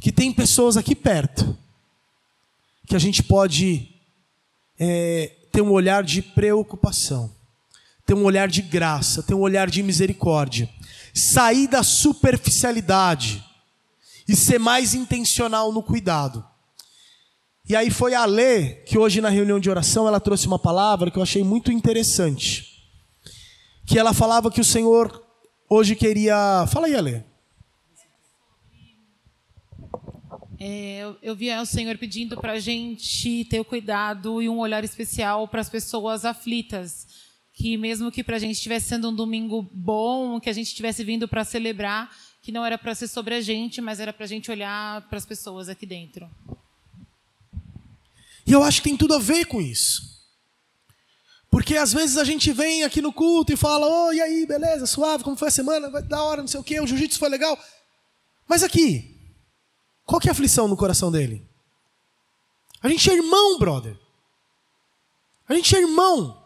que 0.00 0.12
tem 0.12 0.32
pessoas 0.32 0.76
aqui 0.76 0.94
perto 0.94 1.58
que 2.86 2.94
a 2.94 2.98
gente 3.00 3.24
pode 3.24 3.92
é, 4.78 5.32
ter 5.50 5.62
um 5.62 5.72
olhar 5.72 6.04
de 6.04 6.22
preocupação, 6.22 7.34
ter 8.06 8.14
um 8.14 8.22
olhar 8.22 8.46
de 8.46 8.62
graça, 8.62 9.20
ter 9.20 9.34
um 9.34 9.40
olhar 9.40 9.68
de 9.68 9.82
misericórdia, 9.82 10.70
sair 11.12 11.66
da 11.66 11.82
superficialidade 11.82 13.44
e 14.28 14.36
ser 14.36 14.60
mais 14.60 14.94
intencional 14.94 15.72
no 15.72 15.82
cuidado. 15.82 16.53
E 17.66 17.74
aí 17.74 17.90
foi 17.90 18.12
a 18.12 18.26
Lê 18.26 18.74
que 18.84 18.98
hoje 18.98 19.22
na 19.22 19.30
reunião 19.30 19.58
de 19.58 19.70
oração 19.70 20.06
ela 20.06 20.20
trouxe 20.20 20.46
uma 20.46 20.58
palavra 20.58 21.10
que 21.10 21.16
eu 21.16 21.22
achei 21.22 21.42
muito 21.42 21.72
interessante. 21.72 22.84
Que 23.86 23.98
ela 23.98 24.12
falava 24.12 24.50
que 24.50 24.60
o 24.60 24.64
Senhor 24.64 25.24
hoje 25.66 25.96
queria. 25.96 26.66
Fala 26.70 26.88
aí, 26.88 26.94
Alê. 26.94 27.22
É, 30.60 30.98
eu, 30.98 31.16
eu 31.22 31.34
via 31.34 31.60
o 31.62 31.66
Senhor 31.66 31.96
pedindo 31.96 32.36
para 32.36 32.52
a 32.52 32.60
gente 32.60 33.46
ter 33.46 33.60
o 33.60 33.64
cuidado 33.64 34.42
e 34.42 34.48
um 34.48 34.58
olhar 34.58 34.84
especial 34.84 35.48
para 35.48 35.62
as 35.62 35.70
pessoas 35.70 36.26
aflitas. 36.26 37.06
Que 37.54 37.78
mesmo 37.78 38.12
que 38.12 38.22
para 38.22 38.36
a 38.36 38.38
gente 38.38 38.56
estivesse 38.56 38.88
sendo 38.88 39.08
um 39.08 39.14
domingo 39.14 39.62
bom, 39.72 40.38
que 40.38 40.50
a 40.50 40.52
gente 40.52 40.66
estivesse 40.66 41.02
vindo 41.02 41.26
para 41.26 41.44
celebrar, 41.44 42.10
que 42.42 42.52
não 42.52 42.64
era 42.64 42.76
para 42.76 42.94
ser 42.94 43.08
sobre 43.08 43.34
a 43.34 43.40
gente, 43.40 43.80
mas 43.80 44.00
era 44.00 44.12
para 44.12 44.24
a 44.24 44.28
gente 44.28 44.50
olhar 44.50 45.08
para 45.08 45.16
as 45.16 45.24
pessoas 45.24 45.70
aqui 45.70 45.86
dentro. 45.86 46.28
E 48.46 48.52
eu 48.52 48.62
acho 48.62 48.82
que 48.82 48.88
tem 48.88 48.96
tudo 48.96 49.14
a 49.14 49.18
ver 49.18 49.46
com 49.46 49.60
isso. 49.60 50.14
Porque 51.50 51.76
às 51.76 51.92
vezes 51.92 52.16
a 52.16 52.24
gente 52.24 52.52
vem 52.52 52.82
aqui 52.82 53.00
no 53.00 53.12
culto 53.12 53.52
e 53.52 53.56
fala: 53.56 53.86
"Oh, 53.86 54.12
e 54.12 54.20
aí, 54.20 54.44
beleza, 54.44 54.86
suave, 54.86 55.22
como 55.22 55.36
foi 55.36 55.48
a 55.48 55.52
semana? 55.52 55.88
Vai 55.88 56.02
da 56.02 56.22
hora, 56.22 56.40
não 56.40 56.48
sei 56.48 56.60
o 56.60 56.64
quê, 56.64 56.80
o 56.80 56.86
jiu-jitsu 56.86 57.18
foi 57.18 57.28
legal". 57.28 57.58
Mas 58.48 58.62
aqui, 58.62 59.14
qual 60.04 60.20
que 60.20 60.28
é 60.28 60.30
a 60.30 60.32
aflição 60.32 60.66
no 60.68 60.76
coração 60.76 61.10
dele? 61.12 61.48
A 62.82 62.88
gente 62.88 63.08
é 63.08 63.14
irmão, 63.14 63.58
brother. 63.58 63.96
A 65.48 65.54
gente 65.54 65.74
é 65.74 65.80
irmão. 65.80 66.42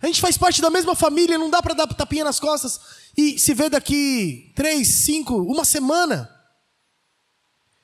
A 0.00 0.06
gente 0.06 0.20
faz 0.20 0.38
parte 0.38 0.62
da 0.62 0.70
mesma 0.70 0.94
família, 0.94 1.36
não 1.36 1.50
dá 1.50 1.60
para 1.60 1.74
dar 1.74 1.86
tapinha 1.88 2.24
nas 2.24 2.40
costas 2.40 2.80
e 3.16 3.38
se 3.38 3.52
ver 3.52 3.68
daqui 3.68 4.52
três, 4.54 4.88
cinco, 4.88 5.36
uma 5.36 5.64
semana. 5.64 6.34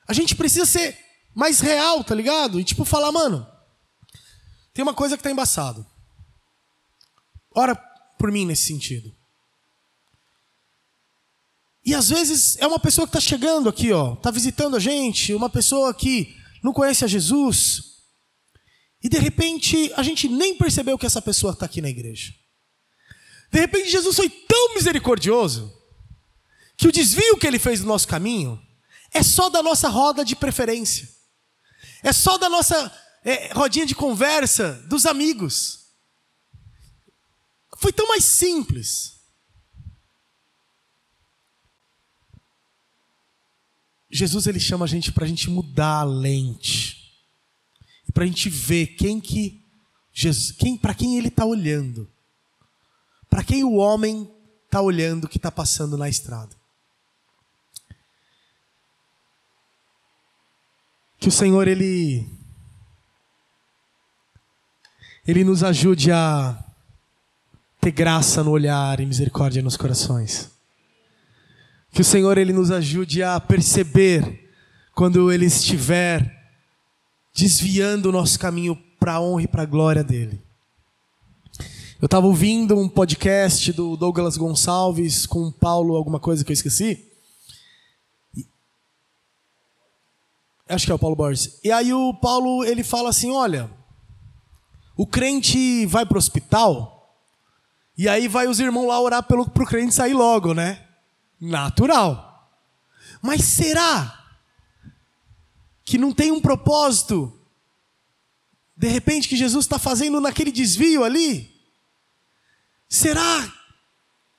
A 0.07 0.13
gente 0.13 0.35
precisa 0.35 0.65
ser 0.65 0.97
mais 1.35 1.61
real, 1.61 2.05
tá 2.05 2.15
ligado? 2.15 2.61
E 2.61 2.65
tipo, 2.65 2.85
falar, 2.85 3.11
mano, 3.11 3.47
tem 4.73 4.83
uma 4.83 4.95
coisa 4.95 5.17
que 5.17 5.23
tá 5.23 5.31
embaçado. 5.31 5.85
Ora 7.55 7.75
por 8.19 8.31
mim 8.31 8.47
nesse 8.47 8.67
sentido. 8.67 9.15
E 11.85 11.95
às 11.95 12.09
vezes 12.09 12.57
é 12.59 12.67
uma 12.67 12.79
pessoa 12.79 13.07
que 13.07 13.11
está 13.11 13.21
chegando 13.21 13.69
aqui, 13.69 13.93
ó, 13.93 14.15
está 14.15 14.31
visitando 14.31 14.77
a 14.77 14.81
gente, 14.81 15.35
uma 15.35 15.51
pessoa 15.51 15.93
que 15.93 16.35
não 16.63 16.73
conhece 16.73 17.05
a 17.05 17.09
Jesus, 17.09 17.95
e 19.03 19.09
de 19.09 19.19
repente 19.19 19.93
a 19.95 20.03
gente 20.03 20.27
nem 20.27 20.57
percebeu 20.57 20.97
que 20.97 21.05
essa 21.05 21.21
pessoa 21.21 21.53
está 21.53 21.67
aqui 21.67 21.83
na 21.83 21.91
igreja. 21.91 22.33
De 23.53 23.61
repente 23.61 23.91
Jesus 23.91 24.17
foi 24.17 24.31
tão 24.31 24.75
misericordioso 24.75 25.71
que 26.77 26.89
o 26.89 26.93
desvio 26.93 27.37
que 27.37 27.47
ele 27.47 27.59
fez 27.59 27.81
do 27.81 27.87
nosso 27.87 28.09
caminho 28.09 28.59
é 29.13 29.23
só 29.23 29.51
da 29.51 29.63
nossa 29.63 29.89
roda 29.89 30.25
de 30.25 30.35
preferência. 30.35 31.14
É 32.05 32.13
só 32.13 32.37
da 32.37 32.51
nossa 32.51 32.93
é, 33.25 33.51
rodinha 33.55 33.87
de 33.87 33.95
conversa, 33.95 34.75
dos 34.87 35.07
amigos. 35.07 35.87
Foi 37.79 37.91
tão 37.91 38.07
mais 38.07 38.25
simples. 38.25 39.15
Jesus 44.11 44.47
ele 44.47 44.61
chama 44.61 44.85
a 44.85 44.89
gente 44.89 45.11
para 45.11 45.25
a 45.25 45.29
gente 45.29 45.49
mudar 45.49 46.01
a 46.01 46.05
lente 46.05 47.11
e 48.07 48.13
para 48.13 48.25
a 48.25 48.27
gente 48.27 48.51
ver 48.51 48.89
quem 48.89 49.19
que 49.19 49.65
Jesus, 50.13 50.53
quem 50.53 50.77
para 50.77 50.95
quem 50.95 51.17
ele 51.17 51.29
está 51.29 51.45
olhando, 51.45 52.09
para 53.31 53.43
quem 53.43 53.65
o 53.65 53.73
homem 53.73 54.31
está 54.67 54.81
olhando 54.81 55.27
que 55.27 55.39
está 55.39 55.51
passando 55.51 55.97
na 55.97 56.09
estrada. 56.09 56.55
Que 61.25 61.29
o 61.29 61.33
Senhor 61.33 61.67
ele 61.67 62.29
ele 65.27 65.43
nos 65.43 65.65
ajude 65.65 66.13
a 66.13 66.63
ter 67.81 67.93
graça 67.93 68.45
no 68.45 68.51
olhar 68.51 69.01
e 69.01 69.07
misericórdia 69.07 69.63
nos 69.63 69.75
corações. 69.75 70.51
Que 71.93 72.03
o 72.03 72.05
Senhor 72.05 72.37
ele 72.37 72.53
nos 72.53 72.71
ajude 72.71 73.23
a 73.23 73.41
perceber 73.41 74.53
quando 74.95 75.33
ele 75.33 75.47
estiver 75.47 76.31
desviando 77.35 78.11
o 78.11 78.13
nosso 78.13 78.39
caminho 78.39 78.77
para 79.01 79.15
a 79.15 79.21
honra 79.23 79.45
e 79.45 79.49
para 79.49 79.63
a 79.63 79.67
glória 79.67 80.05
dele. 80.05 80.39
Eu 82.03 82.05
estava 82.05 82.27
ouvindo 82.27 82.79
um 82.79 82.87
podcast 82.87 83.73
do 83.73 83.97
Douglas 83.97 84.37
Gonçalves 84.37 85.25
com 85.25 85.51
Paulo, 85.51 85.97
alguma 85.97 86.21
coisa 86.21 86.45
que 86.45 86.53
eu 86.53 86.55
esqueci. 86.55 87.14
Acho 90.69 90.87
que 90.87 90.93
é 90.93 90.95
o 90.95 90.99
Paulo 90.99 91.17
Borges. 91.17 91.61
E 91.63 91.71
aí 91.71 91.93
o 91.93 92.15
Paulo 92.15 92.65
ele 92.65 92.83
fala 92.83 93.11
assim: 93.11 93.31
olha, 93.31 93.71
o 94.97 95.07
crente 95.07 95.85
vai 95.87 96.07
para 96.07 96.17
o 96.17 96.19
hospital 96.19 96.95
e 97.97 98.09
aí 98.09 98.27
vai 98.27 98.49
os 98.49 98.59
irmãos 98.61 98.87
lá 98.87 99.01
orar 99.01 99.23
pelo 99.23 99.49
pro 99.49 99.67
crente 99.67 99.95
sair 99.95 100.15
logo, 100.15 100.55
né? 100.55 100.87
Natural. 101.41 102.51
Mas 103.23 103.43
será 103.45 104.25
que 105.85 105.99
não 105.99 106.13
tem 106.13 106.33
um 106.33 106.41
propósito? 106.41 107.41
De 108.77 108.89
repente 108.89 109.29
que 109.29 109.37
Jesus 109.37 109.65
está 109.65 109.79
fazendo 109.79 110.21
naquele 110.21 110.51
desvio 110.51 111.05
ali? 111.05 111.55
Será 112.89 113.53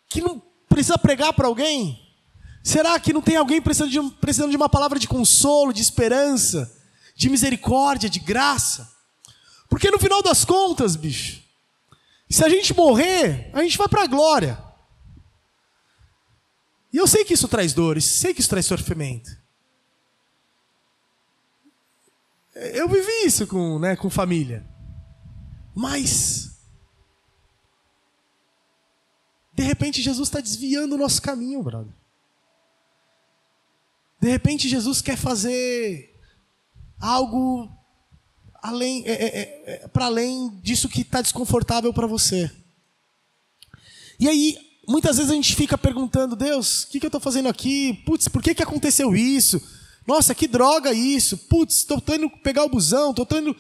que 0.10 0.22
não 0.22 0.42
precisa 0.68 0.98
pregar 0.98 1.34
para 1.34 1.48
alguém? 1.48 2.05
Será 2.66 3.00
que 3.00 3.14
não 3.14 3.22
tem 3.22 3.36
alguém 3.36 3.62
precisando 3.62 3.92
de, 3.92 4.16
precisando 4.16 4.50
de 4.50 4.58
uma 4.58 4.68
palavra 4.68 4.98
de 4.98 5.08
consolo, 5.08 5.72
de 5.72 5.84
esperança, 5.84 6.76
de 7.16 7.30
misericórdia, 7.30 8.10
de 8.10 8.20
graça? 8.20 8.92
Porque 9.70 9.92
no 9.92 10.00
final 10.00 10.24
das 10.24 10.44
contas, 10.44 10.96
bicho, 10.96 11.44
se 12.28 12.44
a 12.44 12.50
gente 12.50 12.76
morrer, 12.76 13.52
a 13.54 13.62
gente 13.62 13.78
vai 13.78 13.88
para 13.88 14.02
a 14.02 14.08
glória. 14.08 14.58
E 16.92 16.98
eu 16.98 17.06
sei 17.06 17.24
que 17.24 17.36
isso 17.36 17.48
traz 17.48 17.72
dores, 17.72 18.04
sei 18.04 18.34
que 18.34 18.40
isso 18.40 18.50
traz 18.50 18.66
sofrimento. 18.66 19.30
Eu 22.56 22.90
vivi 22.90 23.28
isso 23.28 23.46
com, 23.46 23.78
né, 23.78 23.96
com 23.96 24.10
família. 24.10 24.66
Mas, 25.76 26.50
de 29.54 29.62
repente, 29.62 30.02
Jesus 30.02 30.30
está 30.30 30.40
desviando 30.40 30.96
o 30.96 30.98
nosso 30.98 31.22
caminho, 31.22 31.62
brother. 31.62 31.94
De 34.26 34.32
repente, 34.32 34.68
Jesus 34.68 35.04
quer 35.04 35.18
fazer 35.18 36.20
algo 37.00 37.70
além, 38.60 39.04
é, 39.06 39.12
é, 39.12 39.64
é, 39.68 39.88
para 39.90 40.06
além 40.06 40.50
disso 40.64 40.90
que 40.90 41.02
está 41.02 41.22
desconfortável 41.22 41.94
para 41.94 42.08
você. 42.08 42.50
E 44.20 44.28
aí, 44.28 44.58
muitas 44.88 45.18
vezes 45.18 45.32
a 45.32 45.36
gente 45.36 45.56
fica 45.56 45.78
perguntando, 45.78 46.36
Deus, 46.36 46.86
o 46.86 46.88
que, 46.88 47.00
que 47.00 47.06
eu 47.06 47.10
estou 47.10 47.22
fazendo 47.22 47.50
aqui? 47.50 48.02
Putz, 48.04 48.28
por 48.28 48.42
que, 48.42 48.56
que 48.56 48.64
aconteceu 48.64 49.16
isso? 49.16 49.62
Nossa, 50.08 50.34
que 50.34 50.48
droga 50.48 50.92
isso? 50.92 51.38
Putz, 51.38 51.76
estou 51.88 52.02
indo 52.16 52.28
pegar 52.40 52.64
o 52.64 52.70
busão, 52.70 53.12
estou 53.12 53.28
indo. 53.38 53.56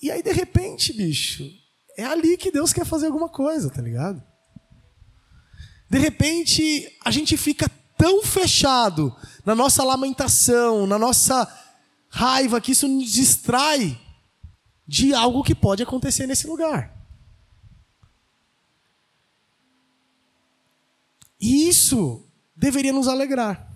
E 0.00 0.10
aí, 0.10 0.22
de 0.22 0.32
repente, 0.32 0.90
bicho, 0.90 1.46
é 1.98 2.04
ali 2.04 2.38
que 2.38 2.50
Deus 2.50 2.72
quer 2.72 2.86
fazer 2.86 3.08
alguma 3.08 3.28
coisa, 3.28 3.68
tá 3.68 3.82
ligado? 3.82 4.22
De 5.90 5.98
repente, 5.98 6.96
a 7.04 7.10
gente 7.10 7.36
fica 7.36 7.70
tão 8.02 8.20
fechado 8.20 9.16
na 9.46 9.54
nossa 9.54 9.84
lamentação, 9.84 10.88
na 10.88 10.98
nossa 10.98 11.46
raiva, 12.08 12.60
que 12.60 12.72
isso 12.72 12.88
nos 12.88 13.08
distrai 13.08 13.96
de 14.84 15.14
algo 15.14 15.44
que 15.44 15.54
pode 15.54 15.84
acontecer 15.84 16.26
nesse 16.26 16.48
lugar. 16.48 16.92
E 21.40 21.68
isso 21.68 22.28
deveria 22.56 22.92
nos 22.92 23.06
alegrar. 23.06 23.72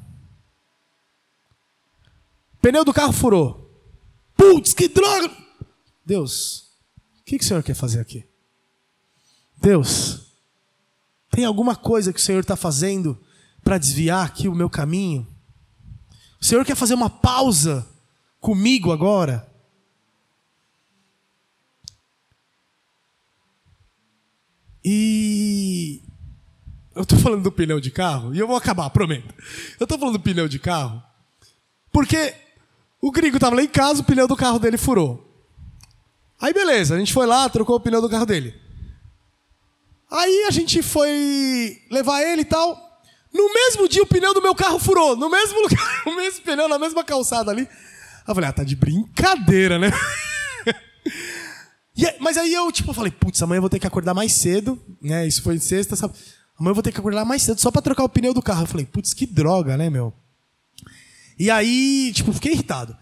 Pneu 2.61 2.85
do 2.85 2.93
carro 2.93 3.13
furou. 3.13 3.81
Putz, 4.37 4.75
que 4.75 4.89
droga! 4.89 5.31
Deus, 6.05 6.73
o 7.21 7.25
que, 7.25 7.39
que 7.39 7.45
o 7.45 7.47
Senhor 7.47 7.63
quer 7.63 7.75
fazer 7.75 8.01
aqui? 8.01 8.29
Deus, 9.57 10.33
tem 11.31 11.45
alguma 11.45 11.77
coisa 11.77 12.13
que 12.13 12.19
o 12.19 12.23
Senhor 12.23 12.41
está 12.41 12.57
fazendo 12.57 13.25
para 13.67 13.79
desviar 13.79 14.25
aqui 14.25 14.47
o 14.47 14.55
meu 14.55 14.71
caminho? 14.71 15.27
O 16.41 16.45
Senhor 16.45 16.65
quer 16.65 16.77
fazer 16.77 16.95
uma 16.95 17.11
pausa 17.11 17.85
comigo 18.41 18.93
agora? 18.93 19.53
E 24.85 26.01
eu 26.95 27.03
estou 27.03 27.19
falando 27.19 27.43
do 27.43 27.51
pneu 27.51 27.81
de 27.81 27.91
carro 27.91 28.33
e 28.33 28.39
eu 28.39 28.47
vou 28.47 28.57
acabar, 28.57 28.89
prometo. 28.91 29.35
Eu 29.81 29.85
estou 29.85 29.99
falando 29.99 30.17
do 30.17 30.23
pneu 30.23 30.47
de 30.47 30.61
carro 30.61 31.03
porque 31.91 32.37
o 33.01 33.11
gringo 33.11 33.39
estava 33.39 33.57
lá 33.57 33.65
em 33.65 33.69
casa, 33.69 34.01
o 34.01 34.05
pneu 34.05 34.29
do 34.29 34.37
carro 34.37 34.61
dele 34.61 34.79
furou. 34.79 35.45
Aí 36.41 36.55
beleza, 36.55 36.95
a 36.95 36.99
gente 37.01 37.13
foi 37.13 37.27
lá, 37.27 37.49
trocou 37.49 37.75
o 37.75 37.81
pneu 37.81 38.01
do 38.01 38.09
carro 38.09 38.27
dele. 38.27 38.55
Aí 40.09 40.45
a 40.47 40.53
gente 40.53 40.85
foi 40.85 41.83
levar 41.91 42.23
ele 42.23 42.43
e 42.43 42.45
tal. 42.45 42.86
No 43.37 43.53
mesmo 43.53 43.87
dia 43.87 44.03
o 44.03 44.07
pneu 44.07 44.33
do 44.33 44.41
meu 44.41 44.55
carro 44.55 44.79
furou, 44.79 45.15
no 45.15 45.29
mesmo 45.29 45.61
lugar, 45.61 46.03
no 46.07 46.17
mesmo 46.17 46.43
pneu, 46.43 46.69
na 46.69 46.79
mesma 46.79 47.05
calçada 47.05 47.51
ali. 47.51 47.69
Eu 48.27 48.35
falei, 48.35 48.49
ah, 48.49 48.53
tá 48.53 48.65
de 48.65 48.75
brincadeira, 48.75 49.79
né? 49.79 49.91
aí, 51.99 52.17
mas 52.19 52.37
aí 52.39 52.53
eu, 52.53 52.73
tipo, 52.73 52.93
falei, 52.95 53.13
putz, 53.13 53.41
amanhã 53.43 53.59
eu 53.59 53.63
vou 53.63 53.71
ter 53.71 53.79
que 53.79 53.87
acordar 53.87 54.15
mais 54.15 54.33
cedo, 54.33 54.83
né? 55.01 55.27
Isso 55.27 55.43
foi 55.43 55.59
sexta, 55.59 55.95
sabe? 55.95 56.15
Amanhã 56.59 56.71
eu 56.71 56.75
vou 56.75 56.83
ter 56.83 56.93
que 56.93 56.99
acordar 56.99 57.25
mais 57.25 57.43
cedo 57.43 57.61
só 57.61 57.71
pra 57.71 57.83
trocar 57.83 58.05
o 58.05 58.09
pneu 58.09 58.33
do 58.33 58.43
carro. 58.43 58.63
Eu 58.63 58.67
falei, 58.67 58.87
putz, 58.87 59.13
que 59.13 59.27
droga, 59.27 59.77
né, 59.77 59.91
meu? 59.91 60.13
E 61.39 61.51
aí, 61.51 62.11
tipo, 62.15 62.33
fiquei 62.33 62.53
irritado. 62.53 62.97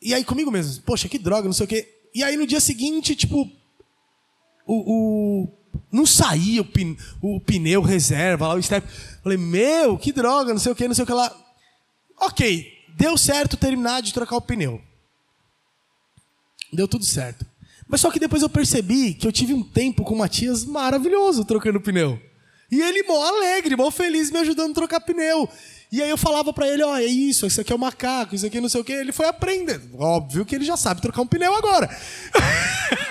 E 0.00 0.14
aí 0.14 0.24
comigo 0.24 0.50
mesmo, 0.50 0.82
poxa, 0.82 1.08
que 1.08 1.18
droga, 1.18 1.44
não 1.44 1.52
sei 1.52 1.64
o 1.64 1.68
quê. 1.68 1.88
E 2.14 2.24
aí 2.24 2.36
no 2.36 2.46
dia 2.46 2.60
seguinte, 2.60 3.14
tipo, 3.14 3.48
o, 4.66 5.44
o 5.44 5.48
não 5.92 6.06
saía 6.06 6.62
o, 6.62 6.64
pin, 6.64 6.96
o 7.20 7.38
pneu 7.38 7.82
reserva 7.82 8.48
lá, 8.48 8.54
o 8.54 8.62
step. 8.62 8.86
Falei, 9.22 9.36
meu, 9.36 9.98
que 9.98 10.10
droga, 10.10 10.52
não 10.52 10.60
sei 10.60 10.72
o 10.72 10.74
que, 10.74 10.88
não 10.88 10.94
sei 10.94 11.04
o 11.04 11.06
que 11.06 11.12
lá. 11.12 11.30
Ok, 12.18 12.72
deu 12.96 13.16
certo 13.18 13.56
terminar 13.56 14.00
de 14.00 14.14
trocar 14.14 14.36
o 14.36 14.40
pneu. 14.40 14.80
Deu 16.72 16.88
tudo 16.88 17.04
certo. 17.04 17.44
Mas 17.86 18.00
só 18.00 18.10
que 18.10 18.18
depois 18.18 18.42
eu 18.42 18.48
percebi 18.48 19.12
que 19.12 19.26
eu 19.26 19.32
tive 19.32 19.52
um 19.52 19.62
tempo 19.62 20.02
com 20.02 20.14
o 20.14 20.18
Matias 20.18 20.64
maravilhoso 20.64 21.44
trocando 21.44 21.80
pneu. 21.80 22.18
E 22.70 22.80
ele 22.80 23.02
mó 23.02 23.22
alegre, 23.22 23.76
mó 23.76 23.90
feliz 23.90 24.30
me 24.30 24.38
ajudando 24.38 24.70
a 24.70 24.74
trocar 24.74 25.00
pneu. 25.00 25.46
E 25.92 26.02
aí 26.02 26.08
eu 26.08 26.16
falava 26.16 26.54
para 26.54 26.66
ele, 26.66 26.82
ó, 26.82 26.92
oh, 26.92 26.96
é 26.96 27.04
isso, 27.04 27.46
isso 27.46 27.60
aqui 27.60 27.70
é 27.70 27.76
o 27.76 27.78
macaco, 27.78 28.34
isso 28.34 28.46
aqui 28.46 28.58
não 28.62 28.68
sei 28.70 28.80
o 28.80 28.84
quê. 28.84 28.94
Ele 28.94 29.12
foi 29.12 29.26
aprendendo. 29.26 30.00
Óbvio 30.00 30.46
que 30.46 30.54
ele 30.54 30.64
já 30.64 30.74
sabe 30.74 31.02
trocar 31.02 31.20
um 31.20 31.26
pneu 31.26 31.54
agora. 31.54 31.94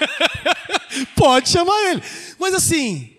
Pode 1.16 1.50
chamar 1.50 1.80
ele. 1.92 2.02
Mas 2.42 2.54
assim, 2.54 3.16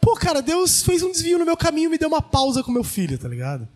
pô, 0.00 0.14
cara, 0.14 0.42
Deus 0.42 0.82
fez 0.82 1.02
um 1.02 1.12
desvio 1.12 1.38
no 1.38 1.44
meu 1.44 1.56
caminho 1.56 1.86
e 1.86 1.90
me 1.90 1.98
deu 1.98 2.08
uma 2.08 2.22
pausa 2.22 2.64
com 2.64 2.72
meu 2.72 2.82
filho, 2.82 3.18
tá 3.18 3.28
ligado? 3.28 3.68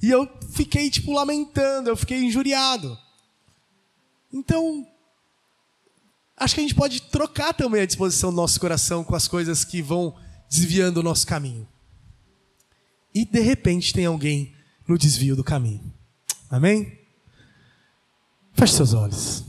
E 0.00 0.08
eu 0.08 0.26
fiquei, 0.52 0.88
tipo, 0.88 1.12
lamentando, 1.12 1.90
eu 1.90 1.96
fiquei 1.96 2.22
injuriado. 2.22 2.96
Então, 4.32 4.86
acho 6.36 6.54
que 6.54 6.60
a 6.60 6.62
gente 6.62 6.74
pode 6.74 7.02
trocar 7.02 7.52
também 7.52 7.82
a 7.82 7.86
disposição 7.86 8.30
do 8.30 8.36
nosso 8.36 8.58
coração 8.60 9.04
com 9.04 9.14
as 9.14 9.28
coisas 9.28 9.64
que 9.64 9.82
vão 9.82 10.16
desviando 10.48 11.00
o 11.00 11.02
nosso 11.02 11.26
caminho 11.26 11.68
e 13.14 13.24
de 13.24 13.40
repente 13.40 13.94
tem 13.94 14.06
alguém 14.06 14.52
no 14.88 14.98
desvio 14.98 15.36
do 15.36 15.44
caminho. 15.44 15.92
Amém? 16.50 16.98
Feche 18.52 18.74
seus 18.74 18.92
olhos. 18.92 19.44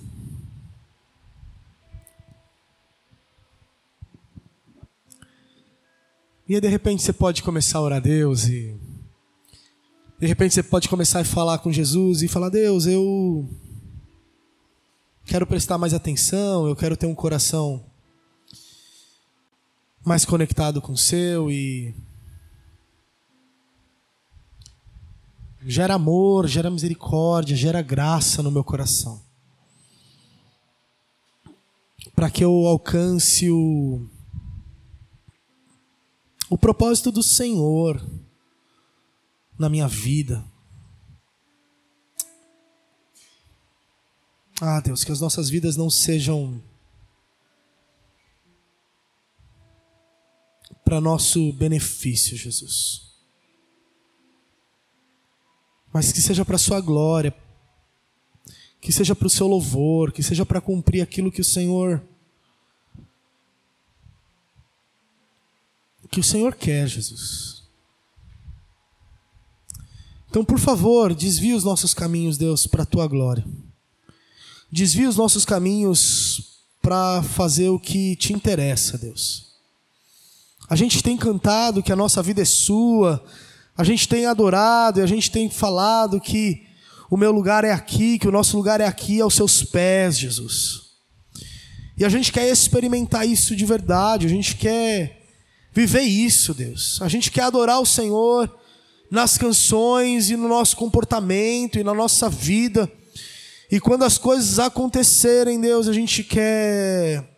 E 6.48 6.54
aí, 6.54 6.62
de 6.62 6.68
repente 6.68 7.02
você 7.02 7.12
pode 7.12 7.42
começar 7.42 7.80
a 7.80 7.82
orar 7.82 7.98
a 7.98 8.02
Deus 8.02 8.46
e 8.46 8.80
de 10.20 10.28
repente 10.28 10.54
você 10.54 10.62
pode 10.62 10.88
começar 10.88 11.22
a 11.22 11.26
falar 11.26 11.58
com 11.58 11.72
Jesus 11.72 12.22
e 12.22 12.28
falar: 12.28 12.50
Deus, 12.50 12.86
eu 12.86 13.50
quero 15.26 15.48
prestar 15.48 15.80
mais 15.80 15.92
atenção, 15.92 16.68
eu 16.68 16.76
quero 16.76 16.96
ter 16.96 17.08
um 17.08 17.16
coração 17.16 17.84
mais 20.06 20.24
conectado 20.24 20.84
com 20.84 20.94
o 20.94 20.98
seu 20.98 21.52
e 21.52 21.96
gera 25.66 25.96
amor, 25.96 26.46
gera 26.46 26.70
misericórdia, 26.70 27.58
gera 27.58 27.82
graça 27.82 28.44
no 28.44 28.52
meu 28.52 28.64
coração. 28.64 29.20
Para 32.16 32.30
que 32.30 32.44
eu 32.46 32.68
alcance 32.68 33.50
o, 33.50 34.08
o 36.50 36.58
propósito 36.58 37.12
do 37.12 37.24
Senhor 37.24 38.04
na 39.58 39.70
minha 39.70 39.88
vida. 39.88 40.44
Ah, 44.62 44.80
Deus, 44.80 45.04
que 45.04 45.12
as 45.12 45.20
nossas 45.20 45.50
vidas 45.50 45.76
não 45.76 45.90
sejam 45.90 46.62
para 50.84 51.02
nosso 51.02 51.52
benefício, 51.54 52.38
Jesus 52.38 53.06
mas 55.96 56.12
que 56.12 56.20
seja 56.20 56.44
para 56.44 56.58
sua 56.58 56.82
glória, 56.82 57.34
que 58.82 58.92
seja 58.92 59.16
para 59.16 59.28
o 59.28 59.30
seu 59.30 59.48
louvor, 59.48 60.12
que 60.12 60.22
seja 60.22 60.46
para 60.46 60.60
cumprir 60.60 61.00
aquilo 61.00 61.32
que 61.32 61.40
o 61.40 61.46
Senhor 61.46 62.06
que 66.08 66.20
o 66.20 66.24
Senhor 66.24 66.56
quer, 66.56 66.88
Jesus. 66.88 67.64
Então, 70.30 70.44
por 70.44 70.60
favor, 70.60 71.14
desvia 71.14 71.56
os 71.56 71.64
nossos 71.64 71.94
caminhos, 71.94 72.38
Deus, 72.38 72.68
para 72.68 72.84
a 72.84 72.86
tua 72.86 73.08
glória. 73.08 73.46
Desvia 74.72 75.08
os 75.08 75.16
nossos 75.16 75.46
caminhos 75.46 76.60
para 76.82 77.24
fazer 77.24 77.70
o 77.70 77.80
que 77.80 78.16
te 78.18 78.34
interessa, 78.34 78.98
Deus. 78.98 79.46
A 80.70 80.76
gente 80.76 81.02
tem 81.02 81.16
cantado 81.16 81.82
que 81.82 81.92
a 81.92 81.96
nossa 81.96 82.22
vida 82.22 82.42
é 82.42 82.46
sua, 82.46 83.24
a 83.78 83.84
gente 83.84 84.08
tem 84.08 84.26
adorado 84.26 85.00
e 85.00 85.04
a 85.04 85.08
gente 85.08 85.32
tem 85.32 85.50
falado 85.50 86.20
que 86.20 86.64
o 87.10 87.18
meu 87.18 87.32
lugar 87.32 87.64
é 87.64 87.72
aqui, 87.72 88.20
que 88.20 88.28
o 88.28 88.32
nosso 88.32 88.58
lugar 88.58 88.82
é 88.82 88.86
aqui 88.86 89.22
aos 89.22 89.36
seus 89.36 89.64
pés, 89.64 90.18
Jesus. 90.18 90.82
E 91.98 92.04
a 92.04 92.10
gente 92.10 92.32
quer 92.32 92.50
experimentar 92.50 93.28
isso 93.28 93.56
de 93.56 93.66
verdade, 93.66 94.26
a 94.26 94.30
gente 94.30 94.56
quer 94.56 95.25
viver 95.76 96.02
isso, 96.02 96.54
Deus. 96.54 97.02
A 97.02 97.10
gente 97.10 97.30
quer 97.30 97.44
adorar 97.44 97.82
o 97.82 97.86
Senhor 97.86 98.50
nas 99.12 99.38
canções 99.38 100.30
e 100.30 100.38
no 100.38 100.48
nosso 100.48 100.78
comportamento 100.78 101.78
e 101.78 101.84
na 101.84 101.94
nossa 101.94 102.30
vida. 102.30 102.90
E 103.70 103.80
quando 103.80 104.04
as 104.04 104.18
coisas 104.18 104.58
acontecerem, 104.58 105.60
Deus, 105.60 105.90
a 105.90 105.94
gente 105.94 106.24
quer 106.24 107.30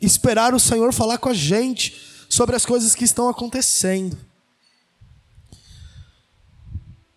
esperar 0.00 0.54
o 0.54 0.60
Senhor 0.60 0.92
falar 0.92 1.18
com 1.18 1.28
a 1.28 1.34
gente 1.34 2.00
sobre 2.28 2.54
as 2.54 2.64
coisas 2.64 2.94
que 2.94 3.04
estão 3.04 3.28
acontecendo. 3.28 4.16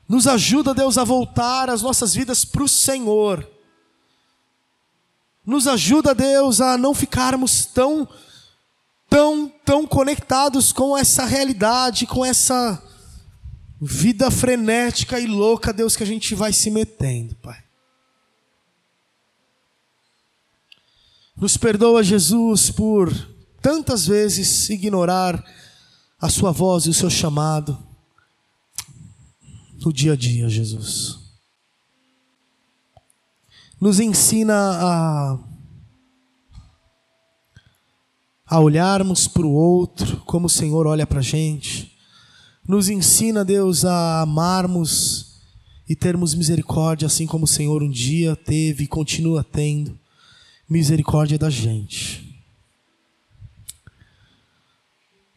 Nos 0.08 0.26
ajuda, 0.26 0.74
Deus, 0.74 0.98
a 0.98 1.04
voltar 1.04 1.70
as 1.70 1.84
nossas 1.84 2.16
vidas 2.16 2.44
para 2.44 2.64
o 2.64 2.68
Senhor. 2.68 3.48
Nos 5.46 5.68
ajuda, 5.68 6.16
Deus, 6.16 6.60
a 6.60 6.78
não 6.78 6.96
ficarmos 6.96 7.66
tão, 7.66 8.08
tão, 9.10 9.50
tão 9.66 9.88
conectados 9.88 10.72
com 10.72 10.98
essa 10.98 11.26
realidade, 11.26 12.06
com 12.06 12.24
essa 12.24 12.82
vida 13.82 14.30
frenética 14.30 15.20
e 15.20 15.26
louca, 15.26 15.74
Deus, 15.74 15.96
que 15.96 16.04
a 16.04 16.08
gente 16.08 16.36
vai 16.36 16.54
se 16.54 16.70
metendo, 16.70 17.36
Pai. 17.36 17.64
Nos 21.36 21.56
perdoa, 21.56 22.04
Jesus, 22.04 22.70
por 22.70 23.14
tantas 23.62 24.06
vezes 24.06 24.70
ignorar 24.70 25.44
a 26.20 26.30
Sua 26.30 26.52
voz 26.52 26.86
e 26.86 26.90
o 26.90 26.94
seu 26.94 27.10
chamado 27.10 27.90
no 29.86 29.94
dia 29.94 30.14
a 30.14 30.16
dia, 30.16 30.50
Jesus. 30.50 31.18
Nos 33.80 34.00
ensina 34.00 34.54
a, 34.54 35.40
a 38.50 38.60
olharmos 38.60 39.28
para 39.28 39.46
o 39.46 39.54
outro 39.54 40.18
como 40.26 40.48
o 40.48 40.50
Senhor 40.50 40.88
olha 40.88 41.06
para 41.06 41.20
a 41.20 41.24
gente. 41.24 41.96
Nos 42.68 42.90
ensina, 42.90 43.46
Deus, 43.46 43.86
a 43.86 44.22
amarmos 44.22 45.42
e 45.88 45.96
termos 45.96 46.34
misericórdia, 46.34 47.06
assim 47.06 47.28
como 47.28 47.46
o 47.46 47.48
Senhor 47.48 47.84
um 47.84 47.90
dia 47.90 48.36
teve 48.36 48.86
e 48.86 48.88
continua 48.88 49.44
tendo 49.44 49.98
misericórdia 50.68 51.38
da 51.38 51.50
gente. 51.50 52.28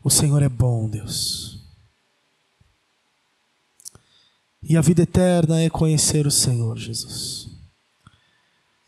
O 0.03 0.09
Senhor 0.09 0.43
é 0.43 0.49
bom, 0.49 0.89
Deus. 0.89 1.61
E 4.63 4.77
a 4.77 4.81
vida 4.81 5.03
eterna 5.03 5.61
é 5.61 5.69
conhecer 5.69 6.27
o 6.27 6.31
Senhor, 6.31 6.79
Jesus. 6.79 7.49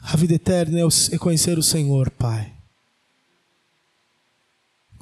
A 0.01 0.16
vida 0.16 0.35
eterna 0.35 0.79
é 1.12 1.18
conhecer 1.18 1.59
o 1.59 1.62
Senhor, 1.62 2.11
Pai. 2.11 2.53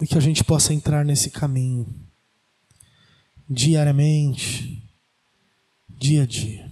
E 0.03 0.07
que 0.07 0.19
a 0.19 0.21
gente 0.21 0.43
possa 0.43 0.75
entrar 0.75 1.05
nesse 1.05 1.31
caminho 1.31 1.87
diariamente, 3.49 4.83
dia 5.89 6.25
a 6.25 6.27
dia. 6.27 6.69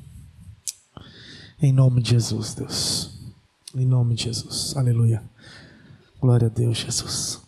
Em 1.63 1.73
nome 1.73 2.03
de 2.03 2.11
Jesus, 2.11 2.55
Deus. 2.55 3.21
Em 3.73 3.87
nome 3.87 4.17
de 4.17 4.25
Jesus. 4.25 4.77
Aleluia. 4.77 5.23
Glória 6.21 6.49
a 6.49 6.51
Deus, 6.51 6.79
Jesus. 6.79 7.41